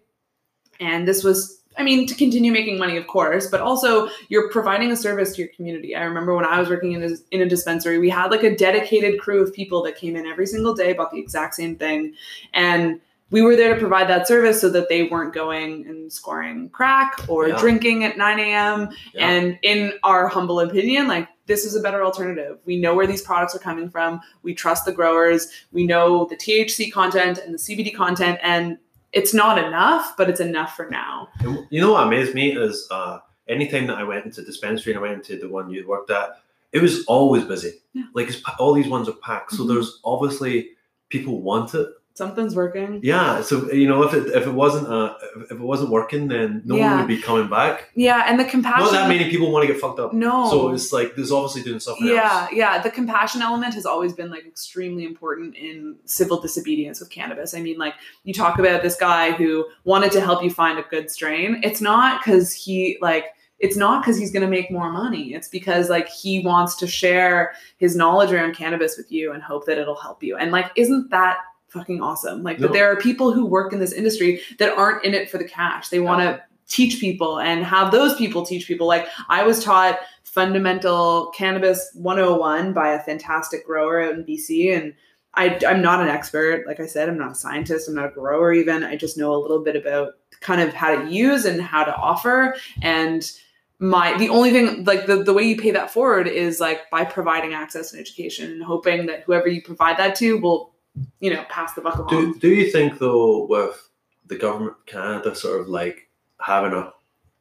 And 0.80 1.06
this 1.06 1.22
was, 1.22 1.62
I 1.78 1.84
mean, 1.84 2.06
to 2.08 2.14
continue 2.16 2.50
making 2.50 2.78
money, 2.78 2.96
of 2.96 3.06
course, 3.06 3.46
but 3.48 3.60
also 3.60 4.08
you're 4.28 4.50
providing 4.50 4.90
a 4.90 4.96
service 4.96 5.34
to 5.36 5.42
your 5.42 5.50
community. 5.54 5.94
I 5.94 6.02
remember 6.02 6.34
when 6.34 6.44
I 6.44 6.58
was 6.58 6.68
working 6.68 6.92
in 6.92 7.04
a, 7.04 7.10
in 7.30 7.40
a 7.42 7.48
dispensary, 7.48 7.98
we 7.98 8.10
had 8.10 8.30
like 8.32 8.42
a 8.42 8.56
dedicated 8.56 9.20
crew 9.20 9.40
of 9.42 9.52
people 9.54 9.82
that 9.84 9.96
came 9.96 10.16
in 10.16 10.26
every 10.26 10.46
single 10.46 10.74
day, 10.74 10.92
bought 10.92 11.12
the 11.12 11.20
exact 11.20 11.54
same 11.54 11.76
thing. 11.76 12.14
And 12.52 13.00
we 13.30 13.40
were 13.40 13.56
there 13.56 13.72
to 13.72 13.80
provide 13.80 14.08
that 14.08 14.26
service 14.28 14.60
so 14.60 14.68
that 14.70 14.88
they 14.90 15.04
weren't 15.04 15.32
going 15.32 15.86
and 15.86 16.12
scoring 16.12 16.68
crack 16.70 17.24
or 17.28 17.48
Yeah. 17.48 17.56
drinking 17.58 18.04
at 18.04 18.18
9 18.18 18.38
a.m. 18.40 18.90
Yeah. 19.14 19.28
And 19.30 19.58
in 19.62 19.92
our 20.02 20.28
humble 20.28 20.60
opinion, 20.60 21.06
like 21.08 21.28
this 21.46 21.64
is 21.64 21.74
a 21.74 21.80
better 21.80 22.04
alternative. 22.04 22.58
We 22.64 22.76
know 22.76 22.94
where 22.94 23.06
these 23.06 23.22
products 23.22 23.54
are 23.54 23.58
coming 23.58 23.90
from. 23.90 24.20
We 24.42 24.54
trust 24.54 24.84
the 24.84 24.92
growers. 24.92 25.48
We 25.72 25.84
know 25.86 26.26
the 26.26 26.36
THC 26.36 26.92
content 26.92 27.38
and 27.38 27.52
the 27.52 27.58
CBD 27.58 27.94
content. 27.94 28.38
And 28.42 28.78
it's 29.12 29.34
not 29.34 29.58
enough, 29.58 30.16
but 30.16 30.30
it's 30.30 30.40
enough 30.40 30.74
for 30.76 30.88
now. 30.88 31.28
You 31.70 31.80
know 31.80 31.92
what 31.92 32.06
amazed 32.06 32.34
me 32.34 32.56
is 32.56 32.86
uh, 32.90 33.18
anytime 33.48 33.86
that 33.88 33.98
I 33.98 34.04
went 34.04 34.24
into 34.24 34.42
dispensary 34.42 34.92
and 34.94 34.98
I 34.98 35.02
went 35.02 35.14
into 35.28 35.38
the 35.40 35.48
one 35.52 35.68
you 35.70 35.86
worked 35.86 36.10
at, 36.10 36.30
it 36.72 36.80
was 36.80 37.04
always 37.06 37.44
busy. 37.44 37.72
Yeah. 37.92 38.04
Like 38.14 38.28
it's, 38.28 38.40
all 38.58 38.72
these 38.72 38.88
ones 38.88 39.08
are 39.08 39.12
packed, 39.12 39.52
so 39.52 39.64
Mhm. 39.64 39.68
there's 39.74 40.00
obviously 40.04 40.70
people 41.10 41.42
want 41.42 41.74
it. 41.74 41.86
Something's 42.14 42.54
working. 42.54 43.00
Yeah, 43.02 43.40
so 43.42 43.72
you 43.72 43.88
know, 43.88 44.02
if 44.02 44.12
it 44.14 44.26
if 44.28 44.46
it 44.46 44.52
wasn't 44.52 44.88
uh 44.88 45.14
if 45.36 45.52
it 45.52 45.60
wasn't 45.60 45.90
working, 45.90 46.28
then 46.28 46.62
no 46.64 46.76
Yeah. 46.76 46.90
one 46.90 46.98
would 47.00 47.08
be 47.08 47.20
coming 47.20 47.48
back. 47.48 47.90
Yeah, 47.94 48.24
and 48.26 48.38
the 48.38 48.44
compassion. 48.44 48.84
Not 48.84 48.92
that 48.92 49.08
many 49.08 49.30
people 49.30 49.50
want 49.50 49.66
to 49.66 49.72
get 49.72 49.80
fucked 49.80 49.98
up. 49.98 50.12
No. 50.12 50.48
So 50.50 50.72
it's 50.72 50.92
like 50.92 51.16
there's 51.16 51.32
obviously 51.32 51.62
doing 51.62 51.80
something 51.80 52.06
else. 52.06 52.14
yeah, 52.14 52.40
else. 52.42 52.50
yeah. 52.52 52.82
The 52.82 52.90
compassion 52.90 53.42
element 53.42 53.74
has 53.74 53.86
always 53.86 54.12
been 54.12 54.30
like 54.30 54.46
extremely 54.46 55.04
important 55.04 55.56
in 55.56 55.96
civil 56.04 56.40
disobedience 56.40 57.00
with 57.00 57.10
cannabis. 57.10 57.54
I 57.54 57.60
mean, 57.60 57.78
like 57.78 57.94
you 58.24 58.34
talk 58.34 58.58
about 58.58 58.82
this 58.82 58.96
guy 58.96 59.32
who 59.32 59.66
wanted 59.84 60.12
to 60.12 60.20
help 60.20 60.42
you 60.42 60.50
find 60.50 60.78
a 60.78 60.82
good 60.82 61.10
strain. 61.10 61.60
It's 61.62 61.80
not 61.80 62.20
because 62.22 62.52
he 62.52 62.98
like 63.00 63.26
it's 63.58 63.76
not 63.76 64.02
because 64.02 64.18
he's 64.18 64.32
going 64.32 64.42
to 64.42 64.48
make 64.50 64.72
more 64.72 64.90
money. 64.90 65.34
It's 65.34 65.46
because 65.46 65.88
like 65.88 66.08
he 66.08 66.40
wants 66.44 66.74
to 66.76 66.86
share 66.88 67.52
his 67.76 67.94
knowledge 67.94 68.32
around 68.32 68.56
cannabis 68.56 68.96
with 68.96 69.12
you 69.12 69.30
and 69.32 69.40
hope 69.40 69.66
that 69.66 69.78
it'll 69.78 69.94
help 69.94 70.20
you. 70.20 70.36
And 70.36 70.50
like, 70.50 70.66
isn't 70.74 71.10
that 71.10 71.36
fucking 71.72 72.02
awesome? 72.02 72.42
Like 72.42 72.58
No. 72.58 72.66
that 72.66 72.72
there 72.72 72.90
are 72.90 72.96
people 72.96 73.32
who 73.32 73.46
work 73.46 73.72
in 73.72 73.80
this 73.80 73.92
industry 73.92 74.40
that 74.58 74.76
aren't 74.76 75.04
in 75.04 75.14
it 75.14 75.30
for 75.30 75.38
the 75.38 75.44
cash. 75.44 75.88
They 75.88 76.00
want 76.00 76.22
to 76.22 76.42
teach 76.68 77.00
people 77.00 77.38
and 77.38 77.64
have 77.64 77.90
those 77.90 78.14
people 78.16 78.44
teach 78.46 78.66
people. 78.66 78.86
Like 78.86 79.08
I 79.28 79.42
was 79.42 79.62
taught 79.62 79.98
fundamental 80.24 81.30
cannabis 81.34 81.90
101 81.94 82.72
by 82.72 82.94
a 82.94 83.00
fantastic 83.00 83.66
grower 83.66 84.00
out 84.02 84.14
in 84.14 84.24
BC 84.24 84.76
and 84.76 84.94
I, 85.34 85.58
I'm 85.66 85.80
not 85.80 86.00
an 86.00 86.08
expert. 86.08 86.66
Like 86.66 86.78
I 86.78 86.86
said, 86.86 87.08
I'm 87.08 87.16
not 87.18 87.32
a 87.32 87.34
scientist. 87.34 87.88
I'm 87.88 87.94
not 87.94 88.06
a 88.06 88.10
grower 88.10 88.52
even. 88.52 88.84
I 88.84 88.96
just 88.96 89.16
know 89.16 89.34
a 89.34 89.40
little 89.40 89.60
bit 89.60 89.76
about 89.76 90.14
kind 90.40 90.60
of 90.60 90.74
how 90.74 90.94
to 90.94 91.10
use 91.10 91.46
and 91.46 91.60
how 91.60 91.84
to 91.84 91.94
offer. 91.96 92.54
And 92.82 93.30
my 93.78 94.16
the 94.18 94.28
only 94.28 94.50
thing 94.50 94.84
like 94.84 95.06
the, 95.06 95.22
the 95.22 95.32
way 95.32 95.42
you 95.42 95.56
pay 95.56 95.70
that 95.72 95.90
forward 95.90 96.28
is 96.28 96.60
like 96.60 96.88
by 96.90 97.04
providing 97.04 97.52
access 97.54 97.92
and 97.92 98.00
education 98.00 98.52
and 98.52 98.62
hoping 98.62 99.06
that 99.06 99.22
whoever 99.22 99.48
you 99.48 99.62
provide 99.62 99.96
that 99.96 100.14
to 100.16 100.38
will, 100.38 100.71
you 101.20 101.32
know, 101.32 101.44
pass 101.48 101.74
the 101.74 101.80
buck 101.80 101.96
along. 101.96 102.08
Do 102.08 102.38
do 102.38 102.48
you 102.48 102.70
think 102.70 102.98
though 102.98 103.46
with 103.46 103.88
the 104.26 104.36
government 104.36 104.76
of 104.78 104.86
Canada 104.86 105.34
sort 105.34 105.60
of 105.60 105.68
like 105.68 106.08
having 106.40 106.72
a 106.72 106.92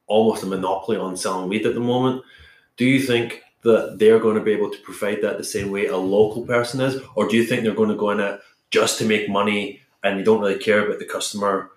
almost 0.08 0.44
a 0.44 0.46
monopoly 0.46 0.98
on 0.98 1.16
selling 1.16 1.50
weed 1.50 1.66
at 1.66 1.74
the 1.74 1.80
moment, 1.80 2.24
do 2.78 2.86
you 2.86 3.02
think 3.02 3.42
that 3.64 4.00
they're 4.00 4.20
going 4.20 4.36
to 4.36 4.44
be 4.44 4.52
able 4.52 4.70
to 4.70 4.78
provide 4.80 5.22
that 5.22 5.38
the 5.38 5.44
same 5.44 5.72
way 5.72 5.86
a 5.86 5.98
local 5.98 6.46
person 6.46 6.82
is, 6.82 7.02
or 7.16 7.28
do 7.28 7.38
you 7.38 7.46
think 7.46 7.64
they're 7.64 7.74
going 7.74 7.90
to 7.90 7.96
go 7.96 8.10
in 8.10 8.20
it 8.20 8.40
just 8.72 8.98
to 8.98 9.06
make 9.06 9.30
money 9.30 9.80
and 10.04 10.18
you 10.18 10.26
don't 10.26 10.42
really 10.42 10.58
care 10.58 10.86
about 10.86 11.00
the 11.00 11.06
customer? 11.06 11.72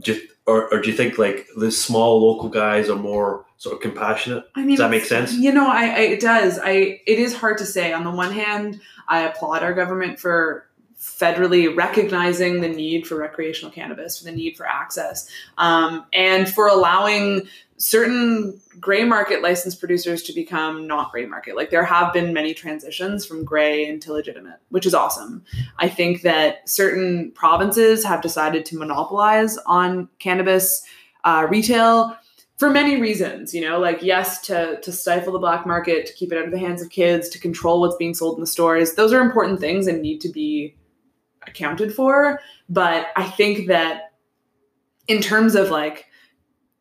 Just 0.00 0.20
or, 0.46 0.72
or 0.72 0.80
do 0.80 0.90
you 0.90 0.96
think 0.96 1.18
like 1.18 1.48
the 1.56 1.70
small 1.70 2.20
local 2.20 2.48
guys 2.48 2.88
are 2.88 2.96
more 2.96 3.44
sort 3.56 3.74
of 3.74 3.80
compassionate? 3.80 4.44
I 4.54 4.60
mean, 4.60 4.70
Does 4.70 4.78
that 4.78 4.90
make 4.90 5.04
sense? 5.04 5.32
You 5.32 5.52
know, 5.52 5.68
I, 5.68 5.86
I 5.86 6.00
it 6.00 6.20
does. 6.20 6.58
I 6.62 7.00
it 7.06 7.18
is 7.18 7.34
hard 7.34 7.58
to 7.58 7.66
say. 7.66 7.92
On 7.92 8.04
the 8.04 8.10
one 8.10 8.32
hand, 8.32 8.80
I 9.08 9.22
applaud 9.22 9.62
our 9.62 9.74
government 9.74 10.20
for 10.20 10.66
federally 10.98 11.74
recognizing 11.74 12.60
the 12.60 12.68
need 12.68 13.06
for 13.06 13.16
recreational 13.16 13.70
cannabis, 13.70 14.18
for 14.18 14.24
the 14.24 14.32
need 14.32 14.56
for 14.56 14.66
access, 14.66 15.28
um, 15.58 16.04
and 16.12 16.48
for 16.48 16.66
allowing 16.68 17.46
certain 17.78 18.58
gray 18.80 19.04
market 19.04 19.42
licensed 19.42 19.78
producers 19.78 20.22
to 20.22 20.32
become 20.32 20.86
not 20.86 21.12
gray 21.12 21.26
market. 21.26 21.56
Like 21.56 21.70
there 21.70 21.84
have 21.84 22.12
been 22.12 22.32
many 22.32 22.54
transitions 22.54 23.26
from 23.26 23.44
gray 23.44 23.86
into 23.86 24.12
legitimate, 24.12 24.58
which 24.70 24.86
is 24.86 24.94
awesome. 24.94 25.44
I 25.78 25.88
think 25.88 26.22
that 26.22 26.68
certain 26.68 27.32
provinces 27.32 28.04
have 28.04 28.22
decided 28.22 28.64
to 28.66 28.78
monopolize 28.78 29.58
on 29.66 30.08
cannabis 30.18 30.82
uh, 31.24 31.46
retail 31.50 32.16
for 32.56 32.70
many 32.70 33.00
reasons 33.00 33.52
you 33.52 33.60
know 33.60 33.78
like 33.78 34.02
yes 34.02 34.40
to 34.40 34.80
to 34.80 34.90
stifle 34.90 35.32
the 35.32 35.38
black 35.38 35.66
market 35.66 36.06
to 36.06 36.12
keep 36.14 36.32
it 36.32 36.38
out 36.38 36.46
of 36.46 36.50
the 36.50 36.58
hands 36.58 36.80
of 36.80 36.88
kids 36.88 37.28
to 37.28 37.38
control 37.38 37.80
what's 37.80 37.96
being 37.96 38.14
sold 38.14 38.36
in 38.36 38.40
the 38.40 38.46
stores 38.46 38.94
those 38.94 39.12
are 39.12 39.20
important 39.20 39.60
things 39.60 39.86
and 39.86 40.00
need 40.00 40.20
to 40.20 40.28
be 40.28 40.74
accounted 41.46 41.94
for 41.94 42.40
but 42.68 43.08
i 43.16 43.24
think 43.24 43.68
that 43.68 44.12
in 45.08 45.20
terms 45.20 45.54
of 45.54 45.70
like 45.70 46.06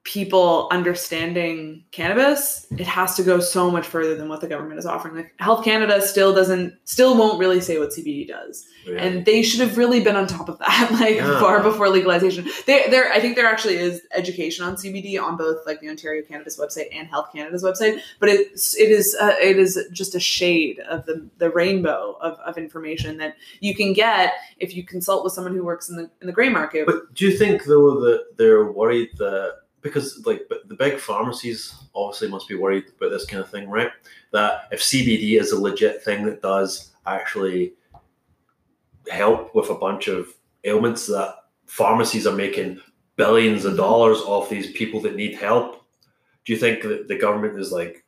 people 0.05 0.67
understanding 0.71 1.83
cannabis 1.91 2.67
it 2.77 2.85
has 2.85 3.15
to 3.15 3.23
go 3.23 3.39
so 3.39 3.71
much 3.71 3.87
further 3.87 4.15
than 4.15 4.29
what 4.29 4.39
the 4.39 4.47
government 4.47 4.77
is 4.77 4.85
offering 4.85 5.15
like 5.15 5.33
health 5.39 5.65
canada 5.65 5.99
still 5.99 6.33
doesn't 6.33 6.71
still 6.83 7.17
won't 7.17 7.39
really 7.39 7.59
say 7.59 7.79
what 7.79 7.89
cbd 7.89 8.27
does 8.27 8.65
Yeah. 8.85 8.97
and 9.01 9.25
they 9.25 9.41
should 9.41 9.61
have 9.61 9.79
really 9.79 10.01
been 10.01 10.15
on 10.15 10.27
top 10.27 10.47
of 10.47 10.59
that 10.59 10.89
like 11.01 11.15
Yeah. 11.15 11.39
far 11.39 11.61
before 11.63 11.89
legalization 11.89 12.47
there 12.67 12.87
there 12.91 13.11
i 13.11 13.19
think 13.19 13.35
there 13.35 13.47
actually 13.47 13.77
is 13.77 14.03
education 14.13 14.63
on 14.63 14.75
cbd 14.75 15.19
on 15.19 15.37
both 15.37 15.65
like 15.65 15.81
the 15.81 15.89
ontario 15.89 16.21
cannabis 16.21 16.59
website 16.59 16.87
and 16.93 17.07
health 17.07 17.29
canada's 17.33 17.63
website 17.63 17.99
but 18.19 18.29
it's 18.29 18.77
it 18.77 18.91
is 18.91 19.17
uh, 19.19 19.33
it 19.41 19.57
is 19.57 19.83
just 19.91 20.13
a 20.13 20.19
shade 20.19 20.79
of 20.81 21.03
the 21.07 21.27
the 21.39 21.49
rainbow 21.49 22.15
of, 22.21 22.33
of 22.45 22.59
information 22.59 23.17
that 23.17 23.35
you 23.59 23.73
can 23.73 23.91
get 23.91 24.33
if 24.59 24.75
you 24.75 24.83
consult 24.83 25.23
with 25.23 25.33
someone 25.33 25.55
who 25.55 25.63
works 25.65 25.89
in 25.89 25.95
the 25.95 26.09
in 26.21 26.27
the 26.27 26.33
gray 26.33 26.49
market 26.49 26.85
But 26.85 27.11
do 27.15 27.25
you 27.25 27.35
think 27.35 27.63
though 27.65 27.99
that 28.01 28.37
they're 28.37 28.65
worried 28.71 29.09
that 29.17 29.61
because 29.85 30.25
like 30.25 30.49
the 30.49 30.73
big 30.73 30.97
pharmacies 30.97 31.75
obviously 31.93 32.27
must 32.27 32.47
be 32.47 32.55
worried 32.55 32.85
about 32.97 33.11
this 33.11 33.27
kind 33.27 33.43
of 33.43 33.51
thing, 33.51 33.69
right? 33.69 33.91
That 34.33 34.63
if 34.71 34.81
CBD 34.81 35.39
is 35.39 35.51
a 35.51 35.61
legit 35.61 36.01
thing 36.01 36.25
that 36.25 36.41
does 36.41 36.91
actually 37.05 37.73
help 39.11 39.53
with 39.53 39.69
a 39.69 39.75
bunch 39.75 40.07
of 40.07 40.33
ailments 40.63 41.05
that 41.05 41.35
pharmacies 41.67 42.25
are 42.25 42.35
making 42.35 42.81
billions 43.15 43.63
of 43.63 43.77
dollars 43.77 44.17
off 44.21 44.49
these 44.49 44.71
people 44.71 44.99
that 45.01 45.15
need 45.15 45.35
help. 45.35 45.85
Do 46.45 46.53
you 46.53 46.57
think 46.57 46.81
that 46.81 47.07
the 47.07 47.19
government 47.19 47.59
is 47.59 47.71
like, 47.71 48.03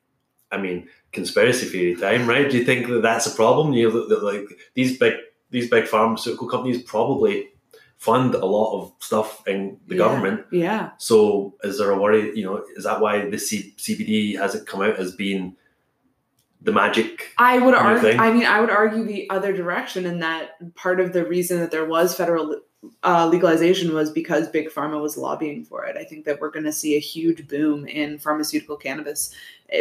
I 0.51 0.57
mean, 0.57 0.89
conspiracy 1.11 1.67
theory 1.67 1.95
time, 1.95 2.27
right? 2.27 2.49
Do 2.49 2.57
you 2.57 2.65
think 2.65 2.87
that 2.87 3.03
that's 3.03 3.27
a 3.27 3.35
problem? 3.35 3.73
You 3.73 3.91
know, 3.91 3.99
that, 3.99 4.09
that 4.09 4.23
like 4.23 4.47
these 4.73 4.97
big 4.97 5.13
these 5.51 5.69
big 5.69 5.87
pharmaceutical 5.87 6.49
companies 6.49 6.81
probably 6.81 7.49
fund 7.97 8.35
a 8.35 8.45
lot 8.45 8.79
of 8.79 8.93
stuff 8.99 9.47
in 9.47 9.77
the 9.87 9.95
Yeah. 9.95 9.99
government. 9.99 10.45
yeah 10.51 10.91
So 10.97 11.55
is 11.63 11.77
there 11.79 11.91
a 11.91 11.99
worry? 11.99 12.35
You 12.37 12.45
know, 12.45 12.63
is 12.75 12.83
that 12.83 13.01
why 13.01 13.27
the 13.29 13.37
C- 13.39 13.73
CBD 13.77 14.37
hasn't 14.37 14.67
come 14.67 14.81
out 14.81 14.97
as 14.97 15.11
being 15.15 15.55
the 16.61 16.71
magic? 16.71 17.29
I 17.37 17.57
would 17.57 17.73
What 17.73 17.81
do 17.81 17.87
you 17.87 17.95
argue. 17.95 18.09
think? 18.09 18.21
I 18.21 18.31
mean, 18.31 18.45
I 18.45 18.59
would 18.61 18.69
argue 18.69 19.03
the 19.03 19.29
other 19.29 19.51
direction 19.53 20.05
in 20.05 20.19
that 20.19 20.75
part 20.75 20.99
of 20.99 21.13
the 21.13 21.25
reason 21.25 21.59
that 21.59 21.71
there 21.71 21.85
was 21.85 22.15
federal 22.15 22.61
uh, 23.03 23.27
legalization 23.27 23.93
was 23.93 24.11
because 24.11 24.47
big 24.47 24.69
pharma 24.69 25.01
was 25.01 25.17
lobbying 25.17 25.65
for 25.65 25.83
it. 25.85 25.97
I 25.97 26.03
think 26.03 26.25
that 26.25 26.39
we're 26.39 26.51
going 26.51 26.65
to 26.65 26.71
see 26.71 26.95
a 26.95 26.99
huge 26.99 27.47
boom 27.47 27.87
in 27.87 28.19
pharmaceutical 28.19 28.77
cannabis 28.77 29.33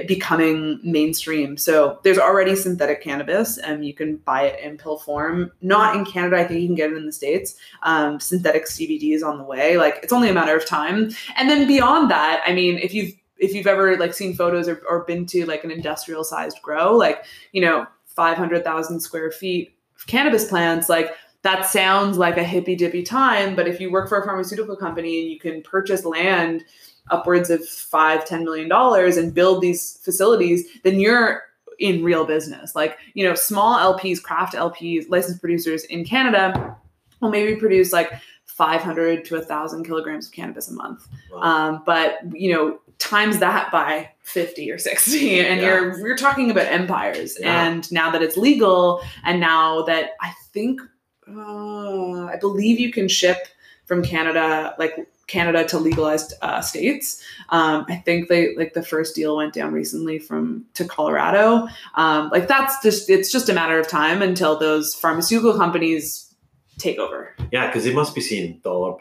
becoming 0.09 0.81
mainstream. 0.83 1.57
So 1.57 2.01
there's 2.03 2.19
already 2.19 2.57
synthetic 2.57 3.03
cannabis, 3.03 3.57
and 3.57 3.85
you 3.85 3.95
can 3.95 4.17
buy 4.17 4.43
it 4.43 4.61
in 4.61 4.79
pill 4.79 4.99
form. 4.99 5.53
Not 5.63 5.95
in 5.95 6.05
Canada. 6.05 6.39
I 6.39 6.45
think 6.45 6.61
you 6.61 6.67
can 6.67 6.75
get 6.75 6.91
it 6.91 6.97
in 6.97 7.07
the 7.07 7.13
states. 7.13 7.55
Um, 7.83 8.19
synthetic 8.19 8.65
CBD 8.65 9.15
is 9.15 9.23
on 9.23 9.39
the 9.39 9.45
way. 9.45 9.77
Like 9.77 10.01
it's 10.03 10.13
only 10.13 10.29
a 10.29 10.35
matter 10.35 10.57
of 10.57 10.67
time. 10.67 11.11
And 11.37 11.49
then 11.49 11.69
beyond 11.69 12.11
that, 12.11 12.43
I 12.45 12.53
mean, 12.53 12.79
if 12.79 12.95
you've 12.95 13.15
if 13.39 13.55
you've 13.55 13.67
ever 13.67 13.97
like 13.97 14.15
seen 14.15 14.35
photos 14.35 14.67
or, 14.67 14.83
or 14.89 15.05
been 15.05 15.27
to 15.27 15.47
like 15.47 15.63
an 15.63 15.71
industrial 15.71 16.25
sized 16.25 16.61
grow, 16.63 16.97
like 16.97 17.25
you 17.53 17.61
know, 17.61 17.87
500,000 18.07 19.01
square 19.01 19.31
feet 19.31 19.77
of 19.97 20.07
cannabis 20.07 20.49
plants, 20.49 20.89
like 20.89 21.15
that 21.43 21.65
sounds 21.65 22.19
like 22.19 22.39
a 22.39 22.43
hippy 22.43 22.75
dippy 22.75 23.05
time. 23.05 23.55
But 23.55 23.69
if 23.69 23.81
you 23.81 23.93
work 23.93 24.09
for 24.09 24.19
a 24.19 24.25
pharmaceutical 24.25 24.75
company 24.75 25.21
and 25.21 25.31
you 25.31 25.39
can 25.39 25.63
purchase 25.63 26.05
land 26.05 26.65
upwards 27.11 27.51
of 27.51 27.67
five, 27.67 28.25
ten 28.25 28.45
million 28.45 28.69
dollars 28.69 29.17
and 29.17 29.35
build 29.35 29.63
these 29.63 29.99
facilities, 30.03 30.67
then 30.85 30.99
you're 31.01 31.43
in 31.79 32.03
real 32.03 32.25
business. 32.25 32.75
Like, 32.75 32.99
you 33.15 33.25
know, 33.27 33.35
small 33.35 33.77
LPs, 33.95 34.23
craft 34.23 34.55
LPs, 34.55 35.11
licensed 35.11 35.41
producers 35.41 35.85
in 35.85 36.05
Canada 36.05 36.75
will 37.21 37.31
maybe 37.31 37.57
produce 37.57 37.93
like 37.93 38.11
500 38.47 39.25
to 39.27 39.35
1,000 39.37 39.85
kilograms 39.85 40.27
of 40.27 40.33
cannabis 40.33 40.69
a 40.69 40.73
month. 40.73 41.07
Wow. 41.31 41.41
Um, 41.41 41.83
but, 41.85 42.19
you 42.33 42.51
know, 42.53 42.81
times 42.99 43.39
that 43.41 43.71
by 43.71 44.09
50 44.23 44.71
or 44.71 44.79
60 44.79 45.41
and 45.47 45.61
Yeah. 45.61 45.67
you're 45.67 45.99
you're 45.99 46.17
talking 46.17 46.51
about 46.51 46.65
empires 46.67 47.37
Yeah. 47.39 47.67
and 47.69 47.93
now 47.93 48.11
that 48.11 48.23
it's 48.23 48.39
legal 48.39 49.03
and 49.23 49.39
now 49.39 49.83
that 49.83 50.13
i 50.23 50.33
think 50.55 50.81
uh, 51.29 52.25
i 52.25 52.37
believe 52.41 52.81
you 52.81 52.91
can 52.91 53.07
ship 53.07 53.37
from 53.85 54.03
canada 54.03 54.75
like 54.79 55.07
canada 55.27 55.65
to 55.65 55.79
legalized 55.79 56.35
uh, 56.43 56.61
states. 56.61 57.23
Um, 57.51 57.85
i 57.89 57.97
think 57.97 58.29
they 58.29 58.55
like 58.57 58.75
the 58.75 58.83
first 58.83 59.15
deal 59.15 59.37
went 59.37 59.55
down 59.55 59.73
recently 59.73 60.19
from 60.19 60.65
to 60.75 60.85
colorado. 60.85 61.69
Um, 61.95 62.31
like 62.31 62.49
that's 62.49 62.83
just 62.83 63.11
it's 63.11 63.31
just 63.31 63.49
a 63.49 63.53
matter 63.55 63.79
of 63.79 63.89
time 63.89 64.23
until 64.23 64.59
those 64.59 64.95
pharmaceutical 64.95 65.57
companies 65.57 66.35
take 66.79 66.99
over. 66.99 67.35
Yeah, 67.53 67.67
because 67.67 67.85
they 67.85 67.95
must 67.95 68.15
be 68.15 68.21
seeing 68.21 68.59
dollar 68.59 68.97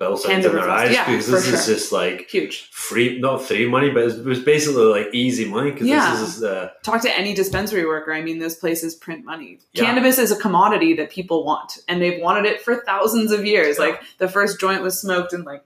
Hands 0.00 0.44
in 0.44 0.52
their 0.52 0.68
eyes 0.68 0.92
Yeah, 0.92 1.06
because 1.06 1.28
this 1.28 1.46
is 1.48 1.64
sure. 1.64 1.74
just 1.74 1.92
like 1.92 2.28
huge 2.28 2.68
free, 2.72 3.18
not 3.20 3.42
free 3.42 3.66
money, 3.68 3.90
but 3.90 4.02
it's- 4.04 4.18
it 4.18 4.24
was 4.24 4.40
basically 4.40 4.82
like 4.84 5.08
easy 5.14 5.44
money 5.44 5.70
because 5.70 5.86
Yeah. 5.86 6.10
this 6.10 6.28
is 6.34 6.40
the 6.40 6.50
uh, 6.64 6.68
talk 6.82 7.00
to 7.02 7.16
any 7.18 7.32
dispensary 7.32 7.86
worker. 7.86 8.12
I 8.12 8.20
mean, 8.20 8.38
those 8.40 8.56
places 8.56 8.94
print 8.94 9.24
money. 9.24 9.60
Yeah. 9.72 9.84
Cannabis 9.84 10.18
is 10.18 10.32
a 10.32 10.36
commodity 10.36 10.94
that 10.94 11.10
people 11.10 11.44
want, 11.44 11.78
and 11.88 12.02
they've 12.02 12.20
wanted 12.20 12.44
it 12.46 12.60
for 12.60 12.82
thousands 12.84 13.30
of 13.32 13.46
years. 13.46 13.78
Like 13.78 14.02
the 14.18 14.28
first 14.28 14.58
joint 14.60 14.82
was 14.82 15.00
smoked 15.00 15.32
in 15.32 15.44
like 15.44 15.62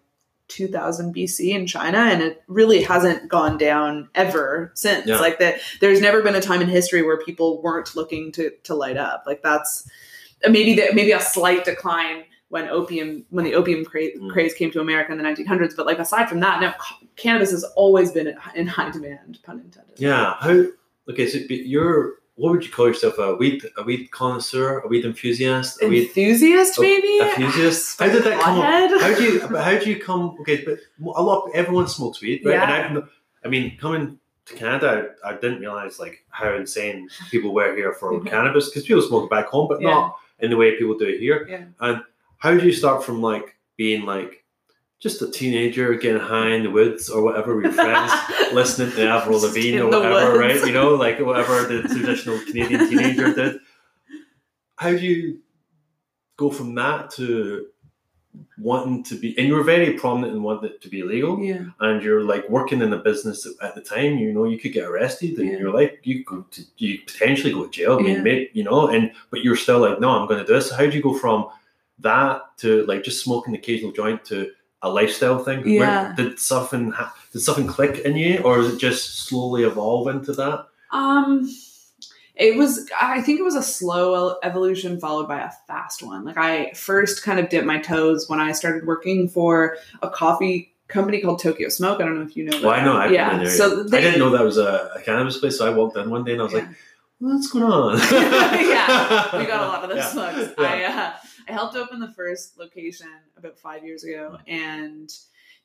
2000 0.48 1.14
BC 1.14 1.50
in 1.52 1.66
China, 1.66 1.98
and 1.98 2.22
it 2.22 2.42
really 2.48 2.82
hasn't 2.82 3.28
gone 3.28 3.58
down 3.58 4.08
ever 4.14 4.72
since. 4.74 5.06
Yeah. 5.06 5.18
Like 5.20 5.38
that, 5.40 5.60
there's 5.80 6.00
never 6.00 6.22
been 6.22 6.34
a 6.34 6.40
time 6.40 6.60
in 6.62 6.68
history 6.68 7.02
where 7.02 7.18
people 7.18 7.60
weren't 7.62 7.96
looking 7.96 8.30
to 8.32 8.50
to 8.64 8.74
light 8.74 8.96
up. 8.96 9.24
Like 9.26 9.42
that's 9.42 9.88
maybe 10.48 10.74
the, 10.74 10.90
maybe 10.94 11.12
a 11.12 11.20
slight 11.20 11.64
decline 11.64 12.24
when 12.50 12.68
opium 12.68 13.24
when 13.30 13.44
the 13.44 13.54
opium 13.54 13.84
craze, 13.84 14.16
Mm. 14.18 14.30
craze 14.30 14.54
came 14.54 14.70
to 14.70 14.80
America 14.80 15.12
in 15.12 15.18
the 15.18 15.24
1900s. 15.24 15.74
But 15.76 15.86
like 15.86 15.98
aside 15.98 16.28
from 16.28 16.40
that, 16.40 16.60
now 16.60 16.74
cannabis 17.16 17.50
has 17.50 17.64
always 17.76 18.10
been 18.12 18.34
in 18.54 18.66
high 18.66 18.90
demand, 18.90 19.38
pun 19.44 19.60
intended. 19.60 19.94
Yeah. 19.98 20.34
How? 20.38 20.64
Okay. 21.10 21.26
So 21.28 21.38
you're. 21.48 22.14
What 22.40 22.52
would 22.52 22.64
you 22.64 22.70
call 22.70 22.86
yourself? 22.86 23.18
A 23.18 23.34
weed, 23.34 23.64
a 23.76 23.82
weed 23.82 24.12
connoisseur, 24.12 24.78
a 24.78 24.86
weed 24.86 25.04
enthusiast, 25.04 25.82
a 25.82 25.88
weed 25.88 26.06
Enthusiast, 26.06 26.78
Oh, 26.78 26.82
maybe. 26.82 27.18
enthusiast. 27.18 27.98
How 27.98 28.06
did 28.06 28.22
that 28.22 28.40
come? 28.40 28.60
Up? 28.60 29.00
How 29.00 29.12
do 29.18 29.24
you? 29.24 29.40
How 29.40 29.76
do 29.76 29.90
you 29.90 29.98
come? 29.98 30.36
Okay, 30.42 30.64
but 30.64 30.78
a 31.16 31.20
lot. 31.20 31.50
Everyone 31.52 31.88
smokes 31.88 32.20
weed, 32.22 32.42
right? 32.44 32.52
Yeah. 32.52 32.86
And 32.86 32.98
I, 33.00 33.02
I 33.44 33.48
mean, 33.48 33.76
coming 33.78 34.20
to 34.46 34.54
Canada, 34.54 35.08
I, 35.24 35.30
I 35.30 35.32
didn't 35.32 35.58
realize 35.58 35.98
like 35.98 36.24
how 36.30 36.54
insane 36.54 37.08
people 37.28 37.52
were 37.52 37.74
here 37.74 37.92
for 37.92 38.20
cannabis 38.32 38.68
because 38.70 38.84
people 38.86 39.02
smoke 39.02 39.28
back 39.28 39.46
home, 39.48 39.66
but 39.66 39.80
Yeah. 39.80 39.90
not 39.90 40.16
in 40.38 40.50
the 40.50 40.56
way 40.56 40.76
people 40.78 40.96
do 40.96 41.06
it 41.06 41.18
here. 41.18 41.44
Yeah. 41.50 41.64
And 41.80 42.02
how 42.38 42.56
do 42.56 42.64
you 42.64 42.72
start 42.72 43.04
from 43.04 43.20
like 43.20 43.56
being 43.76 44.04
like 44.04 44.44
just 45.00 45.22
a 45.22 45.30
teenager 45.30 45.94
getting 45.94 46.20
high 46.20 46.50
in 46.50 46.64
the 46.64 46.70
woods 46.70 47.08
or 47.08 47.22
whatever 47.22 47.54
with 47.56 47.66
your 47.66 47.74
friends? 47.74 48.12
listening 48.52 48.90
to 48.92 49.08
Avril 49.08 49.40
Lavigne 49.40 49.78
or 49.78 49.86
whatever, 49.90 50.38
right? 50.38 50.64
You 50.66 50.72
know, 50.72 50.94
like 50.94 51.20
whatever 51.20 51.62
the 51.64 51.82
traditional 51.88 52.38
Canadian 52.40 52.88
teenager 52.88 53.34
did. 53.34 53.60
How 54.76 54.90
do 54.90 54.98
you 54.98 55.40
go 56.36 56.50
from 56.50 56.74
that 56.76 57.10
to 57.12 57.66
wanting 58.56 59.02
to 59.04 59.16
be, 59.16 59.36
and 59.38 59.48
you 59.48 59.54
were 59.54 59.64
very 59.64 59.94
prominent 59.94 60.32
in 60.34 60.42
wanting 60.42 60.70
it 60.70 60.80
to 60.82 60.88
be 60.88 61.02
legal, 61.02 61.40
yeah. 61.40 61.64
and 61.80 62.02
you're 62.02 62.22
like 62.22 62.48
working 62.48 62.80
in 62.82 62.92
a 62.92 62.96
business 62.98 63.46
at 63.60 63.74
the 63.74 63.80
time, 63.80 64.18
you 64.18 64.32
know, 64.32 64.44
you 64.44 64.58
could 64.58 64.72
get 64.72 64.84
arrested, 64.84 65.38
and 65.38 65.50
Yeah. 65.50 65.58
you're 65.58 65.72
like, 65.72 66.00
you 66.04 66.24
go 66.24 66.46
to, 66.50 66.62
you 66.76 67.00
potentially 67.04 67.52
go 67.52 67.64
to 67.64 67.70
jail, 67.70 67.98
I 67.98 68.02
mean, 68.02 68.22
maybe, 68.22 68.50
you 68.52 68.62
know, 68.64 68.88
and 68.88 69.12
but 69.30 69.42
you're 69.42 69.56
still 69.56 69.80
like, 69.80 70.00
no, 70.00 70.10
I'm 70.10 70.28
going 70.28 70.40
to 70.40 70.46
do 70.46 70.54
this. 70.54 70.70
How 70.70 70.86
do 70.86 70.96
you 70.96 71.02
go 71.02 71.14
from 71.14 71.48
that 72.00 72.42
to 72.58 72.84
like 72.86 73.02
just 73.04 73.22
smoking 73.24 73.52
the 73.52 73.58
occasional 73.58 73.92
joint 73.92 74.24
to 74.26 74.50
a 74.82 74.88
lifestyle 74.88 75.38
thing? 75.38 75.60
Where- 75.62 75.72
Yeah. 75.74 76.14
did 76.16 76.38
something 76.38 76.92
ha- 76.92 77.14
did 77.32 77.40
something 77.40 77.66
click 77.66 77.98
in 78.04 78.16
you, 78.16 78.38
or 78.44 78.60
is 78.60 78.74
it 78.74 78.78
just 78.78 79.26
slowly 79.26 79.64
evolve 79.64 80.08
into 80.08 80.32
that? 80.34 80.66
Um, 80.92 81.50
it 82.36 82.56
was. 82.56 82.88
I 83.00 83.20
think 83.20 83.40
it 83.40 83.42
was 83.42 83.56
a 83.56 83.62
slow 83.62 84.36
evolution 84.44 85.00
followed 85.00 85.26
by 85.26 85.40
a 85.40 85.50
fast 85.66 86.02
one. 86.04 86.24
Like 86.24 86.36
I 86.38 86.70
first 86.72 87.22
kind 87.24 87.40
of 87.40 87.48
dipped 87.48 87.66
my 87.66 87.78
toes 87.78 88.28
when 88.28 88.38
I 88.40 88.52
started 88.52 88.86
working 88.86 89.28
for 89.28 89.76
a 90.02 90.08
coffee 90.08 90.72
company 90.86 91.20
called 91.20 91.42
Tokyo 91.42 91.68
Smoke. 91.68 92.00
I 92.00 92.04
don't 92.04 92.14
know 92.14 92.22
if 92.24 92.36
you 92.36 92.44
know. 92.44 92.60
Well, 92.62 92.70
I 92.70 92.84
know. 92.84 92.96
I've 92.96 93.10
yeah. 93.10 93.30
been 93.30 93.40
there, 93.40 93.50
So 93.50 93.82
they, 93.82 93.98
I 93.98 94.00
didn't 94.00 94.20
know 94.20 94.30
that 94.30 94.44
was 94.44 94.56
a, 94.56 94.92
a 94.94 95.00
cannabis 95.02 95.36
place, 95.38 95.58
so 95.58 95.66
I 95.66 95.70
walked 95.74 95.96
in 95.96 96.08
one 96.08 96.22
day 96.24 96.32
and 96.32 96.40
I 96.40 96.44
was 96.44 96.52
Yeah. 96.52 96.58
like, 96.60 96.68
"What's 97.18 97.48
going 97.50 97.64
on?" 97.64 97.98
yeah, 98.12 99.36
we 99.36 99.44
got 99.44 99.62
a 99.64 99.66
lot 99.66 99.82
of 99.82 99.88
those 99.90 99.98
Yeah. 99.98 100.08
smokes. 100.08 100.54
Yeah. 100.58 100.64
I 100.64 100.84
uh, 100.84 101.12
I 101.48 101.52
helped 101.52 101.76
open 101.76 101.98
the 102.00 102.12
first 102.12 102.58
location 102.58 103.08
about 103.36 103.58
five 103.58 103.84
years 103.84 104.04
ago, 104.04 104.38
and 104.46 105.10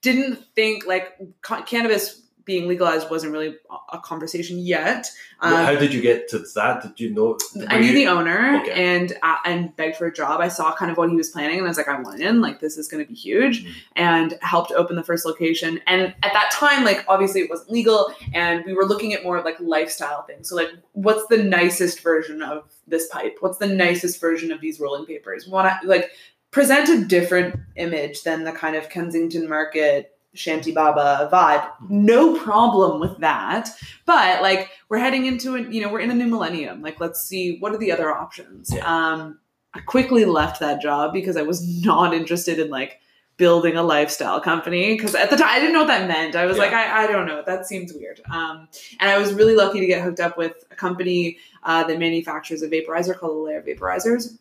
didn't 0.01 0.45
think 0.55 0.85
like 0.85 1.17
ca- 1.41 1.63
cannabis 1.63 2.21
being 2.45 2.67
legalized 2.67 3.09
wasn't 3.09 3.31
really 3.31 3.55
a- 3.91 3.99
conversation 3.99 4.57
yet. 4.59 5.09
Um, 5.39 5.53
How 5.65 5.75
did 5.75 5.93
you 5.93 6.01
get 6.01 6.27
to 6.29 6.39
that? 6.55 6.81
Did 6.81 6.99
you 6.99 7.13
know? 7.13 7.37
I 7.67 7.79
knew 7.79 7.93
the 7.93 8.07
owner 8.07 8.59
Okay. 8.61 8.71
and 8.95 9.13
uh, 9.23 9.37
and 9.45 9.75
begged 9.75 9.97
for 9.97 10.07
a 10.07 10.13
job. 10.13 10.41
I 10.41 10.47
saw 10.47 10.75
kind 10.75 10.91
of 10.91 10.97
what 10.97 11.09
he 11.09 11.15
was 11.15 11.29
planning, 11.29 11.57
and 11.57 11.65
I 11.65 11.69
was 11.69 11.77
like, 11.77 11.87
I 11.87 11.99
want 12.01 12.21
in. 12.21 12.41
Like 12.41 12.59
this 12.59 12.77
is 12.77 12.87
going 12.87 13.03
to 13.03 13.07
be 13.07 13.15
huge, 13.15 13.63
Mhm. 13.65 13.71
and 13.95 14.37
helped 14.41 14.71
open 14.71 14.95
the 14.95 15.03
first 15.03 15.25
location. 15.25 15.79
And 15.87 16.01
at 16.23 16.33
that 16.33 16.51
time, 16.51 16.83
like 16.83 17.05
obviously 17.07 17.41
it 17.41 17.49
wasn't 17.49 17.71
legal, 17.71 18.13
and 18.33 18.63
we 18.65 18.73
were 18.73 18.85
looking 18.85 19.13
at 19.13 19.23
more 19.23 19.37
of 19.37 19.45
like 19.45 19.59
lifestyle 19.59 20.23
things. 20.23 20.49
So 20.49 20.55
like, 20.55 20.69
what's 20.93 21.25
the 21.27 21.37
nicest 21.37 22.01
version 22.01 22.41
of 22.41 22.63
this 22.87 23.07
pipe? 23.07 23.37
What's 23.39 23.57
the 23.57 23.67
nicest 23.67 24.19
version 24.19 24.51
of 24.51 24.59
these 24.61 24.79
rolling 24.79 25.05
papers? 25.05 25.47
Want 25.47 25.71
to 25.81 25.87
like 25.87 26.11
present 26.51 26.87
a 26.89 27.03
different 27.05 27.55
image 27.77 28.23
than 28.23 28.43
the 28.43 28.51
kind 28.51 28.75
of 28.75 28.87
Kensington 28.89 29.49
Market. 29.49 30.12
Shanty 30.33 30.71
Baba 30.71 31.29
vibe, 31.31 31.89
no 31.89 32.37
problem 32.39 32.99
with 32.99 33.17
that. 33.19 33.69
But 34.05 34.41
like 34.41 34.69
we're 34.89 34.97
heading 34.99 35.25
into 35.25 35.55
it, 35.55 35.71
you 35.71 35.81
know, 35.81 35.89
we're 35.89 35.99
in 35.99 36.11
a 36.11 36.15
new 36.15 36.27
millennium. 36.27 36.81
Like, 36.81 36.99
let's 36.99 37.21
see 37.23 37.57
what 37.59 37.73
are 37.73 37.77
the 37.77 37.91
other 37.91 38.11
options. 38.11 38.73
Yeah. 38.73 38.83
Um, 38.85 39.39
I 39.73 39.79
quickly 39.79 40.25
left 40.25 40.59
that 40.59 40.81
job 40.81 41.13
because 41.13 41.37
I 41.37 41.41
was 41.41 41.83
not 41.83 42.13
interested 42.13 42.59
in 42.59 42.69
like 42.69 42.99
building 43.37 43.75
a 43.75 43.81
lifestyle 43.81 44.39
company 44.39 44.95
because 44.95 45.15
at 45.15 45.31
the 45.31 45.35
time 45.35 45.49
I 45.49 45.59
didn't 45.59 45.73
know 45.73 45.79
what 45.79 45.87
that 45.87 46.07
meant. 46.07 46.35
I 46.35 46.45
was 46.45 46.57
Yeah. 46.57 46.63
like, 46.63 46.73
I, 46.73 47.03
I 47.03 47.07
don't 47.07 47.25
know, 47.25 47.41
that 47.45 47.65
seems 47.65 47.91
weird. 47.93 48.21
Um, 48.31 48.67
and 48.99 49.09
I 49.09 49.17
was 49.17 49.33
really 49.33 49.55
lucky 49.55 49.79
to 49.79 49.87
get 49.87 50.03
hooked 50.03 50.19
up 50.19 50.37
with 50.37 50.63
a 50.69 50.75
company 50.75 51.37
uh, 51.63 51.83
that 51.85 51.97
manufactures 51.97 52.61
a 52.61 52.67
vaporizer 52.69 53.17
called 53.17 53.33
the 53.35 53.39
Layer 53.39 53.61
Vaporizers 53.63 54.37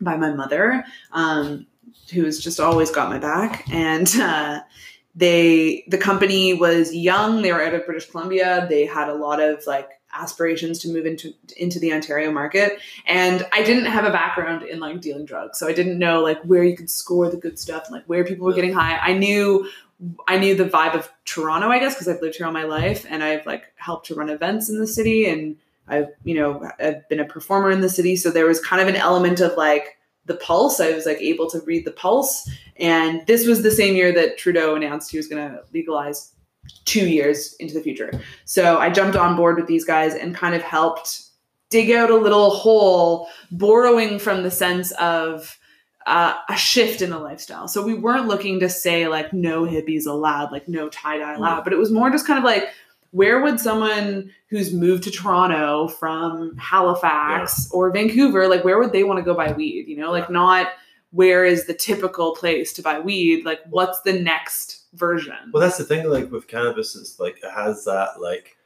by 0.00 0.16
my 0.16 0.32
mother, 0.32 0.84
um, 1.12 1.66
who 2.14 2.24
has 2.24 2.38
just 2.38 2.60
always 2.60 2.90
got 2.92 3.10
my 3.10 3.18
back. 3.18 3.68
And 3.72 4.08
uh, 4.16 4.60
they 5.14 5.84
the 5.88 5.98
company 5.98 6.54
was 6.54 6.94
young 6.94 7.42
they 7.42 7.52
were 7.52 7.62
out 7.62 7.74
of 7.74 7.84
british 7.84 8.08
columbia 8.10 8.66
they 8.68 8.86
had 8.86 9.08
a 9.08 9.14
lot 9.14 9.40
of 9.40 9.62
like 9.66 9.90
aspirations 10.12 10.78
to 10.78 10.88
move 10.88 11.06
into 11.06 11.32
into 11.56 11.78
the 11.78 11.92
ontario 11.92 12.30
market 12.30 12.78
and 13.06 13.46
i 13.52 13.62
didn't 13.62 13.86
have 13.86 14.04
a 14.04 14.10
background 14.10 14.62
in 14.62 14.80
like 14.80 15.00
dealing 15.00 15.24
drugs 15.24 15.58
so 15.58 15.68
i 15.68 15.72
didn't 15.72 15.98
know 15.98 16.20
like 16.20 16.40
where 16.42 16.62
you 16.62 16.76
could 16.76 16.90
score 16.90 17.28
the 17.28 17.36
good 17.36 17.58
stuff 17.58 17.84
and 17.86 17.94
like 17.94 18.04
where 18.06 18.24
people 18.24 18.46
were 18.46 18.52
getting 18.52 18.72
high. 18.72 18.96
I 18.98 19.12
knew 19.12 19.68
i 20.26 20.38
knew 20.38 20.54
the 20.54 20.64
vibe 20.64 20.94
of 20.94 21.10
toronto 21.24 21.68
i 21.68 21.78
guess 21.78 21.94
because 21.94 22.08
i've 22.08 22.22
lived 22.22 22.36
here 22.36 22.46
all 22.46 22.52
my 22.52 22.64
life 22.64 23.04
and 23.08 23.22
i've 23.22 23.44
like 23.46 23.72
helped 23.76 24.06
to 24.06 24.14
run 24.14 24.30
events 24.30 24.68
in 24.68 24.78
the 24.78 24.86
city 24.86 25.26
and 25.26 25.56
i've 25.88 26.08
you 26.24 26.34
know 26.34 26.70
i've 26.80 27.06
been 27.08 27.20
a 27.20 27.24
performer 27.24 27.70
in 27.70 27.80
the 27.80 27.88
city 27.88 28.16
so 28.16 28.30
there 28.30 28.46
was 28.46 28.60
kind 28.60 28.80
of 28.80 28.88
an 28.88 28.96
element 28.96 29.40
of 29.40 29.56
like 29.56 29.98
the 30.30 30.36
pulse 30.36 30.80
i 30.80 30.90
was 30.92 31.04
like 31.04 31.20
able 31.20 31.50
to 31.50 31.60
read 31.66 31.84
the 31.84 31.92
pulse 31.92 32.48
and 32.80 33.26
this 33.26 33.46
was 33.46 33.62
the 33.62 33.70
same 33.70 33.94
year 33.94 34.10
that 34.12 34.38
Trudeau 34.38 34.74
announced 34.74 35.10
he 35.10 35.18
was 35.18 35.28
going 35.28 35.46
to 35.46 35.60
legalize 35.72 36.32
two 36.86 37.08
years 37.08 37.54
into 37.60 37.74
the 37.74 37.82
future. 37.82 38.10
So 38.46 38.78
I 38.78 38.88
jumped 38.88 39.16
on 39.16 39.36
board 39.36 39.56
with 39.56 39.66
these 39.66 39.84
guys 39.84 40.14
and 40.14 40.34
kind 40.34 40.54
of 40.54 40.62
helped 40.62 41.22
dig 41.68 41.90
out 41.90 42.10
a 42.10 42.16
little 42.16 42.50
hole, 42.50 43.28
borrowing 43.52 44.18
from 44.18 44.42
the 44.42 44.50
sense 44.50 44.92
of 44.92 45.58
uh, 46.06 46.34
a 46.48 46.56
shift 46.56 47.02
in 47.02 47.10
the 47.10 47.18
lifestyle. 47.18 47.68
So 47.68 47.84
we 47.84 47.94
weren't 47.94 48.26
looking 48.26 48.58
to 48.60 48.68
say 48.70 49.08
like 49.08 49.32
no 49.32 49.64
hippies 49.64 50.06
allowed, 50.06 50.50
like 50.50 50.66
no 50.66 50.88
tie 50.88 51.18
dye 51.18 51.34
allowed, 51.34 51.64
but 51.64 51.74
it 51.74 51.78
was 51.78 51.92
more 51.92 52.10
just 52.10 52.26
kind 52.26 52.38
of 52.38 52.44
like 52.44 52.64
where 53.12 53.42
would 53.42 53.58
someone 53.58 54.30
who's 54.48 54.72
moved 54.72 55.04
to 55.04 55.10
Toronto 55.10 55.88
from 55.88 56.56
Halifax 56.56 57.70
or 57.72 57.90
Vancouver, 57.90 58.48
like 58.48 58.64
where 58.64 58.78
would 58.78 58.92
they 58.92 59.04
want 59.04 59.18
to 59.18 59.24
go 59.24 59.34
buy 59.34 59.52
weed? 59.52 59.88
You 59.88 59.96
know, 59.96 60.10
like 60.10 60.30
not 60.30 60.68
where 61.12 61.44
is 61.44 61.66
the 61.66 61.74
typical 61.74 62.34
place 62.36 62.72
to 62.74 62.82
buy 62.82 63.00
weed? 63.00 63.44
Like 63.44 63.60
what's 63.68 64.00
the 64.02 64.12
next 64.12 64.84
version? 64.94 65.50
Well, 65.52 65.60
that's 65.60 65.78
the 65.78 65.84
thing. 65.84 66.08
Like 66.08 66.30
with 66.30 66.46
cannabis, 66.46 66.94
it's 66.94 67.18
like 67.18 67.38
it 67.42 67.50
has 67.50 67.84
that 67.84 68.20
like 68.20 68.56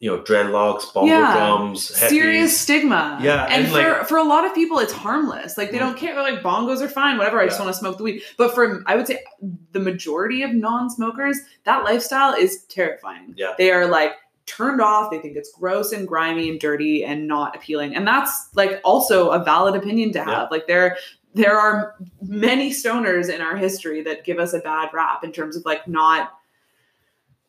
you 0.00 0.08
know 0.10 0.22
dreadlocks, 0.22 0.92
bongo 0.94 1.10
Yeah. 1.12 1.72
serious 1.74 2.58
stigma. 2.58 3.18
Yeah, 3.22 3.44
and, 3.44 3.64
and, 3.64 3.72
for 3.72 3.82
like- 3.82 4.06
for 4.08 4.18
a 4.18 4.22
lot 4.24 4.44
of 4.44 4.54
people, 4.54 4.78
it's 4.78 4.92
harmless. 4.92 5.58
Like 5.58 5.70
they 5.72 5.78
Mm. 5.78 5.80
don't 5.80 5.96
care. 5.98 6.14
They're 6.14 6.22
like 6.22 6.42
bongos 6.42 6.80
are 6.80 6.88
fine, 6.88 7.18
whatever. 7.18 7.40
I 7.40 7.46
just 7.46 7.58
want 7.58 7.72
to 7.72 7.78
smoke 7.78 7.96
the 7.98 8.04
weed. 8.04 8.22
But 8.36 8.54
for 8.54 8.82
I 8.86 8.94
would 8.96 9.06
say 9.06 9.20
the 9.72 9.80
majority 9.80 10.42
of 10.42 10.52
non-smokers, 10.54 11.38
that 11.64 11.84
lifestyle 11.84 12.34
is 12.34 12.64
terrifying. 12.64 13.34
Yeah. 13.36 13.54
they 13.58 13.70
are 13.72 13.86
like 13.86 14.12
turned 14.46 14.80
off. 14.80 15.10
They 15.10 15.18
think 15.18 15.36
it's 15.36 15.52
gross 15.52 15.92
and 15.92 16.06
grimy 16.08 16.48
and 16.48 16.58
dirty 16.60 17.04
and 17.04 17.26
not 17.26 17.54
appealing. 17.56 17.94
And 17.96 18.06
that's 18.06 18.48
like 18.54 18.80
also 18.84 19.30
a 19.30 19.42
valid 19.44 19.74
opinion 19.74 20.12
to 20.12 20.20
have. 20.20 20.28
Yeah. 20.28 20.48
Like 20.50 20.66
there. 20.68 20.96
There 21.34 21.56
are 21.58 21.94
many 22.22 22.70
stoners 22.70 23.32
in 23.32 23.42
our 23.42 23.54
history 23.54 24.02
that 24.02 24.24
give 24.24 24.38
us 24.38 24.54
a 24.54 24.60
bad 24.60 24.88
rap 24.94 25.22
in 25.22 25.30
terms 25.30 25.56
of 25.56 25.64
like 25.66 25.86
not 25.86 26.32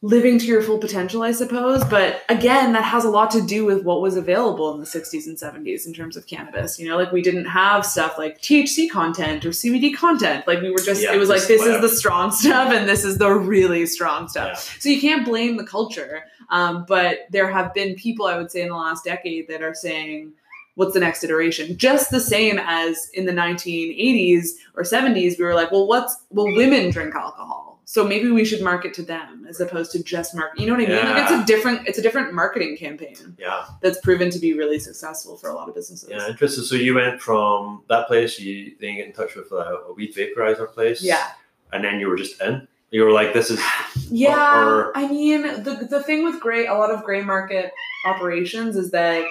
living 0.01 0.39
to 0.39 0.45
your 0.45 0.61
full 0.61 0.77
potential, 0.77 1.23
I 1.23 1.33
suppose. 1.33 1.83
But 1.83 2.23
again, 2.29 2.71
that 2.71 2.85
has 2.85 3.03
a 3.03 3.09
lot 3.09 3.31
to 3.31 3.41
do 3.41 3.65
with 3.65 3.83
what 3.83 4.01
was 4.01 4.15
available 4.15 4.73
in 4.73 4.79
the 4.79 4.85
60s 4.85 5.27
and 5.27 5.37
70s 5.37 5.85
in 5.85 5.93
terms 5.93 6.15
of 6.15 6.25
cannabis. 6.25 6.79
You 6.79 6.87
know, 6.87 6.97
like 6.97 7.11
we 7.11 7.21
didn't 7.21 7.45
have 7.45 7.85
stuff 7.85 8.17
like 8.17 8.41
THC 8.41 8.89
content 8.89 9.45
or 9.45 9.49
CBD 9.49 9.93
content. 9.95 10.47
Like 10.47 10.61
we 10.61 10.71
were 10.71 10.79
just, 10.79 11.01
Yeah, 11.01 11.13
it 11.13 11.17
was 11.17 11.27
like, 11.27 11.43
this 11.43 11.63
is 11.63 11.81
the 11.81 11.89
strong 11.89 12.31
stuff 12.31 12.71
and 12.71 12.87
this 12.87 13.03
is 13.03 13.17
the 13.17 13.29
really 13.29 13.85
strong 13.85 14.29
stuff. 14.29 14.47
Yeah. 14.47 14.79
So 14.79 14.89
you 14.89 15.01
can't 15.01 15.25
blame 15.25 15.57
the 15.57 15.65
culture. 15.65 16.23
Um, 16.49 16.85
but 16.87 17.27
there 17.29 17.51
have 17.51 17.73
been 17.73 17.95
people, 17.95 18.25
I 18.25 18.37
would 18.37 18.51
say, 18.51 18.61
in 18.61 18.69
the 18.69 18.75
last 18.75 19.03
decade 19.03 19.49
that 19.49 19.61
are 19.61 19.75
saying, 19.75 20.31
what's 20.75 20.93
the 20.93 20.99
next 21.01 21.25
iteration? 21.25 21.77
Just 21.77 22.09
the 22.09 22.21
same 22.21 22.57
as 22.57 23.09
in 23.13 23.25
the 23.25 23.33
1980s 23.33 24.51
or 24.75 24.83
70s, 24.83 25.37
we 25.37 25.43
were 25.43 25.53
like, 25.53 25.71
well, 25.71 25.85
what's, 25.85 26.23
well, 26.29 26.47
women 26.55 26.89
drink 26.89 27.13
alcohol. 27.13 27.68
So 27.89 28.05
maybe 28.07 28.29
we 28.29 28.45
should 28.45 28.61
market 28.61 28.93
to 28.93 29.01
them 29.01 29.47
as 29.49 29.59
opposed 29.59 29.91
to 29.93 30.03
just 30.03 30.35
market. 30.35 30.59
You 30.61 30.67
know 30.67 30.73
what 30.73 30.83
I 30.83 30.85
mean? 30.85 31.03
Like 31.03 31.23
it's 31.23 31.31
a 31.31 31.43
different, 31.43 31.87
it's 31.87 31.97
a 31.97 32.03
different 32.03 32.35
marketing 32.35 32.77
campaign 32.77 33.35
Yeah, 33.39 33.65
that's 33.81 33.99
proven 34.01 34.29
to 34.29 34.37
be 34.37 34.53
really 34.53 34.77
successful 34.77 35.37
for 35.37 35.49
a 35.49 35.55
lot 35.55 35.67
of 35.69 35.73
businesses. 35.73 36.07
yeah, 36.07 36.27
interesting. 36.29 36.65
So 36.65 36.75
you 36.75 36.93
went 36.93 37.19
from 37.19 37.81
that 37.89 38.05
place, 38.05 38.39
you 38.39 38.75
then 38.79 38.91
you 38.91 38.95
get 38.97 39.07
in 39.07 39.13
touch 39.13 39.33
with 39.35 39.51
a, 39.51 39.79
a 39.87 39.93
weed 39.93 40.13
vaporizer 40.13 40.71
place, 40.71 41.01
Yeah. 41.01 41.29
and 41.73 41.83
then 41.83 41.99
you 41.99 42.07
were 42.09 42.15
just 42.15 42.39
in. 42.39 42.67
You 42.91 43.05
were 43.05 43.11
like, 43.11 43.33
"This 43.33 43.49
is 43.49 43.59
Yeah, 44.11 44.67
Or- 44.67 44.95
I 44.95 45.07
mean, 45.07 45.41
the 45.63 45.87
the 45.89 46.03
thing 46.03 46.23
with 46.23 46.39
gray, 46.39 46.67
a 46.67 46.75
lot 46.75 46.91
of 46.91 47.03
gray 47.03 47.23
market 47.23 47.71
operations 48.05 48.75
is 48.75 48.91
that 48.91 49.25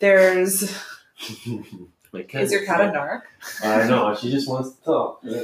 there's 0.00 0.64
Is 2.12 2.52
your 2.52 2.66
cat 2.66 2.80
a 2.82 2.92
narc? 2.92 3.22
I 3.64 3.88
know. 3.88 4.14
She 4.14 4.30
just 4.30 4.46
wants 4.50 4.72
to 4.76 4.84
talk. 4.84 5.24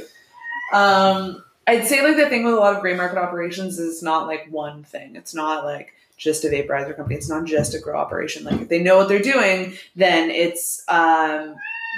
Um, 0.71 1.43
I'd 1.67 1.87
say 1.87 2.01
like 2.03 2.17
the 2.17 2.29
thing 2.29 2.43
with 2.43 2.53
a 2.53 2.57
lot 2.57 2.75
of 2.75 2.81
gray 2.81 2.95
market 2.95 3.17
operations 3.17 3.79
is 3.79 4.03
not 4.03 4.27
like 4.27 4.47
one 4.49 4.83
thing. 4.83 5.15
It's 5.15 5.33
not 5.33 5.63
like 5.63 5.93
just 6.17 6.43
a 6.43 6.47
vaporizer 6.47 6.95
company. 6.95 7.15
It's 7.15 7.29
not 7.29 7.45
just 7.45 7.73
a 7.73 7.79
grow 7.79 7.99
operation. 7.99 8.43
Like 8.43 8.61
if 8.61 8.69
they 8.69 8.81
know 8.81 8.97
what 8.97 9.07
they're 9.07 9.19
doing, 9.19 9.73
then 9.95 10.29
it's 10.29 10.83
um, 10.87 11.55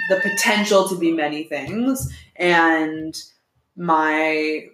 the 0.08 0.20
potential 0.22 0.88
to 0.88 0.98
be 0.98 1.12
many 1.12 1.44
things. 1.44 2.12
And 2.36 3.16
my 3.76 4.68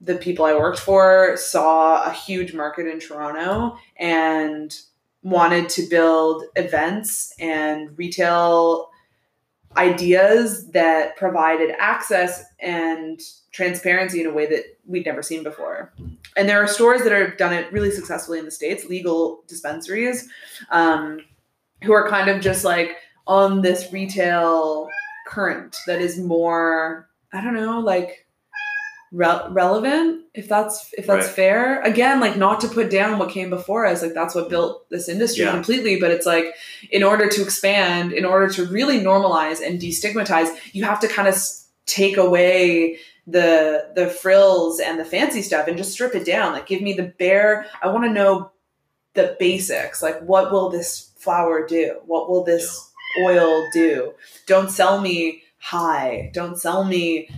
the 0.00 0.16
people 0.16 0.46
I 0.46 0.54
worked 0.54 0.78
for 0.78 1.36
saw 1.36 2.04
a 2.04 2.12
huge 2.12 2.54
market 2.54 2.86
in 2.86 3.00
Toronto 3.00 3.78
and 3.98 4.74
wanted 5.22 5.68
to 5.70 5.86
build 5.88 6.44
events 6.56 7.34
and 7.38 7.96
retail 7.98 8.89
ideas 9.76 10.68
that 10.70 11.16
provided 11.16 11.74
access 11.78 12.44
and 12.60 13.20
transparency 13.52 14.20
in 14.20 14.26
a 14.26 14.32
way 14.32 14.46
that 14.46 14.64
we'd 14.86 15.06
never 15.06 15.22
seen 15.22 15.42
before. 15.42 15.92
And 16.36 16.48
there 16.48 16.62
are 16.62 16.66
stores 16.66 17.02
that 17.02 17.12
have 17.12 17.36
done 17.36 17.52
it 17.52 17.72
really 17.72 17.90
successfully 17.90 18.38
in 18.38 18.44
the 18.44 18.50
States, 18.50 18.84
legal 18.86 19.42
dispensaries, 19.46 20.28
um, 20.70 21.20
who 21.82 21.92
are 21.92 22.08
kind 22.08 22.28
of 22.28 22.40
just 22.40 22.64
like 22.64 22.96
on 23.26 23.62
this 23.62 23.92
retail 23.92 24.88
current 25.26 25.76
that 25.86 26.00
is 26.00 26.18
more, 26.18 27.08
I 27.32 27.40
don't 27.40 27.54
know, 27.54 27.80
like 27.80 28.26
re- 29.12 29.46
relevant 29.50 30.24
if 30.34 30.48
that's 30.48 30.92
if 30.96 31.06
that's 31.06 31.26
Right. 31.26 31.34
fair. 31.34 31.82
Again 31.82 32.20
like 32.20 32.36
not 32.36 32.60
to 32.60 32.68
put 32.68 32.90
down 32.90 33.18
what 33.18 33.30
came 33.30 33.50
before 33.50 33.86
us 33.86 34.02
like 34.02 34.14
that's 34.14 34.34
what 34.34 34.42
mm-hmm. 34.44 34.50
built 34.50 34.88
this 34.90 35.08
industry 35.08 35.44
Yeah. 35.44 35.52
completely 35.52 35.98
but 35.98 36.10
it's 36.10 36.26
like 36.26 36.54
in 36.90 37.02
order 37.02 37.28
to 37.28 37.42
expand 37.42 38.12
in 38.12 38.24
order 38.24 38.48
to 38.48 38.66
really 38.66 39.00
normalize 39.00 39.64
and 39.64 39.80
destigmatize 39.80 40.48
you 40.72 40.84
have 40.84 41.00
to 41.00 41.08
kind 41.08 41.28
of 41.28 41.36
take 41.86 42.16
away 42.16 42.98
the 43.26 43.88
the 43.94 44.06
frills 44.08 44.80
and 44.80 44.98
the 44.98 45.04
fancy 45.04 45.42
stuff 45.42 45.68
and 45.68 45.76
just 45.76 45.92
strip 45.92 46.14
it 46.14 46.24
down. 46.26 46.52
Like 46.52 46.66
give 46.66 46.82
me 46.82 46.92
the 46.92 47.12
bare 47.18 47.66
i 47.82 47.88
want 47.88 48.04
to 48.04 48.10
know 48.10 48.50
the 49.14 49.36
basics. 49.38 50.02
Like 50.02 50.20
what 50.20 50.52
will 50.52 50.70
this 50.70 51.10
flower 51.16 51.66
do? 51.66 52.00
What 52.06 52.30
will 52.30 52.44
this 52.44 52.90
oil 53.24 53.66
do? 53.72 54.14
Don't 54.46 54.70
sell 54.70 55.00
me 55.00 55.42
high. 55.58 56.30
Don't 56.32 56.58
sell 56.58 56.84
me 56.84 57.28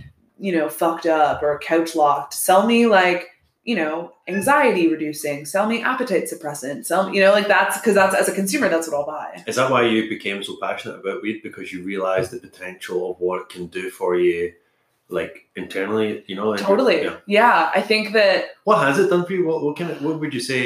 you 0.45 0.51
know 0.55 0.67
fucked 0.81 1.05
up 1.21 1.41
or 1.41 1.57
couch 1.71 1.91
locked 1.95 2.33
sell 2.33 2.63
me 2.71 2.79
like 2.99 3.21
you 3.63 3.75
know 3.81 4.11
anxiety 4.27 4.85
reducing 4.95 5.45
sell 5.45 5.65
me 5.71 5.77
appetite 5.91 6.25
suppressant 6.31 6.85
sell 6.85 7.01
me 7.09 7.15
you 7.15 7.21
know 7.23 7.31
like 7.37 7.47
that's 7.47 7.77
because 7.77 7.95
that's 7.95 8.13
as 8.21 8.27
a 8.27 8.35
consumer 8.39 8.67
that's 8.67 8.87
what 8.89 8.97
i'll 8.97 9.05
buy 9.17 9.41
Is 9.47 9.55
that 9.55 9.71
why 9.71 9.81
you 9.93 10.09
became 10.09 10.43
so 10.43 10.53
passionate 10.65 10.99
about 10.99 11.21
weed? 11.23 11.37
Because 11.47 11.71
you 11.73 11.79
realized 11.93 12.31
the 12.31 12.39
potential 12.49 12.99
of 13.11 13.15
what 13.25 13.37
it 13.43 13.49
can 13.55 13.65
do 13.67 13.89
for 13.89 14.11
you, 14.25 14.51
like 15.09 15.33
internally. 15.55 16.09
You 16.27 16.35
know, 16.37 16.49
like- 16.49 16.59
totally 16.71 16.97
Yeah. 17.07 17.17
yeah. 17.39 17.71
i 17.79 17.81
think 17.89 18.05
that 18.17 18.37
What 18.65 18.79
has 18.85 18.95
it 18.99 19.09
done 19.09 19.23
for 19.25 19.33
you? 19.37 19.43
What, 19.47 19.63
what 19.63 19.75
kind 19.79 19.91
of, 19.91 19.97
What 20.05 20.19
would 20.19 20.33
you 20.33 20.43
say? 20.53 20.65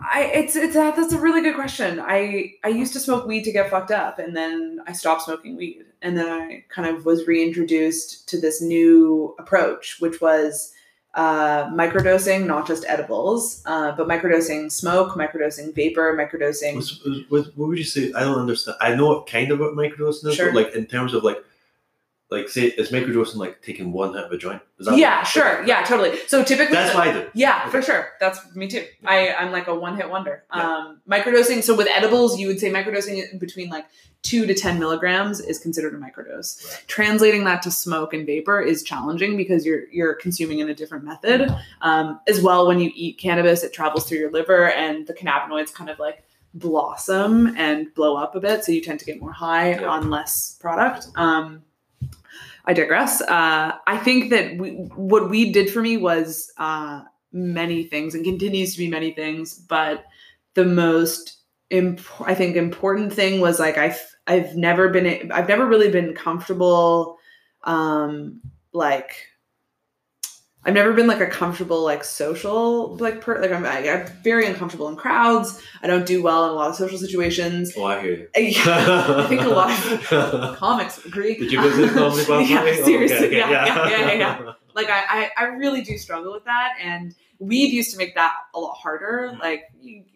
I 0.00 0.30
it's 0.34 0.56
it's 0.56 0.74
a, 0.76 0.92
that's 0.96 1.12
a 1.12 1.18
really 1.18 1.42
good 1.42 1.54
question. 1.54 2.00
I 2.00 2.54
I 2.64 2.68
used 2.68 2.92
to 2.94 3.00
smoke 3.00 3.26
weed 3.26 3.44
to 3.44 3.52
get 3.52 3.70
fucked 3.70 3.90
up, 3.90 4.18
and 4.18 4.36
then 4.36 4.80
I 4.86 4.92
stopped 4.92 5.22
smoking 5.22 5.56
weed, 5.56 5.84
and 6.02 6.16
then 6.16 6.28
I 6.28 6.64
kind 6.68 6.88
of 6.88 7.04
was 7.04 7.26
reintroduced 7.26 8.28
to 8.28 8.40
this 8.40 8.60
new 8.62 9.34
approach, 9.38 10.00
which 10.00 10.20
was 10.20 10.72
uh, 11.14 11.70
microdosing, 11.70 12.46
not 12.46 12.66
just 12.66 12.84
edibles, 12.86 13.62
uh, 13.66 13.92
but 13.92 14.06
microdosing 14.06 14.70
smoke, 14.70 15.14
microdosing 15.14 15.74
vapor, 15.74 16.14
microdosing. 16.14 16.76
Was, 16.76 17.02
was, 17.30 17.46
what 17.56 17.68
would 17.68 17.78
you 17.78 17.84
say? 17.84 18.12
I 18.12 18.20
don't 18.20 18.38
understand. 18.38 18.76
I 18.80 18.94
know 18.94 19.06
what 19.06 19.26
kind 19.26 19.50
of 19.50 19.58
what 19.58 19.72
microdosing 19.72 20.28
is, 20.28 20.34
Sure. 20.34 20.52
but 20.52 20.64
like 20.64 20.74
in 20.74 20.84
terms 20.86 21.14
of 21.14 21.24
like, 21.24 21.42
like 22.30 22.48
say, 22.48 22.62
is 22.66 22.90
microdosing 22.90 23.36
like 23.36 23.62
taking 23.62 23.92
one 23.92 24.12
hit 24.14 24.24
of 24.24 24.32
a 24.32 24.36
joint? 24.38 24.60
Is 24.80 24.86
that 24.86 24.98
Yeah, 24.98 25.22
sure. 25.22 25.64
Yeah, 25.64 25.84
totally. 25.84 26.18
So 26.26 26.42
typically, 26.42 26.74
That's 26.74 26.94
what 26.94 27.06
I 27.06 27.12
do. 27.12 27.28
Yeah, 27.34 27.60
Okay. 27.62 27.70
for 27.70 27.82
sure. 27.82 28.08
That's 28.18 28.40
me 28.56 28.66
too. 28.66 28.84
I, 29.04 29.32
I'm 29.34 29.52
like 29.52 29.68
a 29.68 29.74
one 29.74 29.96
hit 29.96 30.10
wonder. 30.10 30.42
Yeah. 30.54 30.62
Um, 30.76 31.00
microdosing. 31.08 31.62
So 31.62 31.76
with 31.76 31.86
edibles, 31.88 32.38
you 32.38 32.48
would 32.48 32.58
say 32.58 32.70
microdosing 32.70 33.38
between 33.38 33.68
like 33.70 33.86
two 34.22 34.44
to 34.44 34.54
10 34.54 34.80
milligrams 34.80 35.38
is 35.38 35.58
considered 35.60 35.94
a 35.94 35.98
microdose. 35.98 36.68
Right. 36.68 36.84
Translating 36.88 37.44
that 37.44 37.62
to 37.62 37.70
smoke 37.70 38.12
and 38.12 38.26
vapor 38.26 38.60
is 38.60 38.82
challenging 38.82 39.36
because 39.36 39.64
you're, 39.64 39.88
you're 39.92 40.14
consuming 40.14 40.58
in 40.58 40.68
a 40.68 40.74
different 40.74 41.04
method. 41.04 41.54
Um, 41.80 42.18
as 42.26 42.40
well, 42.40 42.66
when 42.66 42.80
you 42.80 42.90
eat 42.96 43.18
cannabis, 43.18 43.62
it 43.62 43.72
travels 43.72 44.08
through 44.08 44.18
your 44.18 44.32
liver 44.32 44.68
and 44.72 45.06
the 45.06 45.14
cannabinoids 45.14 45.72
kind 45.72 45.88
of 45.90 46.00
like 46.00 46.24
blossom 46.54 47.54
and 47.56 47.94
blow 47.94 48.16
up 48.16 48.34
a 48.34 48.40
bit. 48.40 48.64
So 48.64 48.72
you 48.72 48.80
tend 48.80 48.98
to 48.98 49.04
get 49.06 49.20
more 49.20 49.32
high 49.32 49.70
Yeah. 49.78 49.86
on 49.86 50.10
less 50.10 50.56
product. 50.60 51.06
Um, 51.14 51.62
I 52.66 52.72
digress. 52.72 53.20
Uh, 53.20 53.72
I 53.86 53.98
think 53.98 54.30
that 54.30 54.56
we, 54.58 54.70
what 54.96 55.30
we 55.30 55.52
did 55.52 55.70
for 55.70 55.80
me 55.80 55.96
was 55.96 56.52
uh, 56.58 57.02
many 57.32 57.84
things 57.84 58.14
and 58.14 58.24
continues 58.24 58.72
to 58.72 58.78
be 58.78 58.88
many 58.88 59.12
things, 59.12 59.54
but 59.54 60.04
the 60.54 60.64
most 60.64 61.36
imp- 61.70 62.20
I 62.20 62.34
think 62.34 62.56
important 62.56 63.12
thing 63.12 63.40
was 63.40 63.60
like 63.60 63.78
I've 63.78 64.00
I've 64.26 64.56
never 64.56 64.88
been 64.88 65.30
I've 65.30 65.48
never 65.48 65.66
really 65.66 65.90
been 65.90 66.14
comfortable 66.14 67.18
um, 67.64 68.40
like 68.72 69.28
I've 70.66 70.74
never 70.74 70.92
been 70.92 71.06
like 71.06 71.20
a 71.20 71.28
comfortable 71.28 71.84
like 71.84 72.02
social 72.02 72.96
like 72.96 73.20
per 73.20 73.40
like 73.40 73.52
I'm, 73.52 73.64
I, 73.64 73.88
I'm 73.88 74.06
very 74.24 74.46
uncomfortable 74.46 74.88
in 74.88 74.96
crowds. 74.96 75.62
I 75.80 75.86
don't 75.86 76.04
do 76.04 76.20
well 76.24 76.44
in 76.44 76.50
a 76.50 76.54
lot 76.54 76.70
of 76.70 76.74
social 76.74 76.98
situations. 76.98 77.72
Oh, 77.76 77.84
I 77.84 78.00
hear 78.00 78.12
you. 78.12 78.28
I, 78.36 79.22
I 79.24 79.26
think 79.28 79.42
a 79.42 79.48
lot 79.48 79.70
of 80.12 80.56
comics 80.56 81.04
agree. 81.04 81.36
Did 81.36 81.52
you 81.52 81.62
go 81.62 81.70
to 81.70 81.86
the 81.86 81.92
comedy 81.92 82.24
club? 82.24 82.40
yeah, 82.48 82.56
Bobby? 82.58 82.70
Oh, 82.70 82.72
okay, 82.72 82.82
seriously. 82.82 83.26
okay, 83.28 83.38
yeah, 83.38 83.50
yeah, 83.50 83.88
yeah, 83.88 83.98
yeah, 83.98 84.12
yeah. 84.14 84.52
Like 84.74 84.90
I, 84.90 85.04
I, 85.08 85.30
I 85.36 85.44
really 85.44 85.82
do 85.82 85.96
struggle 85.96 86.32
with 86.32 86.44
that, 86.46 86.72
and 86.82 87.14
weed 87.38 87.72
used 87.72 87.92
to 87.92 87.96
make 87.96 88.16
that 88.16 88.34
a 88.52 88.58
lot 88.58 88.74
harder. 88.74 89.38
Like 89.40 89.70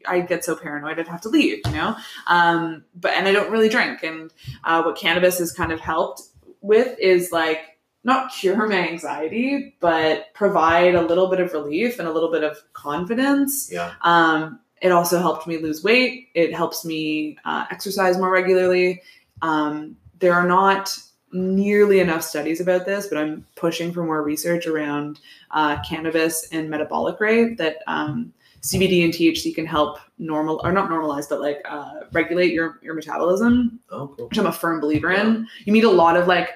I 0.04 0.20
get 0.20 0.44
so 0.44 0.56
paranoid, 0.56 0.98
I'd 0.98 1.06
have 1.06 1.20
to 1.22 1.28
leave, 1.28 1.60
you 1.64 1.72
know. 1.72 1.96
Um, 2.26 2.82
but 2.96 3.12
and 3.12 3.28
I 3.28 3.32
don't 3.32 3.52
really 3.52 3.68
drink, 3.68 4.02
and 4.02 4.32
uh, 4.64 4.82
what 4.82 4.96
cannabis 4.96 5.38
has 5.38 5.52
kind 5.52 5.70
of 5.70 5.78
helped 5.78 6.22
with 6.60 6.98
is 6.98 7.30
like 7.30 7.69
not 8.04 8.32
cure 8.32 8.66
my 8.68 8.88
anxiety, 8.88 9.76
but 9.80 10.32
provide 10.34 10.94
a 10.94 11.02
little 11.02 11.28
bit 11.28 11.40
of 11.40 11.52
relief 11.52 11.98
and 11.98 12.08
a 12.08 12.12
little 12.12 12.30
bit 12.30 12.42
of 12.44 12.56
confidence. 12.72 13.70
Yeah. 13.72 13.92
Um, 14.02 14.60
it 14.80 14.90
also 14.92 15.18
helped 15.18 15.46
me 15.46 15.58
lose 15.58 15.84
weight. 15.84 16.28
It 16.34 16.54
helps 16.54 16.84
me 16.84 17.36
uh, 17.44 17.66
exercise 17.70 18.16
more 18.16 18.30
regularly. 18.30 19.02
Um, 19.42 19.96
there 20.18 20.32
are 20.32 20.46
not 20.46 20.96
nearly 21.32 22.00
enough 22.00 22.22
studies 22.22 22.60
about 22.60 22.86
this, 22.86 23.06
but 23.06 23.18
I'm 23.18 23.46
pushing 23.56 23.92
for 23.92 24.02
more 24.04 24.22
research 24.22 24.66
around 24.66 25.20
uh, 25.50 25.80
cannabis 25.82 26.48
and 26.52 26.68
metabolic 26.70 27.20
rate 27.20 27.58
that 27.58 27.78
um, 27.86 28.32
CBD 28.62 29.04
and 29.04 29.12
THC 29.12 29.54
can 29.54 29.66
help 29.66 29.98
normal 30.18 30.60
or 30.64 30.72
not 30.72 30.90
normalize, 30.90 31.28
but 31.28 31.40
like 31.40 31.60
uh, 31.68 32.00
regulate 32.12 32.52
your 32.52 32.78
your 32.82 32.94
metabolism, 32.94 33.78
Oh, 33.90 34.08
cool. 34.16 34.28
which 34.28 34.38
I'm 34.38 34.46
a 34.46 34.52
firm 34.52 34.80
believer 34.80 35.12
in. 35.12 35.46
You 35.64 35.72
meet 35.72 35.84
a 35.84 35.90
lot 35.90 36.16
of 36.16 36.26
like 36.26 36.50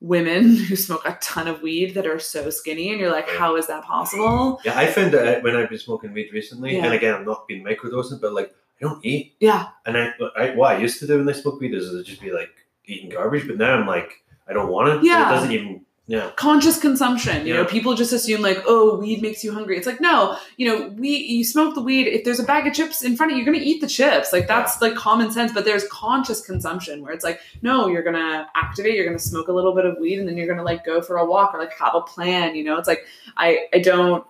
women 0.00 0.56
who 0.56 0.76
smoke 0.76 1.02
a 1.04 1.16
ton 1.20 1.48
of 1.48 1.62
weed 1.62 1.94
that 1.94 2.06
are 2.06 2.18
so 2.18 2.50
skinny, 2.50 2.90
and 2.90 3.00
you're 3.00 3.10
like, 3.12 3.28
how 3.28 3.56
is 3.56 3.66
that 3.66 3.84
possible? 3.84 4.60
Yeah, 4.64 4.78
I 4.78 4.86
found 4.86 5.12
that 5.12 5.42
when 5.42 5.56
I've 5.56 5.68
been 5.68 5.78
smoking 5.78 6.12
weed 6.12 6.30
recently, 6.32 6.76
Yeah. 6.76 6.84
and 6.86 6.94
again, 6.94 7.14
I'm 7.14 7.24
not 7.24 7.46
being 7.48 7.64
microdosing, 7.64 8.20
but 8.20 8.32
like 8.32 8.54
I 8.80 8.84
don't 8.86 9.04
eat, 9.04 9.34
Yeah, 9.40 9.66
and 9.86 9.96
I, 9.98 10.12
I 10.36 10.50
what 10.54 10.76
I 10.76 10.78
used 10.78 11.00
to 11.00 11.06
do 11.06 11.18
when 11.18 11.28
I 11.28 11.32
smoked 11.32 11.60
weed 11.60 11.74
is 11.74 11.90
just 12.06 12.20
be 12.20 12.30
like 12.30 12.50
eating 12.86 13.10
garbage, 13.10 13.46
but 13.46 13.58
now 13.58 13.74
I'm 13.74 13.86
like 13.86 14.22
I 14.48 14.52
don't 14.52 14.70
want 14.70 14.88
it. 14.88 15.04
Yeah. 15.04 15.28
it 15.28 15.34
doesn't 15.34 15.52
even. 15.52 15.84
Yeah, 16.10 16.30
conscious 16.36 16.80
consumption. 16.80 17.46
You 17.46 17.52
know, 17.52 17.66
people 17.66 17.94
just 17.94 18.14
assume 18.14 18.40
like, 18.40 18.62
oh, 18.66 18.96
weed 18.96 19.20
makes 19.20 19.44
you 19.44 19.52
hungry. 19.52 19.76
It's 19.76 19.86
like, 19.86 20.00
no, 20.00 20.38
you 20.56 20.66
know, 20.66 20.88
we 20.96 21.10
you 21.10 21.44
smoke 21.44 21.74
the 21.74 21.82
weed. 21.82 22.06
If 22.06 22.24
there's 22.24 22.40
a 22.40 22.44
bag 22.44 22.66
of 22.66 22.72
chips 22.72 23.04
in 23.04 23.14
front 23.14 23.30
of 23.30 23.36
you, 23.36 23.44
you're 23.44 23.52
gonna 23.52 23.62
eat 23.62 23.82
the 23.82 23.86
chips. 23.86 24.32
Like 24.32 24.48
that's 24.48 24.80
like 24.80 24.94
common 24.94 25.30
sense. 25.30 25.52
But 25.52 25.66
there's 25.66 25.86
conscious 25.88 26.40
consumption 26.40 27.02
where 27.02 27.12
it's 27.12 27.24
like, 27.24 27.40
no, 27.60 27.88
you're 27.88 28.02
gonna 28.02 28.48
activate. 28.54 28.94
You're 28.94 29.04
gonna 29.04 29.18
smoke 29.18 29.48
a 29.48 29.52
little 29.52 29.74
bit 29.74 29.84
of 29.84 29.98
weed, 30.00 30.18
and 30.18 30.26
then 30.26 30.38
you're 30.38 30.46
gonna 30.46 30.62
like 30.64 30.82
go 30.82 31.02
for 31.02 31.18
a 31.18 31.26
walk 31.26 31.52
or 31.52 31.60
like 31.60 31.74
have 31.78 31.94
a 31.94 32.00
plan. 32.00 32.56
You 32.56 32.64
know, 32.64 32.78
it's 32.78 32.88
like 32.88 33.04
I 33.36 33.66
I 33.74 33.80
don't. 33.80 34.24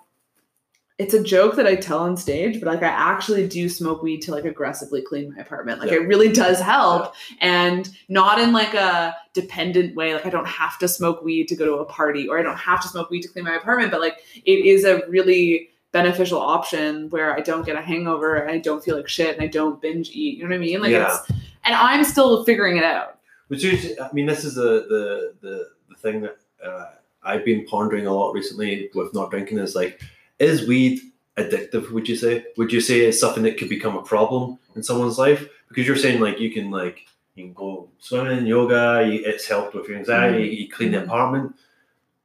It's 0.99 1.15
a 1.15 1.23
joke 1.23 1.55
that 1.57 1.67
I 1.67 1.77
tell 1.77 2.01
on 2.01 2.17
stage, 2.17 2.59
but 2.61 2.67
like 2.67 2.83
I 2.83 2.89
actually 2.89 3.47
do 3.47 3.69
smoke 3.69 4.03
weed 4.03 4.21
to 4.23 4.33
like 4.33 4.45
aggressively 4.45 5.01
clean 5.01 5.33
my 5.33 5.41
apartment. 5.41 5.79
Like 5.79 5.91
Yeah. 5.93 5.99
it 5.99 6.09
really 6.09 6.33
does 6.33 6.61
help 6.61 7.15
and 7.41 7.89
not 8.09 8.41
in 8.41 8.53
like 8.53 8.75
a 8.75 9.17
dependent 9.33 9.95
way 9.95 10.13
like 10.13 10.27
i 10.27 10.31
don't 10.31 10.49
have 10.49 10.77
to 10.81 10.89
smoke 10.89 11.23
weed 11.23 11.47
to 11.47 11.55
go 11.55 11.65
to 11.65 11.75
a 11.75 11.85
party 11.85 12.27
or 12.29 12.41
i 12.41 12.43
don't 12.43 12.57
have 12.57 12.81
to 12.83 12.89
smoke 12.89 13.09
weed 13.09 13.23
to 13.23 13.29
clean 13.29 13.45
my 13.45 13.55
apartment 13.55 13.93
but 13.93 14.01
like 14.01 14.17
it 14.45 14.65
is 14.67 14.85
a 14.85 15.07
really 15.09 15.69
beneficial 15.93 16.41
option 16.41 17.09
where 17.11 17.33
i 17.37 17.41
don't 17.41 17.65
get 17.65 17.77
a 17.77 17.81
hangover 17.81 18.35
and 18.35 18.51
i 18.51 18.59
don't 18.59 18.83
feel 18.83 18.97
like 18.97 19.07
shit 19.07 19.37
and 19.37 19.45
i 19.45 19.47
don't 19.47 19.81
binge 19.81 20.11
eat 20.13 20.39
you 20.39 20.43
know 20.43 20.49
what 20.49 20.57
i 20.57 20.59
mean 20.59 20.81
like 20.81 20.91
Yeah. 20.91 21.07
it's 21.15 21.31
and 21.31 21.73
i'm 21.77 22.03
still 22.03 22.45
figuring 22.45 22.77
it 22.79 22.83
out 22.85 23.19
which 23.47 23.63
is, 23.65 23.97
I 24.01 24.13
mean, 24.13 24.27
this 24.27 24.45
is 24.45 24.57
the 24.57 24.87
the 24.89 25.35
the, 25.41 25.69
the 25.89 25.95
thing 25.97 26.21
that 26.23 26.37
uh, 26.65 26.87
I've 27.23 27.45
been 27.45 27.65
pondering 27.65 28.07
a 28.07 28.13
lot 28.13 28.35
recently 28.35 28.91
with 28.95 29.15
not 29.15 29.31
drinking 29.31 29.59
is 29.59 29.75
like, 29.75 30.03
is 30.39 30.67
weed 30.67 31.01
addictive? 31.37 31.91
Would 31.93 32.09
you 32.09 32.17
say? 32.17 32.45
Would 32.57 32.73
you 32.73 32.81
say 32.81 33.01
it's 33.01 33.21
something 33.21 33.43
that 33.45 33.59
could 33.59 33.69
become 33.69 33.97
a 33.97 34.03
problem 34.03 34.59
in 34.75 34.83
someone's 34.83 35.19
life? 35.19 35.47
Because 35.69 35.87
you're 35.87 35.97
saying 35.97 36.21
like 36.21 36.39
you 36.41 36.51
can 36.51 36.71
like 36.71 37.07
you 37.35 37.45
can 37.45 37.53
go 37.53 37.89
swimming, 37.99 38.47
yoga. 38.47 39.07
You, 39.09 39.23
it's 39.25 39.47
helped 39.47 39.75
with 39.75 39.89
your 39.89 39.99
anxiety. 39.99 40.49
You 40.49 40.69
clean 40.71 40.93
the 40.93 40.99
Mhm. 40.99 41.05
apartment. 41.05 41.55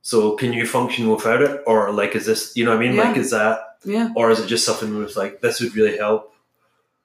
So 0.02 0.36
can 0.36 0.52
you 0.54 0.66
function 0.66 1.10
without 1.10 1.42
it, 1.42 1.62
or 1.66 1.92
like 1.92 2.16
is 2.16 2.26
this? 2.26 2.56
You 2.58 2.66
know 2.66 2.72
what 2.76 2.84
I 2.84 2.88
mean? 2.88 2.98
Like 2.98 3.16
is 3.18 3.32
that, 3.32 3.78
Yeah. 3.86 4.10
or 4.16 4.32
is 4.32 4.40
it 4.40 4.48
just 4.48 4.66
something 4.66 5.02
it's 5.04 5.16
like 5.16 5.42
this 5.42 5.62
would 5.62 5.76
really 5.76 5.98
help? 5.98 6.34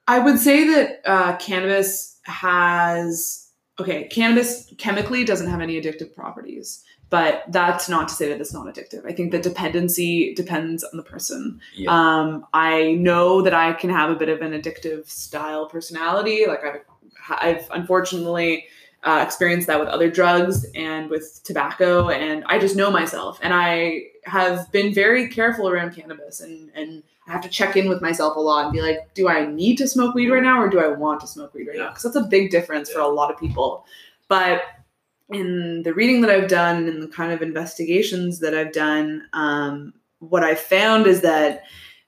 I 0.07 0.19
would 0.19 0.39
say 0.39 0.67
that 0.67 1.01
uh, 1.05 1.37
cannabis 1.37 2.17
has 2.23 3.47
okay. 3.79 4.05
Cannabis 4.05 4.71
chemically 4.77 5.23
doesn't 5.23 5.47
have 5.49 5.61
any 5.61 5.79
addictive 5.79 6.13
properties, 6.13 6.83
but 7.09 7.43
that's 7.49 7.89
not 7.89 8.07
to 8.09 8.13
say 8.13 8.29
that 8.29 8.39
it's 8.39 8.53
not 8.53 8.67
addictive. 8.67 9.05
I 9.05 9.13
think 9.13 9.31
the 9.31 9.39
dependency 9.39 10.33
depends 10.35 10.83
on 10.83 10.97
the 10.97 11.03
person. 11.03 11.59
Yeah. 11.75 11.91
Um, 11.91 12.45
I 12.53 12.93
know 12.93 13.41
that 13.41 13.53
I 13.53 13.73
can 13.73 13.89
have 13.89 14.09
a 14.09 14.15
bit 14.15 14.29
of 14.29 14.41
an 14.41 14.51
addictive 14.51 15.07
style 15.09 15.67
personality. 15.67 16.45
Like 16.47 16.63
I've, 16.63 16.81
I've 17.29 17.67
unfortunately 17.71 18.67
uh, 19.03 19.23
experienced 19.25 19.67
that 19.67 19.79
with 19.79 19.87
other 19.89 20.09
drugs 20.09 20.65
and 20.75 21.09
with 21.09 21.41
tobacco, 21.43 22.09
and 22.09 22.43
I 22.47 22.59
just 22.59 22.75
know 22.75 22.91
myself. 22.91 23.39
And 23.41 23.53
I 23.53 24.03
have 24.25 24.71
been 24.71 24.93
very 24.93 25.29
careful 25.29 25.69
around 25.69 25.95
cannabis, 25.95 26.41
and 26.41 26.69
and 26.75 27.03
I 27.27 27.31
have 27.31 27.41
to 27.41 27.49
check 27.49 27.77
in 27.77 27.87
with 27.87 28.01
myself 28.01 28.35
a 28.35 28.39
lot 28.39 28.65
and 28.65 28.73
be 28.73 28.81
like, 28.81 29.13
do 29.13 29.29
I 29.29 29.45
need 29.45 29.77
to 29.77 29.87
smoke 29.87 30.15
weed 30.15 30.29
right 30.29 30.43
now, 30.43 30.61
or 30.61 30.69
do 30.69 30.79
I 30.79 30.87
want 30.87 31.21
to 31.21 31.27
smoke 31.27 31.53
weed 31.53 31.67
right 31.67 31.77
now? 31.77 31.89
Because 31.89 32.03
that's 32.03 32.15
a 32.15 32.27
big 32.27 32.51
difference 32.51 32.91
for 32.91 32.99
a 32.99 33.07
lot 33.07 33.31
of 33.31 33.39
people. 33.39 33.85
But 34.27 34.61
in 35.31 35.83
the 35.83 35.93
reading 35.93 36.21
that 36.21 36.29
I've 36.29 36.47
done 36.49 36.87
and 36.87 37.01
the 37.03 37.07
kind 37.07 37.31
of 37.31 37.41
investigations 37.41 38.39
that 38.39 38.55
I've 38.55 38.71
done, 38.73 39.23
um, 39.33 39.93
what 40.19 40.43
I 40.43 40.55
found 40.55 41.07
is 41.07 41.21
that 41.21 41.63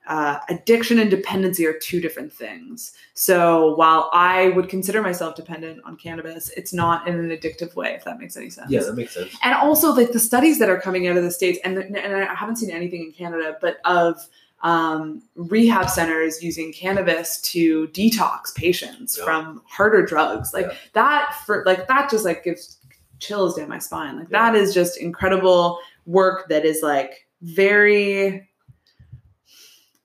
uh, 0.08 0.40
addiction 0.50 0.98
and 0.98 1.10
dependency 1.12 1.66
are 1.66 1.78
two 1.78 2.02
different 2.02 2.34
things. 2.34 2.94
So 3.14 3.76
while 3.76 4.10
I 4.12 4.50
would 4.50 4.68
consider 4.68 5.02
myself 5.02 5.36
dependent 5.36 5.80
on 5.86 5.96
cannabis, 5.96 6.50
it's 6.58 6.74
not 6.74 7.08
in 7.08 7.16
an 7.16 7.30
addictive 7.30 7.76
way, 7.76 7.94
if 7.94 8.04
that 8.06 8.20
makes 8.20 8.36
any 8.36 8.50
sense. 8.50 8.72
Yeah, 8.72 8.82
that 8.82 8.96
makes 8.96 9.14
sense. 9.14 9.34
And 9.44 9.54
also, 9.54 9.94
like 9.94 10.12
the 10.12 10.20
studies 10.20 10.58
that 10.60 10.70
are 10.70 10.82
coming 10.82 11.08
out 11.08 11.18
of 11.18 11.24
the 11.24 11.32
states, 11.32 11.60
and 11.64 11.78
and 11.78 11.96
I 12.16 12.34
haven't 12.34 12.56
seen 12.58 12.72
anything 12.72 13.04
in 13.06 13.12
Canada, 13.14 13.58
but 13.62 13.78
of 13.86 14.18
um, 14.64 15.22
rehab 15.36 15.90
centers 15.90 16.44
using 16.44 16.74
cannabis 16.74 17.40
to 17.42 17.88
detox 17.90 18.54
patients 18.56 19.18
Yeah. 19.18 19.26
from 19.26 19.62
harder 19.68 20.04
drugs, 20.06 20.54
like 20.54 20.66
Yeah. 20.68 20.74
that 20.94 21.36
for 21.46 21.64
like 21.66 21.88
that 21.88 22.10
just 22.12 22.26
like 22.26 22.44
gives 22.44 22.78
chills 23.22 23.56
down 23.56 23.70
my 23.70 23.80
spine. 23.80 24.18
Like 24.20 24.28
Yeah. 24.30 24.52
that 24.52 24.60
is 24.60 24.74
just 24.74 24.98
incredible 24.98 25.80
work 26.06 26.50
that 26.50 26.66
is 26.66 26.82
like 26.84 27.28
very, 27.42 28.50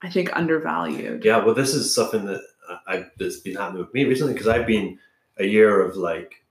I 0.02 0.10
think, 0.10 0.30
undervalued. 0.36 1.24
Yeah, 1.24 1.38
well, 1.44 1.54
this 1.54 1.74
is 1.74 1.92
something 1.94 2.24
that 2.26 2.40
I, 2.86 2.96
I 2.96 3.06
that's 3.18 3.40
been 3.40 3.56
happening 3.56 3.82
with 3.82 3.92
me 3.94 4.04
recently 4.04 4.34
because 4.34 4.48
I've 4.48 4.66
been 4.66 4.98
a 5.38 5.44
year 5.46 5.80
of 5.80 5.96
like, 5.96 6.44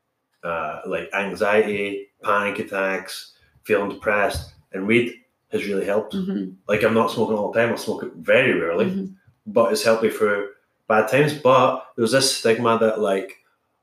uh, 0.44 0.82
like 0.86 1.10
anxiety, 1.14 2.10
panic 2.24 2.60
attacks, 2.60 3.34
feeling 3.64 3.90
depressed, 3.90 4.54
and 4.74 4.86
weed 4.86 5.14
has 5.52 5.66
really 5.66 5.86
helped. 5.86 6.14
Mhm, 6.16 6.56
Like 6.68 6.84
I'm 6.84 6.94
not 6.94 7.12
smoking 7.12 7.38
all 7.38 7.52
the 7.52 7.60
time; 7.60 7.72
I 7.72 7.76
smoke 7.78 8.04
it 8.04 8.14
very 8.16 8.60
rarely, 8.60 8.86
mhm. 8.86 9.16
but 9.48 9.72
it's 9.72 9.84
helped 9.84 10.04
me 10.04 10.10
through 10.10 10.50
bad 10.88 11.08
times. 11.10 11.34
But 11.34 11.86
there's 11.96 12.12
this 12.12 12.36
stigma 12.36 12.78
that 12.80 13.00
like, 13.00 13.38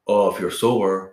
oh, 0.07 0.33
if 0.33 0.41
you're 0.41 0.51
sober, 0.51 1.12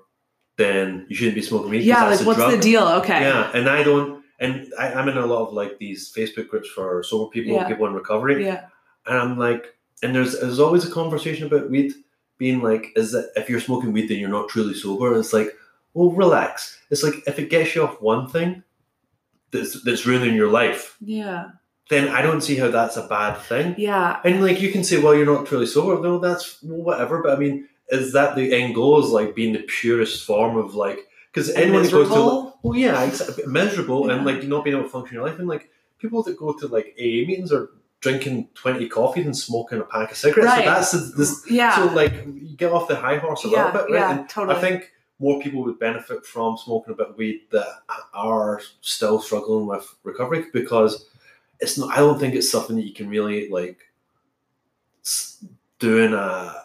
then 0.59 1.05
you 1.09 1.15
shouldn't 1.15 1.35
be 1.35 1.41
smoking 1.41 1.69
weed. 1.71 1.83
Yeah, 1.83 2.05
like 2.09 2.21
what's 2.27 2.37
drug. 2.37 2.51
the 2.51 2.57
deal? 2.69 2.85
Okay. 3.01 3.21
Yeah, 3.21 3.49
and 3.53 3.67
I 3.69 3.81
don't, 3.81 4.23
and 4.39 4.71
I, 4.77 4.93
I'm 4.93 5.07
in 5.09 5.17
a 5.17 5.25
lot 5.25 5.47
of 5.47 5.53
like 5.53 5.79
these 5.79 6.11
Facebook 6.15 6.47
groups 6.49 6.69
for 6.69 7.01
sober 7.03 7.29
people, 7.31 7.53
Yeah. 7.53 7.67
people 7.67 7.87
in 7.87 7.93
recovery, 7.93 8.45
Yeah. 8.45 8.65
and 9.07 9.17
I'm 9.17 9.37
like, 9.39 9.63
and 10.03 10.13
there's 10.13 10.33
there's 10.39 10.59
always 10.59 10.85
a 10.85 10.91
conversation 10.91 11.47
about 11.47 11.69
weed 11.71 11.93
being 12.37 12.61
like, 12.61 12.91
is 12.95 13.11
that 13.13 13.31
if 13.35 13.49
you're 13.49 13.59
smoking 13.67 13.91
weed, 13.93 14.07
then 14.09 14.19
you're 14.19 14.29
not 14.39 14.49
truly 14.49 14.73
sober. 14.73 15.07
And 15.11 15.17
It's 15.23 15.33
like, 15.33 15.49
well, 15.93 16.11
relax. 16.11 16.77
It's 16.91 17.03
like 17.03 17.15
if 17.27 17.39
it 17.39 17.49
gets 17.49 17.73
you 17.75 17.83
off 17.85 18.01
one 18.01 18.27
thing 18.29 18.63
that's 19.51 19.81
that's 19.83 20.05
ruining 20.05 20.35
your 20.35 20.51
life, 20.51 20.95
Yeah. 21.01 21.49
then 21.89 22.07
I 22.09 22.21
don't 22.21 22.41
see 22.41 22.55
how 22.55 22.69
that's 22.69 22.97
a 22.97 23.07
bad 23.07 23.35
thing. 23.49 23.75
Yeah. 23.77 24.19
And 24.23 24.41
like 24.43 24.61
you 24.61 24.71
can 24.71 24.83
say, 24.83 24.99
well, 25.01 25.15
you're 25.15 25.25
not 25.35 25.47
truly 25.47 25.65
sober. 25.65 26.01
No, 26.01 26.19
that's 26.19 26.61
well, 26.63 26.81
whatever. 26.83 27.21
But 27.23 27.33
I 27.35 27.39
mean, 27.39 27.67
is 27.91 28.13
that 28.13 28.35
the 28.35 28.53
end 28.53 28.75
goal? 28.75 29.03
Is 29.03 29.09
like 29.11 29.35
being 29.35 29.53
the 29.53 29.63
purest 29.63 30.25
form 30.25 30.57
of 30.57 30.75
like 30.75 30.99
because 31.31 31.49
anyone 31.51 31.83
who 31.83 31.91
goes 31.91 32.07
to 32.09 32.13
well, 32.63 32.75
yeah, 32.75 33.09
miserable 33.47 34.09
and 34.09 34.25
like 34.25 34.43
not 34.43 34.63
being 34.63 34.75
able 34.75 34.85
to 34.85 34.91
function 34.91 35.15
in 35.15 35.21
your 35.21 35.29
life, 35.29 35.39
and 35.39 35.47
like 35.47 35.69
people 35.99 36.23
that 36.23 36.37
go 36.37 36.53
to 36.53 36.67
like 36.67 36.95
AA 36.99 37.25
meetings 37.27 37.51
are 37.51 37.69
drinking 38.01 38.47
twenty 38.53 38.87
coffees 38.87 39.25
and 39.25 39.37
smoking 39.37 39.79
a 39.79 39.83
pack 39.83 40.11
of 40.11 40.17
cigarettes. 40.17 40.47
Right. 40.47 40.63
So 40.65 40.69
that's 40.71 40.91
the- 40.91 41.17
this. 41.17 41.43
yeah. 41.49 41.75
So 41.75 41.93
like 41.93 42.13
you 42.25 42.55
get 42.55 42.71
off 42.71 42.87
the 42.87 42.95
high 42.95 43.17
horse 43.17 43.43
a 43.45 43.49
yeah. 43.49 43.65
little 43.65 43.81
bit, 43.81 43.91
right? 43.91 43.99
Yeah. 43.99 44.19
And 44.19 44.29
totally. 44.29 44.57
I 44.57 44.61
think 44.61 44.91
more 45.19 45.41
people 45.41 45.63
would 45.65 45.77
benefit 45.79 46.25
from 46.25 46.57
smoking 46.57 46.93
a 46.93 46.95
bit 46.95 47.09
of 47.09 47.17
weed 47.17 47.41
that 47.51 47.67
are 48.13 48.61
still 48.81 49.19
struggling 49.19 49.67
with 49.67 49.85
recovery 50.03 50.45
because 50.53 51.07
it's 51.59 51.77
not. 51.77 51.91
I 51.91 51.97
don't 51.97 52.17
think 52.19 52.35
it's 52.35 52.49
something 52.49 52.75
that 52.77 52.85
you 52.85 52.93
can 52.93 53.09
really 53.09 53.49
like 53.49 53.79
s- 55.03 55.43
do 55.79 55.97
in 55.99 56.13
a, 56.13 56.55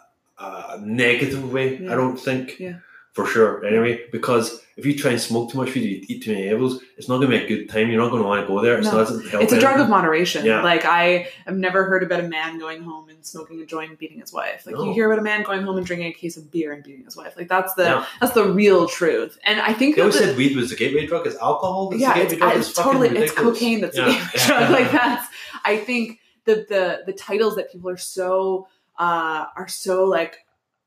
a 0.44 0.80
negative 0.84 1.52
way. 1.52 1.78
Yeah. 1.78 1.92
I 1.92 1.94
don't 1.96 2.16
think. 2.16 2.58
Yeah. 2.58 2.78
For 3.12 3.26
sure. 3.26 3.64
Anyway, 3.64 4.06
because 4.10 4.60
if 4.76 4.84
you 4.84 4.98
try 4.98 5.12
and 5.12 5.20
smoke 5.20 5.52
too 5.52 5.56
much 5.58 5.72
weed, 5.72 5.84
you 5.84 6.04
eat 6.08 6.24
too 6.24 6.32
many 6.32 6.48
edibles, 6.48 6.80
it's 6.96 7.08
not 7.08 7.18
going 7.18 7.30
to 7.30 7.38
be 7.38 7.44
a 7.44 7.46
good 7.46 7.68
time. 7.68 7.88
You're 7.88 8.02
not 8.02 8.10
going 8.10 8.22
to 8.24 8.28
want 8.28 8.40
to 8.40 8.46
go 8.52 8.60
there. 8.60 8.76
It's 8.76 8.88
No. 8.88 8.94
not 8.94 9.06
doesn't 9.06 9.28
help. 9.28 9.40
it's 9.44 9.52
a 9.52 9.60
drug 9.60 9.78
of 9.78 9.88
moderation. 9.88 10.44
Yeah. 10.44 10.64
Like 10.64 10.84
I 10.84 11.28
have 11.46 11.54
never 11.56 11.84
heard 11.84 12.02
about 12.02 12.18
a 12.24 12.28
man 12.28 12.58
going 12.58 12.82
home 12.82 13.08
and 13.08 13.24
smoking 13.24 13.60
a 13.60 13.66
joint 13.66 13.90
and 13.90 13.98
beating 14.00 14.18
his 14.18 14.32
wife. 14.32 14.66
Like 14.66 14.74
No. 14.74 14.82
you 14.86 14.92
hear 14.92 15.06
about 15.06 15.20
a 15.20 15.22
man 15.22 15.44
going 15.44 15.62
home 15.62 15.76
and 15.76 15.86
drinking 15.86 16.08
a 16.08 16.12
case 16.12 16.36
of 16.36 16.50
beer 16.50 16.72
and 16.72 16.82
beating 16.82 17.04
his 17.04 17.16
wife. 17.16 17.34
Like 17.36 17.46
that's 17.46 17.72
the 17.74 17.84
Yeah. 17.84 18.06
that's 18.20 18.32
the 18.32 18.48
real 18.52 18.88
truth. 18.88 19.38
And 19.44 19.60
I 19.60 19.72
think 19.74 19.94
They 19.94 20.02
always 20.02 20.18
the- 20.18 20.24
said 20.24 20.36
weed 20.36 20.56
was 20.56 20.70
the 20.70 20.76
gateway 20.76 21.06
drug. 21.06 21.24
It's 21.28 21.36
alcohol. 21.36 21.90
That's 21.90 22.02
yeah, 22.02 22.14
the 22.14 22.20
it's, 22.22 22.32
gateway 22.32 22.48
drug. 22.48 22.58
it's 22.58 22.70
fucking 22.72 22.92
totally 23.00 23.18
it's 23.22 23.32
cocaine 23.32 23.80
that's 23.80 23.96
Yeah. 23.96 24.06
the 24.06 24.12
gateway 24.12 24.46
drug. 24.48 24.70
Like 24.72 24.90
that's 24.90 25.28
I 25.64 25.76
think 25.76 26.18
the 26.46 26.66
the 26.68 27.02
the 27.06 27.12
titles 27.12 27.54
that 27.54 27.70
people 27.70 27.88
are 27.90 27.96
so 27.96 28.66
uh 28.98 29.46
are 29.56 29.68
so 29.68 30.04
like 30.04 30.38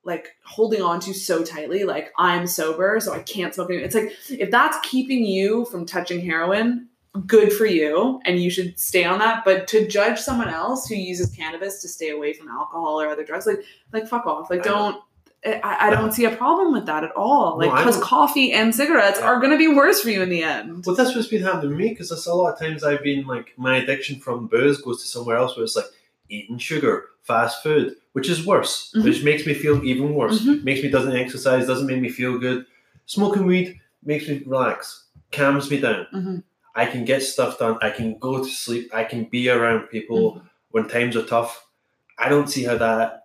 like 0.04 0.30
holding 0.46 0.82
on 0.82 1.02
to 1.02 1.14
so 1.14 1.44
tightly, 1.44 1.84
like 1.84 2.14
I'm 2.18 2.48
sober, 2.48 3.00
so 3.02 3.14
I 3.14 3.20
can't 3.20 3.54
smoke 3.54 3.70
anymore. 3.70 3.86
It's 3.86 3.96
like 3.96 4.14
if 4.30 4.50
that's 4.52 4.78
keeping 4.88 5.26
you 5.26 5.66
from 5.66 5.86
touching 5.86 6.22
heroin, 6.22 6.88
good 7.26 7.52
for 7.52 7.66
you, 7.66 8.22
and 8.26 8.42
you 8.42 8.50
should 8.50 8.80
stay 8.80 9.04
on 9.04 9.20
that. 9.20 9.44
But 9.44 9.68
to 9.68 9.86
judge 9.88 10.20
someone 10.20 10.48
else 10.48 10.88
who 10.88 10.96
uses 10.96 11.36
cannabis 11.36 11.82
to 11.82 11.90
stay 11.90 12.10
away 12.10 12.34
from 12.34 12.48
alcohol 12.48 13.02
or 13.02 13.08
other 13.10 13.26
drugs, 13.26 13.46
like 13.46 13.64
like 13.92 14.08
fuck 14.08 14.26
off. 14.26 14.50
Like 14.50 14.64
don't 14.64 15.02
I, 15.46 15.78
I 15.88 15.90
don't 15.92 16.14
see 16.14 16.26
a 16.26 16.36
problem 16.36 16.74
with 16.74 16.86
that 16.88 17.04
at 17.04 17.12
all. 17.12 17.58
Like 17.58 17.72
because 17.72 18.02
coffee 18.02 18.54
and 18.54 18.74
cigarettes 18.74 19.20
Yeah. 19.20 19.28
are 19.28 19.40
gonna 19.40 19.58
be 19.58 19.68
worse 19.68 20.02
for 20.02 20.10
you 20.10 20.22
in 20.22 20.30
the 20.30 20.44
end. 20.44 20.86
Well, 20.86 20.96
that's 20.96 21.16
what's 21.16 21.28
been 21.28 21.44
happening 21.44 21.72
to 21.72 21.76
me 21.78 21.90
because 21.90 22.12
a 22.28 22.34
lot 22.34 22.54
of 22.54 22.60
times 22.60 22.84
I've 22.84 23.04
been 23.04 23.28
like 23.28 23.54
my 23.58 23.78
addiction 23.78 24.20
from 24.20 24.48
booze 24.48 24.82
goes 24.82 25.02
to 25.02 25.08
somewhere 25.08 25.38
else 25.38 25.56
where 25.56 25.64
it's 25.64 25.76
like 25.76 25.86
eating 26.30 26.58
sugar, 26.58 27.06
fast 27.24 27.62
food, 27.64 27.96
which 28.14 28.30
is 28.30 28.46
worse, 28.46 28.92
Mhm. 28.96 29.04
which 29.04 29.24
makes 29.24 29.46
me 29.46 29.54
feel 29.54 29.84
even 29.84 30.14
worse. 30.14 30.42
Mhm. 30.42 30.64
Makes 30.64 30.84
me 30.84 30.90
doesn't 30.90 31.16
exercise, 31.16 31.68
doesn't 31.68 31.88
make 31.88 32.02
me 32.02 32.10
feel 32.10 32.38
good. 32.40 32.66
Smoking 33.06 33.46
weed 33.46 33.80
makes 34.04 34.28
me 34.28 34.44
relax, 34.46 35.06
calms 35.32 35.70
me 35.70 35.80
down. 35.80 36.08
Mhm. 36.14 36.44
I 36.76 36.86
can 36.86 37.06
get 37.06 37.24
stuff 37.24 37.58
done. 37.60 37.78
I 37.82 37.90
can 37.90 38.18
go 38.20 38.38
to 38.44 38.50
sleep. 38.50 38.94
I 38.94 39.04
can 39.04 39.26
be 39.26 39.50
around 39.50 39.88
people 39.90 40.34
Mm-hmm. 40.36 40.48
when 40.72 40.88
times 40.88 41.16
are 41.16 41.24
tough. 41.26 41.66
I 42.20 42.30
don't 42.30 42.50
see 42.50 42.64
how 42.64 42.78
that. 42.78 43.24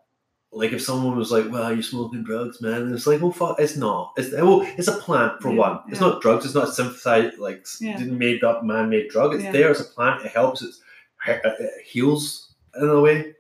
Like 0.55 0.73
if 0.75 0.83
someone 0.83 1.17
was 1.17 1.33
like, 1.33 1.51
"Well, 1.51 1.73
you're 1.73 1.83
smoking 1.83 2.25
drugs, 2.25 2.61
man," 2.61 2.83
and 2.83 2.95
it's 2.95 3.07
like, 3.07 3.23
"Well, 3.23 3.33
fuck, 3.33 3.59
it's 3.59 3.75
not. 3.77 4.13
It's 4.19 4.33
well, 4.33 4.61
it's 4.77 4.87
a 4.89 4.93
plant 4.93 5.41
for 5.41 5.49
Yeah, 5.51 5.59
one. 5.59 5.79
It's 5.89 5.99
yeah. 5.99 6.09
not 6.09 6.21
drugs. 6.21 6.45
It's 6.45 6.55
not 6.55 6.69
a 6.69 6.73
synthesized, 6.73 7.39
like 7.39 7.67
Yeah. 7.81 7.99
made 8.05 8.45
up, 8.45 8.63
man-made 8.63 9.09
drug. 9.09 9.35
It's 9.35 9.45
there 9.51 9.71
as 9.71 9.81
a 9.81 9.85
plant. 9.85 10.27
It 10.27 10.33
helps. 10.33 10.61
It's, 10.61 10.81
it 11.27 11.71
heals 11.87 12.52
in 12.81 12.89
a 12.89 13.01
way. 13.01 13.35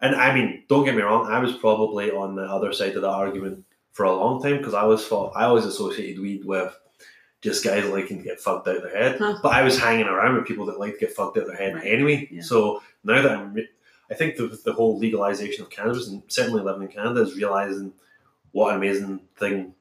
And 0.00 0.14
I 0.14 0.34
mean, 0.34 0.64
don't 0.68 0.84
get 0.84 0.94
me 0.94 1.02
wrong. 1.02 1.26
I 1.26 1.38
was 1.38 1.52
probably 1.56 2.10
on 2.10 2.36
the 2.36 2.42
other 2.44 2.72
side 2.72 2.96
of 2.96 3.02
the 3.02 3.08
argument 3.10 3.64
for 3.92 4.04
a 4.04 4.14
long 4.14 4.42
time 4.42 4.58
because 4.58 4.74
I 4.74 4.82
always 4.82 5.04
thought 5.06 5.32
I 5.34 5.44
always 5.44 5.64
associated 5.64 6.20
weed 6.20 6.44
with 6.44 6.78
just 7.40 7.64
guys 7.64 7.84
liking 7.86 8.18
to 8.18 8.24
get 8.24 8.40
fucked 8.40 8.68
out 8.68 8.76
of 8.76 8.82
their 8.82 8.96
head. 8.96 9.16
Huh. 9.18 9.38
But 9.42 9.54
I 9.54 9.62
was 9.62 9.78
hanging 9.78 10.06
around 10.06 10.34
with 10.36 10.46
people 10.46 10.66
that 10.66 10.78
like 10.78 10.94
to 10.94 10.98
get 11.00 11.12
fucked 11.14 11.36
out 11.38 11.42
of 11.44 11.48
their 11.48 11.56
head 11.56 11.74
Right. 11.74 11.86
anyway. 11.86 12.28
Yeah. 12.30 12.42
So 12.42 12.82
now 13.04 13.22
that 13.22 13.30
I'm, 13.32 13.54
re- 13.54 13.68
I 14.10 14.14
think 14.14 14.36
the, 14.36 14.58
the 14.64 14.72
whole 14.72 14.98
legalization 14.98 15.62
of 15.64 15.70
cannabis 15.70 16.08
and 16.08 16.22
certainly 16.28 16.62
living 16.62 16.82
in 16.82 16.88
Canada 16.88 17.22
is 17.22 17.36
realizing 17.36 17.92
what 18.52 18.70
an 18.70 18.76
amazing 18.76 19.20
thing 19.38 19.74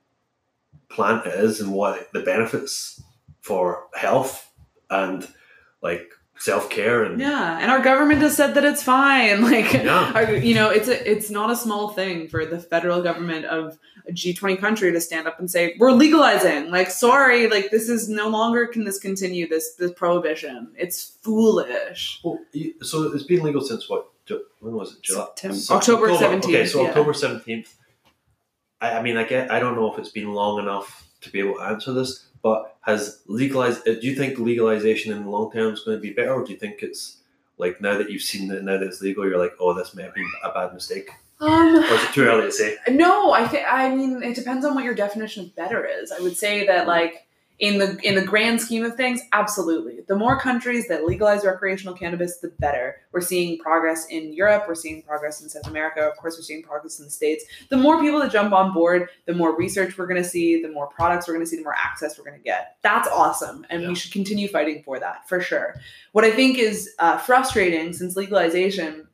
plant 0.90 1.26
is 1.28 1.60
and 1.62 1.72
what 1.74 2.12
the 2.14 2.22
benefits 2.22 3.02
for 3.42 3.86
health 3.96 4.52
and 4.90 5.28
like 5.82 6.10
self 6.38 6.70
care 6.70 7.04
and 7.04 7.20
Yeah, 7.20 7.60
and 7.62 7.72
our 7.72 7.82
government 7.82 8.22
has 8.22 8.36
said 8.36 8.54
that 8.56 8.66
it's 8.66 8.84
fine. 8.84 9.42
Like, 9.52 9.74
Yeah. 9.74 10.12
our, 10.16 10.34
you 10.36 10.54
know, 10.56 10.70
it's 10.70 10.88
a, 10.88 11.10
it's 11.12 11.30
not 11.30 11.50
a 11.52 11.56
small 11.56 11.90
thing 11.90 12.28
for 12.28 12.46
the 12.46 12.60
federal 12.60 13.02
government 13.02 13.46
of 13.46 13.78
a 14.08 14.12
G 14.12 14.34
twenty 14.34 14.56
country 14.58 14.92
to 14.92 15.02
stand 15.02 15.28
up 15.28 15.40
and 15.40 15.50
say 15.50 15.76
we're 15.80 15.92
legalizing. 15.92 16.70
Like, 16.72 16.92
sorry, 16.92 17.48
like 17.50 17.72
this 17.72 17.90
is 17.90 18.08
no 18.10 18.28
longer 18.30 18.68
can 18.68 18.84
this 18.84 19.00
continue 19.00 19.48
this 19.48 19.74
this 19.76 19.92
prohibition. 19.94 20.72
It's 20.78 21.18
foolish. 21.22 22.20
Well, 22.24 22.40
so 22.82 23.04
it's 23.14 23.24
been 23.24 23.42
legal 23.44 23.62
since 23.62 23.90
what? 23.90 24.08
When 24.60 24.74
was 24.74 24.94
it? 24.94 25.02
July? 25.04 25.26
September- 25.36 25.58
October 25.70 26.10
17th, 26.10 26.46
Okay, 26.46 26.66
so 26.66 26.82
yeah. 26.82 26.88
October 26.90 27.14
seventeenth. 27.14 27.76
I, 28.82 28.98
I 28.98 29.02
mean, 29.04 29.18
I 29.18 29.24
get. 29.24 29.52
I 29.52 29.60
don't 29.60 29.76
know 29.76 29.92
if 29.92 30.00
it's 30.00 30.10
been 30.10 30.34
long 30.34 30.60
enough 30.60 31.08
to 31.22 31.32
be 31.32 31.40
able 31.40 31.56
to 31.56 31.62
answer 31.62 31.94
this, 31.94 32.26
but 32.46 32.78
has 32.82 33.24
legalized? 33.26 33.84
Do 33.86 33.98
you 34.02 34.14
think 34.14 34.38
legalization 34.38 35.12
in 35.12 35.24
the 35.24 35.30
long 35.32 35.52
term 35.52 35.74
is 35.74 35.80
going 35.80 35.98
to 35.98 36.02
be 36.02 36.14
better, 36.14 36.32
or 36.32 36.46
do 36.46 36.54
you 36.54 36.60
think 36.60 36.84
it's 36.84 37.18
like 37.58 37.82
now 37.82 37.98
that 37.98 38.12
you've 38.12 38.22
seen 38.22 38.52
it, 38.52 38.64
now 38.64 38.78
that 38.78 38.84
it's 38.84 39.02
legal, 39.02 39.28
you're 39.28 39.40
like, 39.40 39.56
oh, 39.60 39.74
this 39.74 39.96
may 39.96 40.04
have 40.04 40.14
been 40.14 40.32
a 40.44 40.52
bad 40.52 40.72
mistake, 40.72 41.10
Um, 41.40 41.78
or 41.78 41.84
is 41.84 42.04
it 42.04 42.14
too 42.14 42.26
early 42.26 42.46
to 42.46 42.52
say? 42.52 42.78
No, 42.88 43.32
I 43.32 43.48
think 43.48 43.66
I 43.68 43.96
mean 43.96 44.22
it 44.22 44.36
depends 44.36 44.64
on 44.64 44.76
what 44.76 44.84
your 44.84 44.94
definition 44.94 45.46
of 45.46 45.56
better 45.56 45.84
is. 45.88 46.12
I 46.12 46.20
would 46.22 46.38
say 46.38 46.68
that 46.68 46.86
like 46.88 47.25
in 47.60 47.78
the 47.78 47.98
in 48.04 48.16
the 48.16 48.22
grand 48.22 48.60
scheme 48.60 48.84
of 48.84 48.96
things, 48.96 49.22
absolutely. 49.32 50.02
The 50.08 50.16
more 50.16 50.38
countries 50.38 50.88
that 50.90 51.06
legalize 51.06 51.46
recreational 51.46 51.94
cannabis, 51.94 52.40
the 52.40 52.50
better. 52.60 52.98
We're 53.14 53.22
seeing 53.22 53.58
progress 53.60 54.08
in 54.08 54.34
Europe, 54.34 54.66
we're 54.68 54.76
seeing 54.76 55.02
progress 55.04 55.42
in 55.42 55.48
South 55.48 55.68
America, 55.68 56.02
of 56.02 56.18
course 56.18 56.36
we're 56.38 56.44
seeing 56.44 56.64
progress 56.64 57.00
in 57.00 57.06
the 57.06 57.12
States. 57.12 57.46
The 57.70 57.78
more 57.78 58.02
people 58.02 58.20
that 58.20 58.32
jump 58.32 58.52
on 58.52 58.74
board, 58.74 59.10
the 59.26 59.34
more 59.34 59.56
research 59.56 59.98
we're 59.98 60.08
gonna 60.08 60.24
see, 60.24 60.62
the 60.62 60.70
more 60.70 60.88
products 60.88 61.28
we're 61.28 61.36
gonna 61.36 61.46
see, 61.46 61.56
the 61.56 61.64
more 61.64 61.76
access 61.76 62.18
we're 62.18 62.26
gonna 62.26 62.40
get. 62.40 62.76
That's 62.82 63.08
awesome. 63.08 63.66
And 63.70 63.84
Yeah. 63.84 63.90
we 63.90 63.96
should 63.96 64.12
continue 64.12 64.50
fighting 64.50 64.84
for 64.84 65.00
that 65.00 65.28
for 65.30 65.40
sure. 65.40 65.76
What 66.12 66.26
I 66.26 66.32
think 66.32 66.58
is 66.58 66.94
uh, 67.00 67.18
frustrating 67.20 67.94
since 67.94 68.16
legalization 68.18 69.08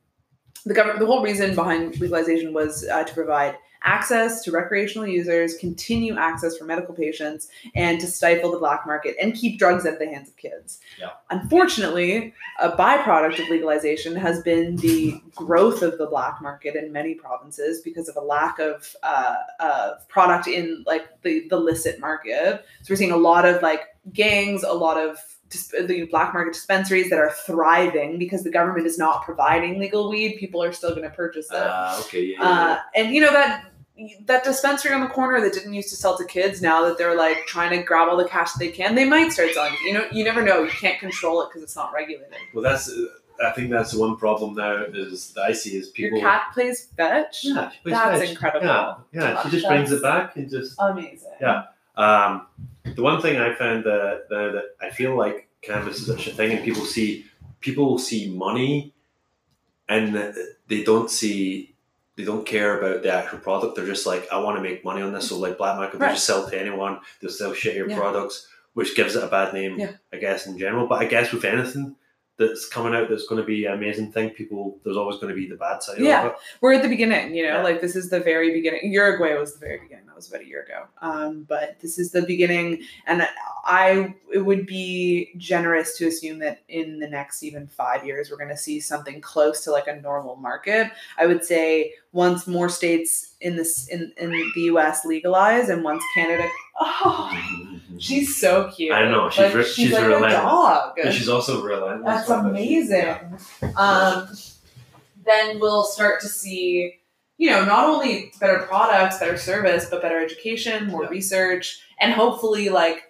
the 0.64 0.74
government 0.74 1.00
the 1.00 1.06
whole 1.06 1.22
reason 1.22 1.54
behind 1.54 1.98
legalization 2.00 2.52
was 2.52 2.86
uh, 2.88 3.02
to 3.04 3.14
provide 3.14 3.56
access 3.84 4.42
to 4.44 4.50
recreational 4.50 5.06
users 5.06 5.56
continue 5.56 6.16
access 6.16 6.56
for 6.56 6.64
medical 6.64 6.94
patients 6.94 7.48
and 7.74 8.00
to 8.00 8.06
stifle 8.06 8.50
the 8.52 8.58
black 8.58 8.86
market 8.86 9.16
and 9.20 9.34
keep 9.34 9.58
drugs 9.58 9.86
out 9.86 9.94
of 9.94 9.98
the 9.98 10.06
hands 10.06 10.28
of 10.28 10.36
kids 10.36 10.80
Yeah. 10.98 11.10
unfortunately 11.30 12.34
a 12.60 12.70
byproduct 12.70 13.42
of 13.42 13.48
legalization 13.48 14.16
has 14.16 14.42
been 14.42 14.76
the 14.76 15.20
growth 15.34 15.82
of 15.82 15.98
the 15.98 16.06
black 16.06 16.40
market 16.42 16.74
in 16.76 16.92
many 16.92 17.14
provinces 17.14 17.80
because 17.82 18.08
of 18.08 18.16
a 18.16 18.20
lack 18.20 18.58
of, 18.58 18.94
uh, 19.02 19.34
of 19.60 20.08
product 20.08 20.46
in 20.48 20.84
like 20.86 21.06
the, 21.22 21.46
the 21.48 21.56
licit 21.56 22.00
market 22.00 22.64
so 22.82 22.86
we're 22.92 22.96
seeing 22.96 23.12
a 23.12 23.16
lot 23.16 23.44
of 23.44 23.62
like 23.62 23.82
gangs 24.12 24.62
a 24.62 24.72
lot 24.72 24.96
of 24.98 25.18
the 25.86 26.06
black 26.10 26.32
market 26.32 26.54
dispensaries 26.54 27.10
that 27.10 27.18
are 27.18 27.30
thriving 27.30 28.18
because 28.18 28.42
the 28.42 28.50
government 28.50 28.86
is 28.86 28.96
not 28.98 29.22
providing 29.22 29.78
legal 29.78 30.08
weed. 30.08 30.36
People 30.38 30.62
are 30.62 30.72
still 30.72 30.90
going 30.90 31.02
to 31.02 31.10
purchase 31.10 31.50
it. 31.50 31.56
Uh, 31.56 31.96
okay, 32.00 32.22
yeah, 32.24 32.36
yeah, 32.40 32.48
Uh, 32.48 32.78
and 32.94 33.14
you 33.14 33.20
know 33.20 33.30
that 33.32 33.66
that 34.26 34.42
dispensary 34.44 34.92
on 34.94 35.00
the 35.00 35.06
corner 35.06 35.40
that 35.40 35.52
didn't 35.52 35.74
used 35.74 35.90
to 35.90 35.96
sell 35.96 36.16
to 36.16 36.24
kids 36.24 36.62
now 36.62 36.84
that 36.86 36.98
they're 36.98 37.16
like 37.16 37.46
trying 37.46 37.70
to 37.70 37.82
grab 37.82 38.08
all 38.08 38.16
the 38.16 38.28
cash 38.28 38.52
they 38.54 38.68
can, 38.68 38.94
they 38.94 39.04
might 39.04 39.30
start 39.32 39.50
selling. 39.52 39.74
it. 39.74 39.80
You 39.86 39.92
know, 39.94 40.06
you 40.10 40.24
never 40.24 40.42
know. 40.42 40.62
You 40.62 40.70
can't 40.70 40.98
control 40.98 41.42
it 41.42 41.48
because 41.50 41.62
it's 41.62 41.76
not 41.76 41.92
regulated. 41.92 42.34
Well, 42.54 42.62
that's. 42.62 42.88
Uh, 42.88 43.06
I 43.44 43.50
think 43.50 43.70
that's 43.70 43.92
the 43.92 43.98
one 43.98 44.16
problem 44.16 44.54
now 44.54 44.84
is 44.84 45.32
that 45.32 45.42
I 45.42 45.52
see 45.52 45.76
is 45.76 45.88
people. 45.88 46.18
Your 46.18 46.28
cat 46.28 46.48
plays 46.54 46.88
fetch. 46.96 47.44
Yeah, 47.44 47.70
she 47.70 47.78
plays 47.82 47.94
That's 47.94 48.20
fetch. 48.20 48.30
incredible. 48.30 48.66
Yeah, 48.66 48.94
yeah. 49.12 49.42
She 49.42 49.50
just 49.50 49.66
brings 49.66 49.90
it 49.90 50.02
back 50.02 50.36
and 50.36 50.48
just. 50.48 50.76
Amazing. 50.78 51.32
Yeah. 51.40 51.64
Um, 51.96 52.46
the 52.84 53.02
one 53.02 53.20
thing 53.20 53.40
I 53.40 53.54
found 53.54 53.84
that, 53.84 54.26
that, 54.30 54.52
that 54.52 54.64
I 54.86 54.90
feel 54.90 55.16
like 55.16 55.48
cannabis 55.60 56.00
is 56.00 56.06
such 56.06 56.26
a 56.28 56.32
thing, 56.32 56.52
and 56.52 56.64
people 56.64 56.84
see 56.84 57.26
people 57.60 57.98
see 57.98 58.28
money, 58.30 58.94
and 59.88 60.34
they 60.68 60.82
don't 60.84 61.10
see 61.10 61.71
they 62.16 62.24
don't 62.24 62.44
care 62.46 62.78
about 62.78 63.02
the 63.02 63.12
actual 63.12 63.38
product. 63.38 63.74
They're 63.76 63.86
just 63.86 64.06
like, 64.06 64.26
I 64.30 64.38
want 64.38 64.56
to 64.58 64.62
make 64.62 64.84
money 64.84 65.00
on 65.02 65.12
this. 65.12 65.28
So 65.28 65.38
like 65.38 65.56
black 65.58 65.76
market, 65.76 65.98
they 65.98 66.08
just 66.08 66.26
sell 66.26 66.48
to 66.48 66.60
anyone. 66.60 67.00
They'll 67.20 67.30
sell 67.30 67.52
shittier 67.52 67.88
Yeah. 67.88 67.96
products, 67.96 68.46
which 68.74 68.94
gives 68.94 69.16
it 69.16 69.24
a 69.24 69.28
bad 69.28 69.54
name, 69.54 69.78
Yeah. 69.78 69.92
I 70.12 70.18
guess 70.18 70.46
in 70.46 70.58
general. 70.58 70.86
But 70.86 71.00
I 71.00 71.06
guess 71.06 71.32
with 71.32 71.44
anything 71.44 71.96
that's 72.38 72.68
coming 72.68 72.94
out 72.94 73.08
that's 73.08 73.26
going 73.26 73.40
to 73.40 73.46
be 73.46 73.64
an 73.66 73.72
amazing 73.74 74.12
thing, 74.12 74.30
people 74.30 74.78
there's 74.84 74.96
always 74.96 75.16
going 75.16 75.28
to 75.28 75.34
be 75.34 75.48
the 75.48 75.56
bad 75.56 75.82
side 75.82 75.98
Yeah. 75.98 76.20
of 76.26 76.32
it. 76.32 76.38
We're 76.60 76.74
at 76.74 76.82
the 76.82 76.88
beginning, 76.88 77.34
you 77.34 77.44
know, 77.44 77.56
Yeah. 77.56 77.62
like 77.62 77.80
this 77.80 77.96
is 77.96 78.10
the 78.10 78.20
very 78.20 78.52
beginning. 78.52 78.92
Uruguay 78.92 79.34
was 79.38 79.54
the 79.54 79.60
very 79.60 79.78
beginning. 79.80 80.01
That 80.12 80.16
was 80.16 80.28
about 80.28 80.42
a 80.42 80.46
year 80.46 80.62
ago. 80.64 80.84
Um, 81.00 81.44
but 81.48 81.80
this 81.80 81.98
is 81.98 82.12
the 82.12 82.20
beginning, 82.20 82.82
and 83.06 83.26
I 83.64 84.14
it 84.30 84.40
would 84.40 84.66
be 84.66 85.30
generous 85.38 85.96
to 85.96 86.06
assume 86.06 86.38
that 86.40 86.60
in 86.68 86.98
the 86.98 87.08
next 87.08 87.42
even 87.42 87.66
five 87.66 88.04
years 88.04 88.30
we're 88.30 88.36
going 88.36 88.50
to 88.50 88.56
see 88.58 88.78
something 88.78 89.22
close 89.22 89.64
to 89.64 89.70
like 89.70 89.86
a 89.88 89.98
normal 90.02 90.36
market. 90.36 90.90
I 91.16 91.24
would 91.24 91.42
say 91.46 91.94
once 92.12 92.46
more 92.46 92.68
states 92.68 93.36
in 93.40 93.56
this 93.56 93.88
in 93.88 94.12
in 94.18 94.30
the 94.32 94.60
U.S. 94.72 95.06
legalize, 95.06 95.70
and 95.70 95.82
once 95.82 96.04
Canada. 96.14 96.46
Oh, 96.78 97.78
she's 97.98 98.38
so 98.38 98.70
cute. 98.70 98.92
I 98.92 99.10
know, 99.10 99.30
she's 99.30 99.38
Like, 99.46 99.54
re- 99.54 99.64
she's, 99.64 99.74
she's 99.74 99.92
like 99.92 100.02
a 100.04 100.08
relentless. 100.08 100.32
dog. 100.34 100.98
And 101.02 101.14
she's 101.14 101.28
also 101.30 101.62
relentless. 101.62 102.26
That's 102.26 102.28
amazing. 102.30 102.98
Yeah. 103.62 103.72
Um, 103.78 104.28
then 105.24 105.58
we'll 105.58 105.84
start 105.84 106.20
to 106.20 106.28
see, 106.28 106.98
you 107.42 107.50
know, 107.50 107.64
not 107.64 107.88
only 107.88 108.32
better 108.38 108.60
products, 108.60 109.18
better 109.18 109.36
service, 109.36 109.86
but 109.90 110.00
better 110.00 110.20
education, 110.24 110.86
more 110.86 111.02
Yeah. 111.02 111.08
research, 111.08 111.80
and 111.98 112.12
hopefully 112.12 112.68
like 112.68 113.02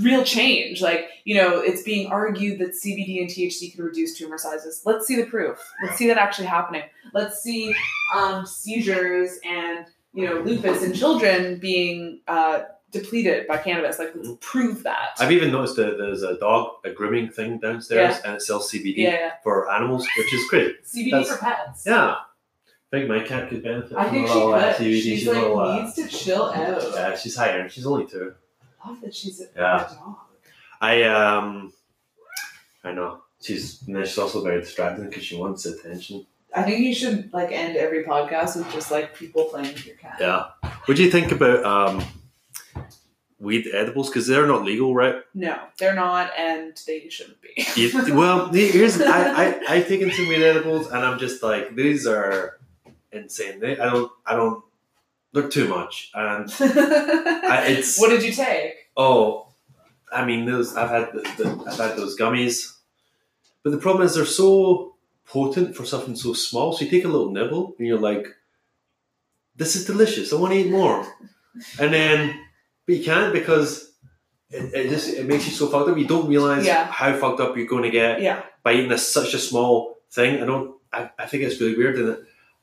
real 0.00 0.24
change. 0.24 0.82
Like, 0.82 1.08
you 1.24 1.36
know, 1.36 1.60
it's 1.60 1.82
being 1.84 2.10
argued 2.10 2.58
that 2.58 2.70
CBD 2.74 3.20
and 3.20 3.30
THC 3.30 3.70
can 3.72 3.84
reduce 3.84 4.18
tumor 4.18 4.38
sizes. 4.38 4.82
Let's 4.84 5.06
see 5.06 5.14
the 5.14 5.26
proof. 5.26 5.58
Let's 5.84 5.96
see 5.98 6.08
that 6.08 6.18
actually 6.18 6.48
happening. 6.48 6.82
Let's 7.14 7.40
see 7.44 7.72
um, 8.12 8.44
seizures 8.44 9.38
and 9.44 9.86
you 10.12 10.24
know 10.26 10.40
lupus 10.40 10.82
in 10.82 10.92
children 10.92 11.60
being 11.60 12.22
uh, 12.26 12.62
depleted 12.90 13.46
by 13.46 13.58
cannabis. 13.58 14.00
Like, 14.00 14.12
let's 14.16 14.30
prove 14.40 14.82
that. 14.82 15.10
I've 15.20 15.30
even 15.30 15.52
noticed 15.52 15.76
that 15.76 15.96
there's 15.96 16.24
a 16.24 16.36
dog 16.38 16.72
a 16.84 16.90
grooming 16.90 17.28
thing 17.30 17.60
downstairs, 17.60 18.16
and 18.24 18.34
it 18.34 18.42
sells 18.42 18.68
CBD 18.72 18.96
yeah, 18.96 19.10
yeah. 19.10 19.30
for 19.44 19.70
animals, 19.70 20.04
which 20.18 20.34
is 20.34 20.44
great. 20.50 20.84
CBD 20.84 21.10
That's- 21.12 21.28
for 21.30 21.38
pets. 21.38 21.84
Yeah, 21.86 22.16
I 22.92 22.96
think 22.98 23.08
my 23.08 23.20
cat 23.20 23.48
could 23.48 23.62
benefit. 23.62 23.96
I 23.96 24.04
from 24.04 24.12
think 24.14 24.26
a 24.28 24.32
she 24.32 24.34
little, 24.34 24.54
uh, 24.54 24.74
could. 24.74 24.86
CBD. 24.86 24.92
She's, 24.94 25.04
She's 25.04 25.26
a 25.26 25.32
like 25.32 25.42
little, 25.42 25.58
uh, 25.60 25.82
needs 25.82 25.94
to 25.94 26.08
chill 26.08 26.44
out. 26.52 26.82
yeah, 26.94 27.16
she's 27.16 27.36
higher. 27.36 27.68
She's 27.68 27.86
only 27.86 28.06
two. 28.06 28.34
I 28.84 28.88
love 28.90 29.00
that 29.00 29.14
she's 29.14 29.40
a, 29.40 29.46
Yeah. 29.56 29.88
dog. 29.92 30.16
I 30.80 31.02
um, 31.04 31.72
I 32.84 32.92
know 32.92 33.22
she's 33.40 33.82
and 33.86 33.96
then 33.96 34.04
she's 34.04 34.18
also 34.18 34.42
very 34.44 34.60
distracting 34.60 35.06
because 35.08 35.24
she 35.24 35.36
wants 35.36 35.66
attention. 35.66 36.26
I 36.54 36.62
think 36.62 36.80
you 36.80 36.94
should 36.94 37.32
like 37.32 37.50
end 37.50 37.76
every 37.76 38.04
podcast 38.04 38.56
with 38.56 38.70
just 38.72 38.90
like 38.90 39.14
people 39.14 39.44
playing 39.46 39.72
with 39.72 39.86
your 39.86 39.96
cat. 39.96 40.16
Yeah. 40.20 40.44
What 40.84 40.96
do 40.96 41.02
you 41.02 41.10
think 41.10 41.32
about 41.32 41.64
um, 41.64 42.04
weed 43.40 43.66
edibles? 43.72 44.08
Because 44.08 44.26
they're 44.26 44.46
not 44.46 44.62
legal, 44.64 44.94
right? 44.94 45.16
No, 45.34 45.58
they're 45.78 45.94
not, 45.94 46.30
and 46.38 46.80
they 46.86 47.08
shouldn't 47.08 47.38
be. 47.42 47.66
You- 47.74 48.14
well, 48.14 48.48
here's 48.52 49.00
I, 49.00 49.32
I 49.48 49.60
I've 49.68 49.88
taken 49.88 50.10
some 50.12 50.28
weed 50.28 50.42
edibles, 50.44 50.86
and 50.86 50.98
I'm 51.04 51.18
just 51.18 51.42
like 51.42 51.74
these 51.74 52.06
are 52.06 52.58
insane. 53.12 53.60
They, 53.60 53.78
I 53.78 53.90
don't 53.90 54.10
I 54.26 54.34
don't. 54.36 54.62
They're 55.32 55.48
too 55.48 55.68
much, 55.68 56.10
and 56.14 56.48
it's- 56.60 58.00
what 58.00 58.10
did 58.10 58.22
you 58.22 58.32
take? 58.32 58.74
Oh, 58.96 59.48
I 60.10 60.24
mean, 60.24 60.46
those 60.46 60.74
I've 60.76 60.88
had 60.90 61.12
the, 61.12 61.20
the, 61.36 61.64
I've 61.70 61.76
had 61.78 61.96
those 61.96 62.16
gummies, 62.18 62.72
but 63.62 63.70
the 63.70 63.78
problem 63.78 64.06
is 64.06 64.14
they're 64.14 64.24
so 64.24 64.94
potent 65.26 65.76
for 65.76 65.84
something 65.84 66.16
so 66.16 66.32
small. 66.32 66.72
So 66.72 66.84
you 66.84 66.90
take 66.90 67.04
a 67.04 67.08
little 67.08 67.30
nibble 67.30 67.74
and 67.78 67.86
you're 67.86 67.98
like, 68.00 68.26
"This 69.56 69.76
is 69.76 69.84
delicious. 69.84 70.32
I 70.32 70.36
want 70.36 70.54
to 70.54 70.60
eat 70.60 70.70
more," 70.70 71.06
and 71.78 71.92
then 71.92 72.38
but 72.86 72.94
you 72.96 73.04
can't 73.04 73.32
because 73.34 73.92
it, 74.50 74.72
it 74.72 74.88
just 74.88 75.08
it 75.12 75.26
makes 75.26 75.44
you 75.46 75.52
so 75.52 75.66
fucked 75.66 75.90
up. 75.90 75.98
You 75.98 76.06
don't 76.06 76.28
realize 76.28 76.64
Yeah. 76.64 76.86
how 76.86 77.12
fucked 77.14 77.40
up 77.40 77.56
you're 77.56 77.66
going 77.66 77.82
to 77.82 77.90
get 77.90 78.22
Yeah, 78.22 78.42
by 78.62 78.72
eating 78.74 78.88
this 78.88 79.06
such 79.12 79.34
a 79.34 79.38
small 79.38 79.98
thing. 80.10 80.42
I 80.42 80.46
don't. 80.46 80.76
I, 80.92 81.10
I 81.18 81.26
think 81.26 81.42
it's 81.42 81.60
really 81.60 81.76
weird, 81.76 81.98
and 81.98 82.08
it, 82.10 82.20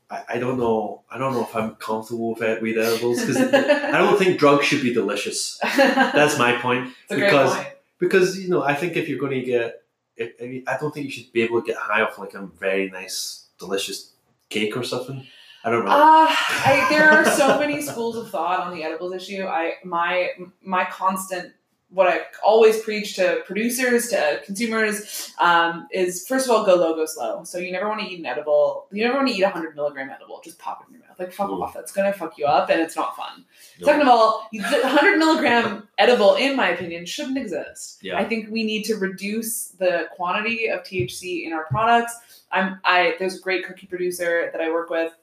I, 0.10 0.24
I 0.30 0.38
don't 0.40 0.58
know. 0.60 1.04
I 1.10 1.18
don't 1.18 1.34
know 1.34 1.44
if 1.44 1.56
I'm 1.56 1.76
comfortable 1.76 2.34
with 2.34 2.42
it, 2.42 2.62
weed 2.62 2.78
edibles 2.78 3.20
because 3.22 3.38
I 3.38 3.98
don't 3.98 4.18
think 4.18 4.38
drugs 4.40 4.66
should 4.66 4.82
be 4.82 4.94
delicious. 4.94 5.60
That's 5.78 6.38
my 6.38 6.54
point 6.58 6.90
It's 7.04 7.12
a 7.12 7.16
great 7.16 7.26
because- 7.30 7.56
point. 7.56 7.68
because 8.00 8.40
you 8.40 8.50
know 8.50 8.64
I 8.64 8.76
think 8.76 8.96
if 8.96 9.08
you're 9.10 9.20
going 9.20 9.40
to 9.40 9.46
get, 9.46 9.82
if, 10.16 10.34
I 10.42 10.46
mean, 10.46 10.64
I 10.68 10.78
don't 10.78 10.94
think 10.94 11.06
you 11.06 11.12
should 11.12 11.32
be 11.34 11.42
able 11.42 11.62
to 11.62 11.66
get 11.66 11.78
high 11.78 12.02
off 12.02 12.18
like 12.20 12.34
a 12.36 12.46
very 12.60 12.90
nice, 12.90 13.48
delicious 13.60 14.12
cake 14.50 14.76
or 14.78 14.84
something. 14.84 15.26
I 15.66 15.70
don't 15.72 15.86
know. 15.86 15.92
Uh, 15.92 16.28
I, 16.30 16.86
there 16.90 17.10
are 17.10 17.24
so 17.26 17.58
many 17.58 17.82
schools 17.82 18.18
of 18.18 18.30
thought 18.30 18.60
on 18.60 18.76
the 18.76 18.84
edibles 18.84 19.14
issue. 19.14 19.44
I 19.46 19.76
my 19.86 20.32
my 20.62 20.84
constant 20.86 21.54
what 21.94 22.08
I 22.08 22.22
always 22.44 22.82
preach 22.82 23.16
to 23.18 23.42
producers 23.46 24.10
to 24.10 24.42
consumers 24.46 25.32
um, 25.40 25.88
is 25.92 26.26
first 26.28 26.46
of 26.50 26.52
all 26.56 26.66
go 26.66 26.76
low, 26.76 26.96
go 26.96 27.06
slow. 27.06 27.44
So 27.44 27.60
you 27.60 27.72
never 27.72 27.88
want 27.88 28.02
to 28.02 28.08
eat 28.08 28.20
an 28.20 28.26
edible. 28.26 28.88
You 28.92 29.04
never 29.04 29.18
want 29.18 29.28
to 29.30 29.34
eat 29.36 29.44
a 29.44 29.50
hundred 29.50 29.76
milligram 29.76 30.10
edible. 30.10 30.42
Just 30.44 30.58
pop 30.60 30.82
it 30.82 30.88
in 30.92 31.00
your 31.00 31.08
mouth. 31.08 31.20
Like 31.20 31.32
fuck 31.32 31.50
Mm. 31.50 31.62
off. 31.62 31.74
That's 31.74 31.92
gonna 31.92 32.12
fuck 32.14 32.38
you 32.38 32.46
up, 32.46 32.70
and 32.70 32.82
it's 32.82 32.96
not 32.96 33.16
fun. 33.16 33.46
No. 33.80 33.86
Second 33.86 34.02
of 34.04 34.08
all, 34.08 34.48
the 34.52 34.60
100 34.62 35.18
milligram 35.18 35.88
edible, 35.98 36.36
in 36.36 36.56
my 36.56 36.70
opinion, 36.70 37.06
shouldn't 37.06 37.38
exist. 37.38 38.00
Yeah. 38.02 38.18
I 38.18 38.26
think 38.26 38.50
we 38.50 38.64
need 38.64 38.84
to 38.86 38.96
reduce 38.96 39.70
the 39.70 40.08
quantity 40.16 40.68
of 40.70 40.82
THC 40.84 41.46
in 41.46 41.54
our 41.54 41.66
products. 41.66 42.44
I'm 42.52 42.80
I 42.84 43.16
there's 43.20 43.38
a 43.38 43.42
great 43.42 43.66
cookie 43.66 43.88
producer 43.88 44.50
that 44.52 44.62
I 44.62 44.70
work 44.72 44.90
with, 44.90 45.14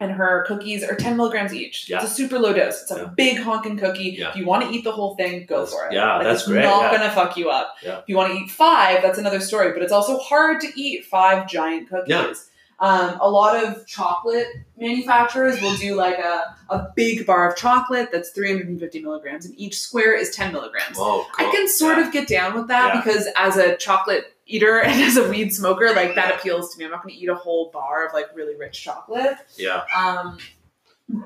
and 0.00 0.10
her 0.12 0.44
cookies 0.48 0.82
are 0.82 0.94
10 0.96 1.16
milligrams 1.16 1.52
each. 1.54 1.88
Yeah. 1.88 2.02
It's 2.02 2.12
a 2.12 2.14
super 2.14 2.38
low 2.38 2.52
dose. 2.54 2.82
It's 2.82 2.90
a 2.90 2.96
Yeah. 2.96 3.04
big 3.16 3.38
honking 3.38 3.76
cookie. 3.76 4.16
Yeah. 4.18 4.30
If 4.30 4.36
you 4.36 4.46
want 4.46 4.64
to 4.64 4.70
eat 4.70 4.82
the 4.82 4.92
whole 4.92 5.14
thing, 5.14 5.44
go 5.46 5.66
for 5.66 5.86
it. 5.86 5.92
yeah, 5.92 6.14
Like, 6.16 6.24
that's 6.24 6.40
it's 6.40 6.48
great, 6.48 6.64
Not 6.64 6.90
yeah. 6.92 6.98
gonna 6.98 7.10
fuck 7.12 7.36
you 7.36 7.50
up. 7.50 7.74
Yeah. 7.82 7.98
If 7.98 8.04
you 8.06 8.16
want 8.16 8.32
to 8.32 8.38
eat 8.38 8.50
five, 8.50 9.02
that's 9.02 9.18
another 9.18 9.40
story. 9.40 9.72
But 9.72 9.82
it's 9.82 9.92
also 9.92 10.18
hard 10.18 10.60
to 10.62 10.68
eat 10.74 11.04
five 11.04 11.46
giant 11.48 11.90
cookies. 11.90 12.49
Um, 12.80 13.18
a 13.20 13.28
lot 13.30 13.62
of 13.62 13.86
chocolate 13.86 14.46
manufacturers 14.78 15.60
will 15.60 15.76
do 15.76 15.94
like 15.94 16.18
a, 16.18 16.56
a 16.70 16.88
big 16.96 17.26
bar 17.26 17.50
of 17.50 17.56
chocolate 17.56 18.08
that's 18.10 18.30
350 18.30 19.02
milligrams, 19.02 19.44
and 19.44 19.54
each 19.58 19.78
square 19.78 20.14
is 20.16 20.30
10 20.30 20.52
milligrams. 20.52 20.96
Whoa, 20.96 21.26
I 21.38 21.50
can 21.50 21.68
sort 21.68 21.98
Yeah. 21.98 22.06
of 22.06 22.12
get 22.12 22.26
down 22.26 22.54
with 22.54 22.68
that 22.68 22.94
Yeah. 22.94 23.00
because 23.02 23.28
as 23.36 23.56
a 23.58 23.76
chocolate 23.76 24.34
eater 24.46 24.80
and 24.84 25.00
as 25.02 25.16
a 25.18 25.28
weed 25.28 25.52
smoker, 25.54 25.92
like 25.94 26.14
that 26.14 26.34
appeals 26.36 26.72
to 26.72 26.78
me. 26.78 26.86
I'm 26.86 26.90
not 26.90 27.02
going 27.02 27.14
to 27.14 27.20
eat 27.20 27.28
a 27.28 27.34
whole 27.34 27.70
bar 27.70 28.06
of 28.06 28.14
like 28.14 28.34
really 28.34 28.56
rich 28.56 28.82
chocolate. 28.82 29.36
Yeah. 29.58 29.82
Um, 29.94 30.38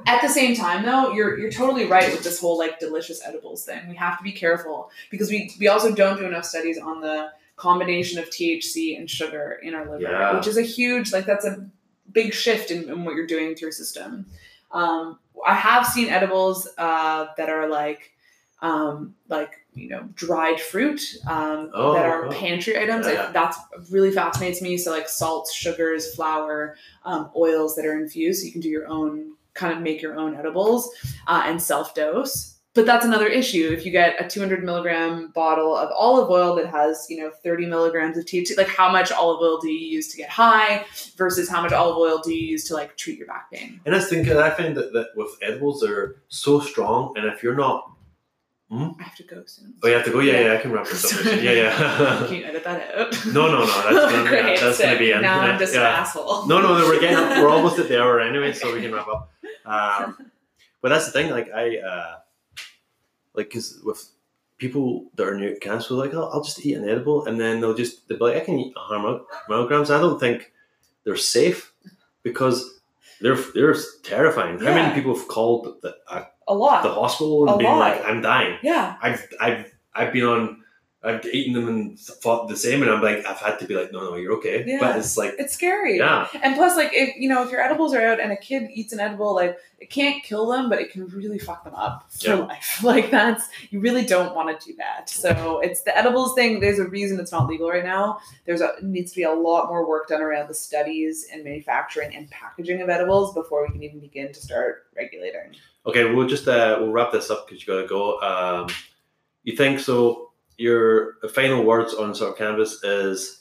at 0.07 0.23
the 0.23 0.29
same 0.29 0.57
time, 0.57 0.85
though, 0.85 1.13
you're 1.13 1.39
you're 1.39 1.53
totally 1.53 1.85
right 1.87 2.11
with 2.11 2.25
this 2.25 2.41
whole 2.41 2.59
like 2.59 2.81
delicious 2.81 3.21
edibles 3.25 3.65
thing. 3.65 3.87
We 3.89 3.95
have 3.97 4.17
to 4.19 4.25
be 4.25 4.33
careful 4.33 4.91
because 5.11 5.31
we 5.31 5.55
we 5.61 5.69
also 5.69 5.95
don't 5.95 6.19
do 6.19 6.25
enough 6.27 6.47
studies 6.47 6.79
on 6.79 7.01
the 7.01 7.29
combination 7.57 8.19
of 8.19 8.27
THC 8.31 8.99
and 8.99 9.09
sugar 9.09 9.59
in 9.63 9.75
our 9.75 9.85
liver, 9.91 10.11
Yeah. 10.11 10.37
which 10.37 10.47
is 10.47 10.57
a 10.57 10.63
huge 10.63 11.13
like 11.13 11.27
that's 11.27 11.45
a 11.45 11.69
big 12.13 12.35
shift 12.35 12.71
in, 12.71 12.89
in 12.89 13.05
what 13.05 13.15
you're 13.15 13.27
doing 13.27 13.55
to 13.55 13.61
your 13.61 13.73
system. 13.73 14.27
Um, 14.73 15.19
I 15.47 15.55
have 15.55 15.87
seen 15.87 16.09
edibles 16.09 16.69
uh, 16.79 17.27
that 17.37 17.49
are 17.49 17.69
like 17.69 18.13
um, 18.63 19.15
like 19.29 19.61
you 19.75 19.89
know 19.89 20.09
dried 20.15 20.59
fruit 20.61 21.01
um, 21.27 21.71
Oh, 21.75 21.93
that 21.95 22.07
are 22.07 22.27
oh. 22.27 22.31
pantry 22.31 22.79
items. 22.79 23.07
Yeah. 23.07 23.25
Like, 23.25 23.33
that's 23.33 23.59
really 23.91 24.11
fascinates 24.11 24.63
me. 24.63 24.77
So 24.79 24.91
like 24.91 25.09
salts, 25.09 25.53
sugars, 25.53 26.15
flour, 26.15 26.77
um, 27.05 27.31
oils 27.37 27.77
that 27.77 27.85
are 27.85 27.99
infused. 27.99 28.41
So 28.41 28.47
you 28.47 28.53
can 28.53 28.61
do 28.61 28.69
your 28.69 28.89
own 28.89 29.33
kind 29.55 29.73
of 29.73 29.83
make 29.83 30.03
your 30.03 30.17
own 30.17 30.35
edibles 30.35 30.91
uh, 31.27 31.43
and 31.47 31.61
self 31.63 31.95
dose. 31.95 32.54
But 32.75 32.87
that's 32.87 33.05
another 33.05 33.29
issue. 33.29 33.71
If 33.73 33.87
you 33.87 33.93
get 33.93 34.17
a 34.25 34.29
200 34.29 34.65
milligram 34.65 35.29
bottle 35.33 35.77
of 35.77 35.91
olive 35.97 36.29
oil 36.29 36.57
that 36.57 36.67
has, 36.67 37.07
you 37.09 37.19
know, 37.19 37.31
30 37.45 37.67
milligrams 37.67 38.19
of 38.19 38.25
THC, 38.25 38.57
like 38.57 38.67
how 38.67 38.91
much 38.91 39.13
olive 39.13 39.41
oil 39.41 39.59
do 39.61 39.71
you 39.71 39.87
use 39.87 40.09
to 40.09 40.17
get 40.17 40.29
high 40.29 40.85
versus 41.17 41.49
how 41.49 41.63
much 41.63 41.73
olive 41.73 41.97
oil 41.97 42.19
do 42.19 42.35
you 42.35 42.45
use 42.47 42.65
to 42.65 42.75
like 42.75 42.97
treat 42.97 43.17
your 43.17 43.29
back 43.29 43.49
pain? 43.53 43.81
And 43.87 43.95
I 43.95 44.01
think 44.01 44.29
I 44.29 44.51
find 44.51 44.77
that, 44.77 44.93
that 44.93 45.11
with 45.15 45.37
edibles 45.41 45.83
they're 45.83 46.17
so 46.29 46.59
strong, 46.59 47.15
and 47.17 47.27
if 47.27 47.45
you're 47.45 47.55
not, 47.55 47.91
I 48.73 48.93
have 49.05 49.15
to 49.17 49.23
go 49.23 49.45
soon. 49.47 49.75
oh, 49.85 49.87
you 49.87 49.95
have 49.95 50.05
to 50.07 50.11
go. 50.11 50.19
Yeah, 50.19 50.33
Yeah. 50.33 50.47
yeah, 50.49 50.55
I 50.55 50.57
can 50.57 50.73
wrap 50.73 50.87
this 50.89 51.05
up. 51.17 51.25
Yeah, 51.27 51.53
yeah. 51.53 52.25
Can 52.27 52.35
you 52.35 52.45
edit 52.45 52.65
that 52.65 52.93
out? 52.97 53.27
No, 53.27 53.47
no, 53.47 53.59
no, 53.61 53.67
that's 53.67 54.13
gonna- 54.13 54.29
Great, 54.29 54.59
that's 54.61 54.81
gonna 54.81 54.99
be 54.99 55.13
in. 55.13 55.23
Now 55.23 55.43
I'm 55.43 55.59
just 55.61 55.75
yeah. 55.75 55.81
an 55.81 55.87
asshole. 56.01 56.47
no, 56.47 56.61
no, 56.61 56.77
no, 56.77 56.85
we're 56.89 56.99
getting 56.99 57.19
up, 57.19 57.39
we're 57.41 57.51
almost 57.51 57.79
at 57.79 57.87
the 57.89 58.03
hour 58.03 58.19
anyway, 58.21 58.53
so 58.53 58.75
we 58.75 58.81
can 58.81 58.93
wrap 58.93 59.07
up. 59.07 59.31
Um, 59.65 60.33
but 60.83 60.89
that's 60.89 61.07
the 61.07 61.13
thing, 61.13 61.31
like 61.31 61.53
I, 61.55 61.79
uh, 61.79 62.17
like, 63.35 63.51
cause 63.51 63.81
with 63.85 64.09
people 64.59 65.07
that 65.17 65.27
are 65.27 65.39
new 65.39 65.53
to 65.55 65.61
cancer, 65.61 65.95
they're 65.95 66.05
like, 66.05 66.15
oh, 66.15 66.31
I'll 66.33 66.43
just 66.43 66.65
eat 66.65 66.75
an 66.75 66.89
edible, 66.89 67.27
and 67.27 67.39
then 67.41 67.61
they'll 67.61 67.75
just 67.75 68.07
they'll 68.09 68.19
be 68.19 68.25
like, 68.25 68.37
I 68.37 68.45
can 68.45 68.59
eat 68.59 68.75
100 68.77 69.03
mil- 69.03 69.27
milligrams. 69.49 69.91
I 69.91 70.01
don't 70.01 70.19
think 70.21 70.53
they're 71.05 71.17
safe 71.17 71.73
because 72.23 72.81
they're 73.21 73.37
they're 73.55 73.77
terrifying. 74.03 74.59
How 74.59 74.75
many 74.75 74.95
people 74.95 75.15
have 75.17 75.29
called 75.29 75.77
the, 75.83 75.97
uh, 76.09 76.25
A 76.49 76.55
lot. 76.55 76.83
the 76.83 76.93
hospital 76.93 77.43
and 77.47 77.55
A 77.55 77.59
been 77.59 77.67
lot. 77.67 77.79
like, 77.79 78.05
I'm 78.05 78.23
dying. 78.23 78.59
yeah. 78.63 78.97
I've 79.03 79.27
I've 79.41 79.73
I've 79.95 80.13
been 80.13 80.25
on. 80.25 80.64
I've 81.05 81.25
eaten 81.27 81.53
them 81.53 81.69
and 81.69 82.01
fought 82.01 82.49
the 82.49 82.57
same, 82.57 82.81
and 82.83 82.91
I'm 82.91 83.03
like, 83.03 83.27
I've 83.27 83.37
had 83.39 83.59
to 83.59 83.67
be 83.67 83.75
like, 83.75 83.93
no, 83.93 84.01
no, 84.01 84.17
you're 84.17 84.33
okay. 84.39 84.65
Yeah. 84.67 84.79
But 84.81 84.97
it's 84.97 85.17
like, 85.19 85.35
It's 85.39 85.53
scary. 85.53 85.99
yeah, 85.99 86.27
And 86.43 86.57
plus, 86.57 86.77
like, 86.77 86.91
if 86.95 87.15
you 87.17 87.29
know, 87.29 87.43
if 87.45 87.51
your 87.51 87.61
edibles 87.61 87.93
are 87.93 88.01
out 88.01 88.21
and 88.21 88.33
a 88.33 88.37
kid 88.37 88.71
eats 88.73 88.93
an 88.95 89.01
edible, 89.01 89.35
like, 89.35 89.59
it 89.79 89.91
can't 89.91 90.23
kill 90.25 90.47
them, 90.49 90.71
but 90.71 90.81
it 90.81 90.91
can 90.93 91.07
really 91.09 91.39
fuck 91.39 91.63
them 91.63 91.75
up 91.75 92.11
for 92.11 92.27
Yeah. 92.29 92.35
life. 92.37 92.83
Like, 92.83 93.11
that's 93.11 93.49
you 93.71 93.81
really 93.81 94.07
don't 94.07 94.35
want 94.35 94.59
to 94.59 94.67
do 94.67 94.75
that. 94.79 95.11
So 95.11 95.61
it's 95.61 95.83
the 95.83 95.95
edibles 95.97 96.35
thing. 96.35 96.59
There's 96.61 96.79
a 96.79 96.87
reason 96.89 97.21
it's 97.21 97.33
not 97.33 97.49
legal 97.49 97.69
right 97.69 97.85
now. 97.85 98.19
There's 98.47 98.63
a 98.63 98.73
needs 98.81 99.13
to 99.13 99.17
be 99.17 99.25
a 99.25 99.33
lot 99.33 99.69
more 99.69 99.87
work 99.87 100.09
done 100.09 100.23
around 100.23 100.49
the 100.49 100.55
studies 100.55 101.27
and 101.31 101.45
manufacturing 101.45 102.15
and 102.17 102.31
packaging 102.31 102.81
of 102.81 102.89
edibles 102.89 103.35
before 103.35 103.67
we 103.67 103.73
can 103.73 103.83
even 103.83 104.01
begin 104.01 104.33
to 104.33 104.41
start 104.41 104.87
regulating. 104.97 105.55
Okay, 105.87 106.05
we'll 106.15 106.27
just 106.29 106.49
uh, 106.49 106.79
we'll 106.81 106.93
wrap 106.93 107.13
this 107.13 107.31
up 107.31 107.47
because 107.47 107.61
you 107.67 107.73
gotta 107.75 107.87
go. 107.87 108.19
Um, 108.21 108.69
you 109.43 109.55
think 109.55 109.81
so? 109.81 110.31
Your 110.57 111.15
final 111.33 111.65
words 111.65 111.95
on 111.95 112.15
sort 112.15 112.33
of 112.33 112.39
cannabis 112.39 112.83
is 112.85 113.41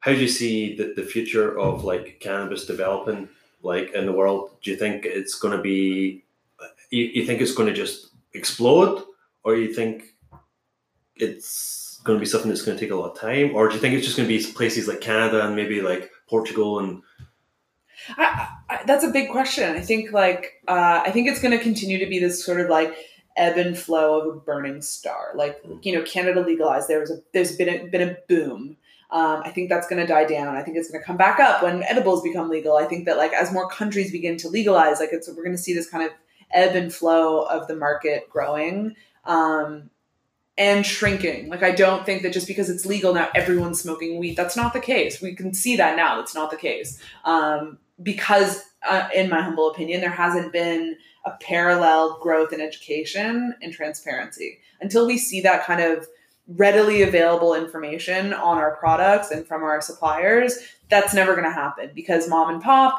how 0.00 0.12
do 0.12 0.18
you 0.18 0.28
see 0.28 0.76
the, 0.76 0.92
the 0.94 1.02
future 1.02 1.58
of 1.58 1.84
like 1.84 2.18
cannabis 2.20 2.66
developing 2.66 3.28
like 3.62 3.92
in 3.92 4.06
the 4.06 4.12
world? 4.12 4.50
Do 4.62 4.70
you 4.70 4.76
think 4.76 5.04
it's 5.04 5.34
going 5.34 5.56
to 5.56 5.62
be? 5.62 6.24
You, 6.90 7.04
you 7.04 7.26
think 7.26 7.40
it's 7.40 7.54
going 7.54 7.68
to 7.68 7.74
just 7.74 8.08
explode, 8.32 9.02
or 9.44 9.56
you 9.56 9.72
think 9.72 10.14
it's 11.16 12.00
going 12.04 12.18
to 12.18 12.20
be 12.20 12.26
something 12.26 12.48
that's 12.48 12.62
going 12.62 12.76
to 12.78 12.84
take 12.84 12.92
a 12.92 12.96
lot 12.96 13.12
of 13.12 13.20
time, 13.20 13.54
or 13.54 13.68
do 13.68 13.74
you 13.74 13.80
think 13.80 13.94
it's 13.94 14.04
just 14.04 14.16
going 14.16 14.28
to 14.28 14.38
be 14.38 14.52
places 14.52 14.86
like 14.86 15.00
Canada 15.00 15.44
and 15.44 15.56
maybe 15.56 15.80
like 15.80 16.10
Portugal 16.28 16.78
and 16.78 17.02
I, 18.16 18.48
I, 18.68 18.80
that's 18.86 19.04
a 19.04 19.10
big 19.10 19.30
question. 19.30 19.74
I 19.74 19.80
think 19.80 20.12
like 20.12 20.62
uh, 20.68 21.02
I 21.04 21.10
think 21.10 21.28
it's 21.28 21.40
going 21.40 21.56
to 21.56 21.62
continue 21.62 21.98
to 21.98 22.06
be 22.06 22.18
this 22.18 22.44
sort 22.44 22.60
of 22.60 22.68
like 22.68 22.94
ebb 23.36 23.56
and 23.56 23.76
flow 23.76 24.20
of 24.20 24.36
a 24.36 24.40
burning 24.40 24.82
star. 24.82 25.32
Like 25.34 25.62
you 25.82 25.94
know, 25.94 26.02
Canada 26.02 26.40
legalized. 26.40 26.88
There 26.88 27.00
was 27.00 27.10
a 27.10 27.22
there's 27.32 27.56
been 27.56 27.68
a, 27.68 27.86
been 27.86 28.08
a 28.08 28.16
boom. 28.28 28.76
Um, 29.10 29.42
I 29.44 29.50
think 29.50 29.68
that's 29.68 29.86
going 29.86 30.00
to 30.00 30.06
die 30.06 30.24
down. 30.24 30.56
I 30.56 30.62
think 30.62 30.76
it's 30.76 30.90
going 30.90 31.00
to 31.00 31.06
come 31.06 31.16
back 31.16 31.38
up 31.38 31.62
when 31.62 31.84
edibles 31.84 32.22
become 32.22 32.48
legal. 32.48 32.76
I 32.76 32.86
think 32.86 33.04
that 33.04 33.16
like 33.16 33.32
as 33.32 33.52
more 33.52 33.68
countries 33.68 34.10
begin 34.10 34.36
to 34.38 34.48
legalize, 34.48 34.98
like 34.98 35.10
it's 35.12 35.28
we're 35.28 35.44
going 35.44 35.56
to 35.56 35.62
see 35.62 35.74
this 35.74 35.88
kind 35.88 36.04
of 36.04 36.10
ebb 36.50 36.74
and 36.74 36.92
flow 36.92 37.42
of 37.42 37.68
the 37.68 37.76
market 37.76 38.28
growing. 38.28 38.96
Um, 39.24 39.90
and 40.58 40.86
shrinking. 40.86 41.48
Like 41.50 41.62
I 41.62 41.72
don't 41.72 42.06
think 42.06 42.22
that 42.22 42.32
just 42.32 42.46
because 42.46 42.70
it's 42.70 42.86
legal 42.86 43.12
now 43.12 43.28
everyone's 43.34 43.80
smoking 43.80 44.18
weed. 44.18 44.36
That's 44.36 44.56
not 44.56 44.72
the 44.72 44.80
case. 44.80 45.20
We 45.20 45.34
can 45.34 45.52
see 45.52 45.76
that 45.76 45.96
now. 45.96 46.16
That's 46.16 46.34
not 46.34 46.50
the 46.50 46.56
case. 46.56 46.98
Um, 47.24 47.78
because, 48.02 48.62
uh, 48.88 49.08
in 49.14 49.28
my 49.28 49.42
humble 49.42 49.70
opinion, 49.70 50.00
there 50.00 50.10
hasn't 50.10 50.52
been 50.52 50.96
a 51.26 51.32
parallel 51.40 52.18
growth 52.20 52.52
in 52.52 52.60
education 52.60 53.54
and 53.60 53.72
transparency. 53.72 54.60
Until 54.80 55.06
we 55.06 55.18
see 55.18 55.40
that 55.42 55.66
kind 55.66 55.82
of 55.82 56.06
readily 56.48 57.02
available 57.02 57.54
information 57.54 58.32
on 58.32 58.56
our 58.56 58.76
products 58.76 59.30
and 59.32 59.46
from 59.46 59.64
our 59.64 59.80
suppliers, 59.80 60.58
that's 60.88 61.12
never 61.12 61.32
going 61.32 61.44
to 61.44 61.50
happen 61.50 61.90
because 61.94 62.28
mom 62.28 62.48
and 62.48 62.62
pop, 62.62 62.96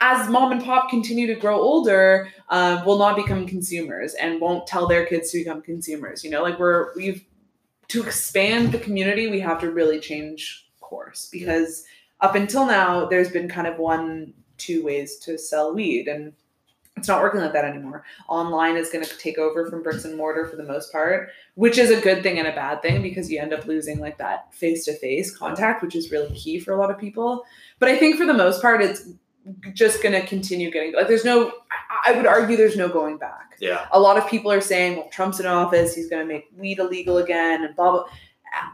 as 0.00 0.28
mom 0.30 0.52
and 0.52 0.62
pop 0.62 0.88
continue 0.88 1.26
to 1.26 1.34
grow 1.34 1.60
older, 1.60 2.28
uh, 2.48 2.82
will 2.86 2.98
not 2.98 3.16
become 3.16 3.46
consumers 3.46 4.14
and 4.14 4.40
won't 4.40 4.66
tell 4.66 4.86
their 4.86 5.04
kids 5.04 5.32
to 5.32 5.38
become 5.38 5.60
consumers. 5.60 6.22
You 6.22 6.30
know, 6.30 6.42
like 6.42 6.58
we're, 6.58 6.94
we've, 6.94 7.24
to 7.88 8.02
expand 8.04 8.70
the 8.70 8.78
community, 8.78 9.28
we 9.28 9.40
have 9.40 9.60
to 9.60 9.70
really 9.70 9.98
change 9.98 10.68
course 10.80 11.28
because 11.32 11.84
up 12.20 12.34
until 12.34 12.66
now, 12.66 13.06
there's 13.06 13.30
been 13.30 13.48
kind 13.48 13.66
of 13.66 13.78
one, 13.78 14.32
two 14.56 14.84
ways 14.84 15.18
to 15.18 15.36
sell 15.36 15.74
weed, 15.74 16.06
and 16.06 16.32
it's 16.96 17.08
not 17.08 17.22
working 17.22 17.40
like 17.40 17.52
that 17.52 17.64
anymore. 17.64 18.04
Online 18.28 18.76
is 18.76 18.90
going 18.90 19.04
to 19.04 19.18
take 19.18 19.36
over 19.38 19.68
from 19.68 19.82
bricks 19.82 20.04
and 20.04 20.16
mortar 20.16 20.46
for 20.46 20.56
the 20.56 20.62
most 20.62 20.92
part, 20.92 21.30
which 21.54 21.76
is 21.76 21.90
a 21.90 22.00
good 22.00 22.22
thing 22.22 22.38
and 22.38 22.46
a 22.46 22.52
bad 22.52 22.82
thing 22.82 23.02
because 23.02 23.30
you 23.30 23.40
end 23.40 23.52
up 23.52 23.66
losing 23.66 23.98
like 23.98 24.18
that 24.18 24.54
face 24.54 24.84
to 24.84 24.96
face 24.98 25.36
contact, 25.36 25.82
which 25.82 25.96
is 25.96 26.10
really 26.10 26.32
key 26.34 26.58
for 26.60 26.72
a 26.72 26.76
lot 26.76 26.90
of 26.90 26.98
people. 26.98 27.44
But 27.78 27.88
I 27.88 27.96
think 27.98 28.16
for 28.16 28.26
the 28.26 28.34
most 28.34 28.62
part, 28.62 28.80
it's 28.80 29.08
just 29.72 30.02
going 30.02 30.18
to 30.18 30.26
continue 30.26 30.70
getting 30.70 30.94
like 30.94 31.08
there's 31.08 31.24
no, 31.24 31.52
I- 32.06 32.12
would 32.12 32.26
argue 32.26 32.56
there's 32.56 32.76
no 32.76 32.88
going 32.88 33.18
back 33.18 33.44
yeah, 33.60 33.86
a 33.92 34.00
lot 34.00 34.16
of 34.18 34.28
people 34.28 34.50
are 34.50 34.60
saying, 34.60 34.96
well, 34.96 35.08
Trump's 35.10 35.40
in 35.40 35.46
office, 35.46 35.94
he's 35.94 36.08
going 36.08 36.26
to 36.26 36.32
make 36.32 36.48
weed 36.56 36.78
illegal 36.78 37.18
again, 37.18 37.64
and 37.64 37.74
blah 37.76 37.90
blah. 37.92 38.04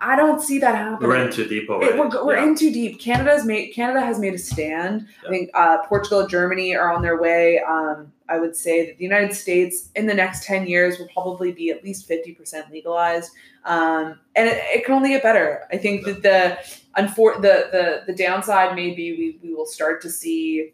I 0.00 0.16
don't 0.16 0.40
see 0.42 0.58
that 0.58 0.74
happening. 0.74 1.08
we're 1.08 1.24
in 1.24 1.32
too 1.32 1.46
deep 1.48 1.64
It- 1.68 1.98
we're 1.98 2.24
we're 2.24 2.36
yeah. 2.36 2.44
in 2.44 2.54
too 2.54 2.72
deep. 2.72 3.00
Canada's 3.00 3.44
made 3.44 3.72
Canada 3.74 4.00
has 4.00 4.18
made 4.18 4.34
a 4.34 4.38
stand. 4.38 5.06
Yeah. 5.22 5.28
I 5.28 5.30
think 5.32 5.50
uh, 5.54 5.78
Portugal, 5.86 6.26
Germany 6.26 6.74
are 6.74 6.92
on 6.92 7.02
their 7.02 7.20
way. 7.20 7.60
Um, 7.60 8.12
I 8.28 8.38
would 8.38 8.54
say 8.54 8.86
that 8.86 8.98
the 8.98 9.04
United 9.04 9.34
States 9.34 9.90
in 9.96 10.06
the 10.06 10.14
next 10.14 10.44
ten 10.44 10.66
years 10.66 10.98
will 10.98 11.08
probably 11.12 11.52
be 11.52 11.70
at 11.70 11.82
least 11.82 12.06
fifty 12.06 12.32
percent 12.32 12.70
legalized, 12.70 13.30
um, 13.64 14.18
and 14.36 14.48
it, 14.48 14.56
it 14.74 14.84
can 14.84 14.94
only 14.94 15.10
get 15.10 15.22
better. 15.22 15.62
I 15.72 15.76
think 15.78 16.04
that 16.04 16.22
the 16.22 16.58
unfor- 17.00 17.40
the 17.42 17.68
the 17.72 18.02
the 18.06 18.14
downside 18.14 18.74
may 18.76 18.94
be 18.94 19.12
we 19.42 19.48
we 19.48 19.54
will 19.54 19.66
start 19.66 20.00
to 20.02 20.10
see. 20.10 20.72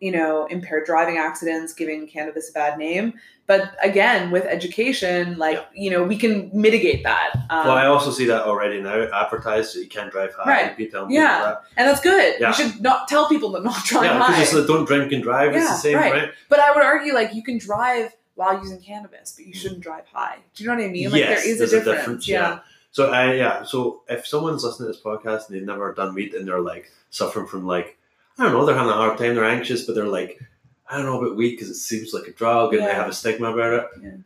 You 0.00 0.10
know, 0.10 0.44
impaired 0.46 0.84
driving 0.84 1.16
accidents, 1.16 1.72
giving 1.72 2.06
cannabis 2.06 2.50
a 2.50 2.52
bad 2.52 2.78
name. 2.78 3.14
But 3.46 3.74
again, 3.82 4.30
with 4.30 4.44
education, 4.46 5.36
like 5.36 5.56
Yeah. 5.56 5.64
you 5.74 5.90
know, 5.90 6.02
we 6.04 6.16
can 6.16 6.50
mitigate 6.54 7.04
that. 7.04 7.30
Um, 7.50 7.66
Well, 7.66 7.76
I 7.76 7.86
also 7.86 8.10
see 8.10 8.24
that 8.26 8.44
already 8.44 8.80
now 8.80 9.02
advertised 9.12 9.74
that 9.76 9.80
you 9.80 9.88
can't 9.88 10.10
drive 10.10 10.32
high. 10.34 10.48
Right. 10.50 10.78
You 10.78 10.90
tell 10.90 11.10
Yeah. 11.10 11.40
that. 11.44 11.62
And 11.76 11.86
that's 11.88 12.00
good. 12.00 12.36
Yeah. 12.40 12.48
You 12.48 12.54
should 12.54 12.80
not 12.80 13.06
tell 13.06 13.28
people 13.28 13.52
to 13.52 13.60
not 13.60 13.84
drive 13.84 14.04
yeah, 14.04 14.18
high. 14.18 14.26
because 14.32 14.42
it's 14.48 14.54
like, 14.54 14.66
don't 14.66 14.86
drink 14.86 15.12
and 15.12 15.22
drive. 15.22 15.48
it's 15.54 15.62
Yeah, 15.64 15.70
the 15.70 15.76
same, 15.76 15.96
right. 15.96 16.12
right? 16.12 16.30
but 16.48 16.58
I 16.58 16.72
would 16.72 16.82
argue 16.82 17.12
like 17.12 17.34
you 17.34 17.42
can 17.42 17.58
drive 17.58 18.12
while 18.34 18.58
using 18.60 18.80
cannabis, 18.80 19.34
but 19.36 19.46
you 19.46 19.54
shouldn't 19.54 19.80
drive 19.80 20.04
high. 20.12 20.38
Do 20.54 20.64
you 20.64 20.70
know 20.70 20.76
what 20.76 20.84
I 20.84 20.88
mean? 20.88 21.10
Like 21.10 21.20
Yes, 21.20 21.42
there 21.44 21.52
is 21.52 21.60
a 21.60 21.64
a 21.64 21.66
difference. 21.66 21.98
difference, 21.98 22.28
yeah. 22.28 22.48
yeah. 22.48 22.58
So 22.92 23.10
I 23.10 23.34
yeah. 23.34 23.64
So 23.64 24.02
if 24.08 24.26
someone's 24.26 24.64
listening 24.64 24.88
to 24.88 24.92
this 24.94 25.02
podcast 25.02 25.48
and 25.48 25.56
they've 25.56 25.66
never 25.66 25.92
done 25.92 26.14
weed 26.14 26.32
and 26.34 26.48
they're 26.48 26.60
like 26.60 26.90
suffering 27.10 27.46
from 27.46 27.66
like 27.66 27.98
I 28.38 28.44
don't 28.44 28.52
know, 28.52 28.64
they're 28.64 28.74
having 28.74 28.90
a 28.90 28.94
hard 28.96 29.18
time, 29.18 29.34
they're 29.34 29.44
anxious, 29.44 29.84
but 29.84 29.94
they're 29.94 30.08
like 30.08 30.40
I 30.88 30.96
don't 30.96 31.06
know 31.06 31.20
about 31.22 31.36
weed 31.36 31.52
because 31.52 31.70
it 31.70 31.76
seems 31.76 32.12
like 32.12 32.28
a 32.28 32.32
drug 32.32 32.74
and 32.74 32.82
they 32.84 32.92
have 32.92 33.08
a 33.08 33.12
stigma 33.12 33.52
about 33.52 33.72
it. 33.74 33.86
Yeah. 34.02 34.16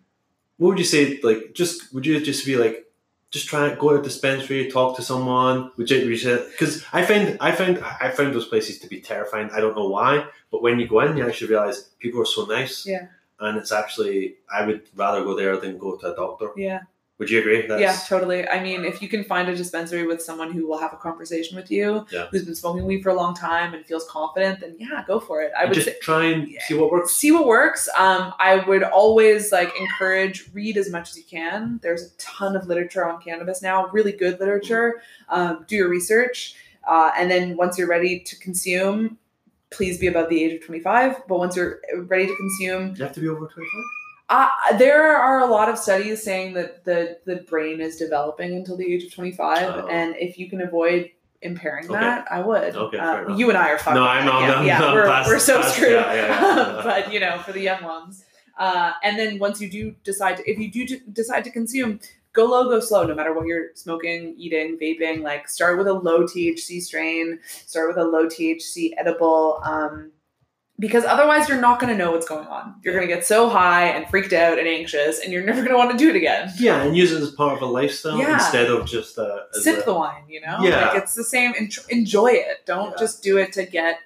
What 0.56 0.70
would 0.70 0.78
you 0.78 0.84
say? 0.84 1.20
Like, 1.22 1.54
just 1.54 1.92
would 1.94 2.04
you 2.04 2.20
just 2.20 2.44
be 2.44 2.56
like, 2.56 2.84
just 3.30 3.46
try 3.46 3.68
and 3.68 3.78
go 3.78 3.90
to 3.90 4.00
a 4.00 4.02
dispensary, 4.02 4.70
talk 4.70 4.96
to 4.96 5.02
someone, 5.02 5.70
Would 5.76 5.90
you? 5.90 6.08
because 6.08 6.84
I 6.92 7.04
find 7.04 7.36
I 7.40 7.52
find 7.52 7.78
I 8.00 8.10
found 8.10 8.34
those 8.34 8.48
places 8.48 8.78
to 8.80 8.88
be 8.88 9.00
terrifying. 9.00 9.50
I 9.52 9.60
don't 9.60 9.76
know 9.76 9.88
why, 9.88 10.26
but 10.50 10.62
when 10.62 10.80
you 10.80 10.88
go 10.88 11.00
in, 11.00 11.16
you 11.16 11.26
actually 11.26 11.50
realize 11.50 11.90
people 12.00 12.20
are 12.22 12.26
so 12.26 12.46
nice. 12.46 12.86
Yeah. 12.86 13.06
And 13.38 13.56
it's 13.58 13.70
actually 13.70 14.36
I 14.52 14.66
would 14.66 14.82
rather 14.96 15.22
go 15.22 15.36
there 15.36 15.56
than 15.58 15.78
go 15.78 15.96
to 15.96 16.12
a 16.12 16.16
doctor. 16.16 16.50
Yeah. 16.56 16.80
Would 17.18 17.30
you 17.30 17.40
agree? 17.40 17.66
That's, 17.66 17.80
Yeah, 17.80 17.96
totally. 18.06 18.46
I 18.48 18.62
mean, 18.62 18.84
if 18.84 19.02
you 19.02 19.08
can 19.08 19.24
find 19.24 19.48
a 19.48 19.56
dispensary 19.56 20.06
with 20.06 20.22
someone 20.22 20.52
who 20.52 20.68
will 20.68 20.78
have 20.78 20.92
a 20.92 20.96
conversation 20.96 21.56
with 21.56 21.68
you, 21.68 22.06
Yeah. 22.12 22.26
who's 22.30 22.44
been 22.44 22.54
smoking 22.54 22.84
weed 22.84 23.02
for 23.02 23.08
a 23.08 23.14
long 23.14 23.34
time 23.34 23.74
and 23.74 23.84
feels 23.84 24.04
confident, 24.08 24.60
then 24.60 24.76
yeah, 24.78 25.02
go 25.04 25.18
for 25.18 25.42
it. 25.42 25.50
I 25.58 25.62
and 25.62 25.70
would 25.70 25.74
just 25.74 25.88
say, 25.88 25.96
try 26.00 26.26
and 26.26 26.48
see 26.68 26.74
what 26.74 26.92
works. 26.92 27.16
see 27.16 27.32
what 27.32 27.46
works. 27.46 27.88
Um, 27.98 28.32
I 28.38 28.62
would 28.68 28.84
always 28.84 29.50
like 29.50 29.72
encourage 29.80 30.48
read 30.54 30.76
as 30.76 30.90
much 30.90 31.10
as 31.10 31.16
you 31.16 31.24
can. 31.24 31.80
There's 31.82 32.02
a 32.12 32.16
ton 32.18 32.54
of 32.54 32.68
literature 32.68 33.04
on 33.08 33.20
cannabis 33.20 33.62
now, 33.62 33.88
really 33.88 34.12
good 34.12 34.38
literature. 34.38 35.02
Um, 35.28 35.64
do 35.66 35.74
your 35.74 35.88
research, 35.88 36.54
uh, 36.86 37.10
and 37.18 37.28
then 37.28 37.56
once 37.56 37.76
you're 37.76 37.88
ready 37.88 38.20
to 38.20 38.38
consume, 38.38 39.18
please 39.70 39.98
be 39.98 40.06
above 40.06 40.28
the 40.30 40.42
age 40.42 40.52
of 40.54 40.64
25. 40.64 41.26
But 41.28 41.38
once 41.38 41.56
you're 41.56 41.80
ready 41.96 42.26
to 42.28 42.36
consume, 42.36 42.94
You 42.96 43.02
have 43.02 43.12
to 43.14 43.20
be 43.20 43.26
over 43.28 43.40
twenty 43.48 43.68
five. 43.68 43.84
Uh, 44.28 44.48
there 44.78 45.16
are 45.16 45.40
a 45.40 45.46
lot 45.46 45.68
of 45.68 45.78
studies 45.78 46.22
saying 46.22 46.54
that 46.54 46.84
the 46.84 47.18
the 47.24 47.36
brain 47.48 47.80
is 47.80 47.96
developing 47.96 48.54
until 48.56 48.76
the 48.76 48.92
age 48.92 49.04
of 49.04 49.12
25, 49.14 49.62
Oh. 49.84 49.88
and 49.88 50.14
if 50.16 50.38
you 50.38 50.48
can 50.50 50.60
avoid 50.62 51.10
impairing 51.42 51.84
Okay. 51.86 51.94
that, 52.00 52.26
I 52.30 52.40
would. 52.40 52.74
Okay, 52.74 52.98
Uh, 52.98 53.34
you 53.36 53.48
and 53.48 53.56
I 53.56 53.70
are 53.70 53.78
fucked. 53.78 53.94
No. 53.94 54.04
I'm 54.04 54.24
not- 54.26 54.42
Yeah, 54.42 54.80
yeah, 54.80 54.92
we're, 54.92 55.06
past- 55.06 55.28
we're 55.28 55.38
so 55.38 55.60
past- 55.60 55.76
screwed. 55.76 55.92
yeah, 55.92 56.12
yeah. 56.14 56.80
but 56.84 57.12
you 57.12 57.20
know, 57.20 57.38
for 57.38 57.52
the 57.52 57.60
young 57.60 57.82
ones. 57.84 58.24
Uh, 58.58 58.90
and 59.04 59.16
then 59.16 59.38
once 59.38 59.60
you 59.60 59.70
do 59.70 59.94
decide, 60.02 60.36
to, 60.38 60.50
if 60.50 60.58
you 60.58 60.68
do 60.70 60.84
t- 60.84 61.00
decide 61.12 61.44
to 61.44 61.50
consume, 61.50 62.00
go 62.32 62.44
low, 62.44 62.68
go 62.68 62.80
slow. 62.80 63.06
No 63.06 63.14
matter 63.14 63.32
what 63.32 63.46
you're 63.46 63.68
smoking, 63.76 64.34
eating, 64.36 64.76
vaping, 64.82 65.22
like 65.22 65.48
start 65.48 65.78
with 65.78 65.86
a 65.86 65.92
low 65.92 66.24
THC 66.24 66.80
strain. 66.82 67.38
Start 67.66 67.86
with 67.86 67.98
a 67.98 68.04
low 68.04 68.26
THC 68.26 68.94
edible. 68.98 69.60
Um, 69.64 70.10
because 70.80 71.04
otherwise 71.04 71.48
you're 71.48 71.60
not 71.60 71.80
going 71.80 71.92
to 71.92 71.98
know 71.98 72.12
what's 72.12 72.28
going 72.28 72.46
on. 72.46 72.74
You're 72.84 72.94
going 72.94 73.06
to 73.06 73.12
get 73.12 73.26
so 73.26 73.48
high 73.48 73.86
and 73.88 74.08
freaked 74.08 74.32
out 74.32 74.58
and 74.58 74.68
anxious, 74.68 75.20
and 75.20 75.32
you're 75.32 75.44
never 75.44 75.60
going 75.60 75.72
to 75.72 75.76
want 75.76 75.90
to 75.90 75.96
do 75.98 76.10
it 76.10 76.16
again. 76.16 76.52
Yeah, 76.58 76.82
and 76.82 76.96
use 76.96 77.12
it 77.12 77.20
as 77.22 77.30
part 77.32 77.54
of 77.56 77.62
a 77.62 77.66
lifestyle 77.66 78.18
Yeah. 78.18 78.34
instead 78.34 78.66
of 78.70 78.86
just 78.86 79.18
as 79.18 79.64
Sip 79.64 79.82
a, 79.82 79.84
the 79.86 79.94
wine, 79.94 80.22
you 80.28 80.40
know. 80.40 80.58
Yeah. 80.60 80.88
like 80.88 81.02
it's 81.02 81.14
the 81.14 81.24
same. 81.24 81.52
Enjoy 81.88 82.28
it. 82.32 82.64
Don't 82.66 82.90
Yeah. 82.92 82.96
just 82.98 83.22
do 83.22 83.38
it 83.38 83.52
to 83.54 83.64
get 83.66 83.98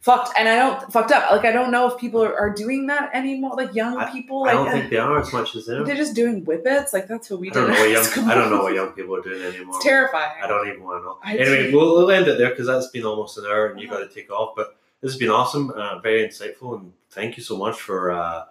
fucked. 0.00 0.30
And 0.38 0.48
I 0.48 0.56
don't 0.56 0.92
fucked 0.92 1.10
up. 1.12 1.30
Like 1.30 1.44
I 1.44 1.50
don't 1.52 1.70
know 1.70 1.88
if 1.90 1.98
people 1.98 2.22
are, 2.22 2.34
are 2.38 2.50
doing 2.54 2.86
that 2.86 3.10
anymore. 3.14 3.54
Like 3.56 3.74
young 3.74 4.06
people, 4.12 4.44
I 4.44 4.52
don't 4.52 4.70
think 4.70 4.90
they 4.90 4.96
are 4.96 5.18
as 5.20 5.32
much 5.32 5.56
as 5.56 5.66
them. 5.66 5.84
they're 5.84 5.96
just 5.96 6.14
doing 6.14 6.44
whippets. 6.44 6.92
Like 6.92 7.08
that's 7.08 7.28
what 7.30 7.40
we 7.40 7.50
I 7.50 7.54
don't 7.54 7.68
know 7.70 7.80
what 7.80 7.90
young 7.90 8.04
school. 8.10 8.24
I 8.26 8.34
don't 8.34 8.50
know 8.50 8.62
what 8.62 8.74
young 8.74 8.90
people 8.92 9.16
are 9.16 9.22
doing 9.22 9.42
anymore. 9.42 9.76
It's 9.76 9.84
terrifying. 9.84 10.32
I 10.42 10.46
don't 10.46 10.68
even 10.68 10.82
want 10.84 11.00
to 11.00 11.04
know. 11.04 11.18
I 11.24 11.36
anyway, 11.36 11.70
do. 11.70 11.76
we'll, 11.76 11.94
we'll 11.96 12.10
end 12.10 12.28
it 12.28 12.38
there 12.38 12.50
because 12.50 12.66
that's 12.68 12.88
been 12.88 13.04
almost 13.04 13.38
an 13.38 13.44
hour 13.46 13.66
and 13.66 13.80
you 13.80 13.88
got 13.88 13.98
to 14.00 14.08
take 14.08 14.30
off. 14.30 14.54
But 14.56 14.76
this 15.00 15.12
has 15.12 15.18
been 15.18 15.30
awesome, 15.30 15.70
uh, 15.70 15.98
very 16.00 16.26
insightful, 16.26 16.78
and 16.78 16.92
thank 17.10 17.36
you 17.36 17.42
so 17.42 17.56
much 17.56 17.80
for 17.80 18.10
uh, 18.10 18.44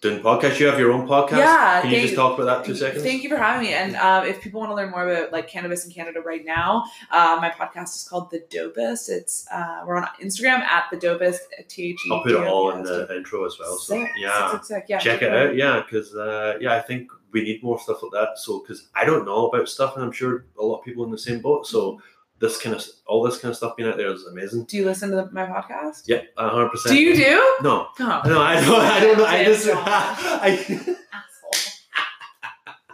doing 0.00 0.22
podcast. 0.22 0.60
You 0.60 0.66
have 0.66 0.78
your 0.78 0.92
own 0.92 1.08
podcast. 1.08 1.38
Yeah, 1.38 1.80
Can 1.82 1.90
you 1.90 2.02
just 2.02 2.14
talk 2.14 2.38
about 2.38 2.44
that 2.44 2.64
two 2.64 2.76
seconds? 2.76 3.02
Thank 3.02 3.22
you 3.22 3.28
for 3.28 3.38
having 3.38 3.66
me. 3.66 3.74
And 3.74 3.96
uh, 3.96 4.22
if 4.26 4.40
people 4.40 4.60
want 4.60 4.70
to 4.70 4.76
learn 4.76 4.90
more 4.90 5.08
about 5.08 5.32
like 5.32 5.48
cannabis 5.48 5.84
in 5.84 5.92
Canada 5.92 6.20
right 6.20 6.44
now, 6.44 6.84
uh, 7.10 7.38
my 7.40 7.50
podcast 7.50 7.96
is 7.96 8.06
called 8.08 8.30
The 8.30 8.40
Dopest. 8.50 9.08
It's 9.08 9.46
uh, 9.50 9.82
we're 9.86 9.96
on 9.96 10.06
Instagram 10.22 10.60
at 10.60 10.84
The 10.90 10.96
Dopest. 10.96 11.38
T 11.68 11.90
H 11.90 11.98
E. 12.06 12.10
I'll 12.12 12.22
put 12.22 12.32
it 12.32 12.46
all 12.46 12.70
in 12.70 12.82
the 12.82 13.16
intro 13.16 13.44
as 13.46 13.56
well. 13.58 13.76
So 13.78 13.96
yeah, 14.16 14.60
yeah. 14.88 14.98
check 14.98 15.22
it 15.22 15.32
out. 15.32 15.56
Yeah, 15.56 15.82
because 15.84 16.14
uh, 16.14 16.58
yeah, 16.60 16.74
I 16.74 16.80
think 16.80 17.10
we 17.32 17.42
need 17.42 17.62
more 17.62 17.80
stuff 17.80 18.02
like 18.02 18.12
that. 18.12 18.38
So 18.38 18.60
because 18.60 18.88
I 18.94 19.04
don't 19.04 19.24
know 19.24 19.48
about 19.48 19.68
stuff, 19.68 19.96
and 19.96 20.04
I'm 20.04 20.12
sure 20.12 20.44
a 20.58 20.62
lot 20.62 20.78
of 20.78 20.84
people 20.84 21.04
in 21.04 21.10
the 21.10 21.18
same 21.18 21.40
boat. 21.40 21.66
So 21.66 22.00
this 22.44 22.60
kind 22.60 22.76
of 22.76 22.84
all 23.06 23.22
this 23.22 23.38
kind 23.38 23.50
of 23.50 23.56
stuff 23.56 23.74
being 23.76 23.88
out 23.88 23.96
there 23.96 24.12
is 24.12 24.26
amazing. 24.26 24.64
Do 24.64 24.76
you 24.76 24.84
listen 24.84 25.08
to 25.10 25.16
the, 25.16 25.30
my 25.32 25.46
podcast? 25.46 26.02
Yep, 26.06 26.34
hundred 26.36 26.68
percent. 26.70 26.94
Do 26.94 27.00
you 27.00 27.16
do? 27.16 27.56
No, 27.62 27.88
Oh, 28.00 28.22
no, 28.26 28.40
I 28.40 28.60
don't. 28.60 28.80
I 28.80 29.00
don't 29.00 29.18
know. 29.18 29.24
I 29.24 29.44
just. 29.44 29.66
I, 29.72 30.50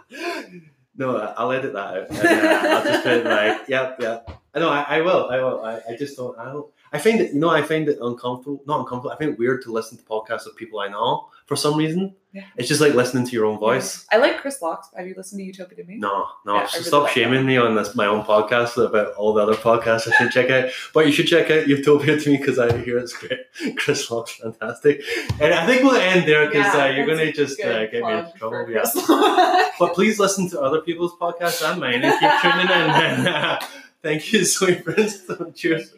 asshole. 0.09 0.61
no, 0.95 1.17
I'll 1.37 1.51
edit 1.51 1.73
that 1.73 1.97
out. 1.97 2.11
Uh, 2.11 2.67
I'll 2.77 2.83
just 2.83 3.03
put 3.03 3.13
it 3.13 3.25
like, 3.25 3.67
yep, 3.67 3.97
yep. 3.99 4.41
I 4.53 4.59
know. 4.59 4.69
I, 4.69 4.81
I 4.83 5.01
will. 5.01 5.29
I 5.29 5.37
will. 5.41 5.63
I, 5.65 5.81
I 5.89 5.95
just 5.97 6.15
don't. 6.15 6.37
I 6.39 6.45
don't. 6.45 6.67
I 6.93 6.99
find 6.99 7.21
it. 7.21 7.33
You 7.33 7.39
know, 7.39 7.49
I 7.49 7.61
find 7.61 7.87
it 7.87 7.97
uncomfortable. 8.01 8.61
Not 8.65 8.81
uncomfortable. 8.81 9.11
I 9.11 9.17
find 9.17 9.31
it 9.31 9.39
weird 9.39 9.61
to 9.63 9.71
listen 9.71 9.97
to 9.97 10.03
podcasts 10.03 10.45
of 10.45 10.55
people 10.57 10.79
I 10.79 10.87
know 10.89 11.29
for 11.45 11.55
some 11.55 11.77
reason. 11.77 12.15
Yeah. 12.33 12.43
It's 12.55 12.67
just 12.69 12.79
like 12.79 12.93
listening 12.93 13.25
to 13.25 13.31
your 13.33 13.45
own 13.45 13.59
voice. 13.59 14.05
I 14.09 14.17
like 14.17 14.37
Chris 14.39 14.61
Locke's. 14.61 14.89
Have 14.95 15.05
you 15.05 15.13
listened 15.17 15.39
to 15.39 15.43
Utopia 15.43 15.75
to 15.77 15.83
Me? 15.83 15.97
No, 15.97 16.27
no. 16.45 16.55
Yeah, 16.55 16.65
so 16.65 16.77
really 16.77 16.87
stop 16.87 17.03
like 17.03 17.11
shaming 17.11 17.45
me 17.45 17.57
on 17.57 17.75
this 17.75 17.93
my 17.93 18.05
own 18.05 18.23
podcast 18.23 18.77
about 18.77 19.13
all 19.15 19.33
the 19.33 19.41
other 19.41 19.55
podcasts 19.55 20.07
I 20.07 20.15
should 20.15 20.31
check 20.31 20.49
out. 20.49 20.71
But 20.93 21.07
you 21.07 21.11
should 21.11 21.27
check 21.27 21.51
out 21.51 21.67
Utopia 21.67 22.17
to 22.17 22.29
me 22.29 22.37
because 22.37 22.57
I 22.57 22.77
hear 22.77 22.97
it's 22.97 23.11
great. 23.17 23.39
Chris 23.77 24.09
Locke's 24.09 24.35
fantastic, 24.35 25.01
and 25.41 25.53
I 25.53 25.65
think 25.65 25.83
we'll 25.83 25.95
end 25.99 26.25
there 26.25 26.47
because 26.47 26.73
Yeah, 26.73 26.85
uh, 26.85 26.87
you're 26.87 27.05
going 27.05 27.17
to 27.17 27.31
just 27.33 27.59
uh, 27.59 27.85
get 27.87 28.01
me 28.03 28.13
into 28.13 28.33
trouble. 28.37 28.69
Yeah. 28.69 28.83
But 29.79 29.93
please 29.95 30.19
listen 30.19 30.47
to 30.51 30.61
other 30.61 30.79
people's 30.81 31.13
podcasts 31.15 31.67
and 31.67 31.81
mine 31.81 32.03
and 32.03 32.19
keep 32.19 32.31
tuning 32.41 32.69
in. 32.69 33.57
Thank 34.03 34.31
you, 34.31 34.45
sweet 34.45 34.83
friends. 34.83 35.23
Cheers. 35.55 35.91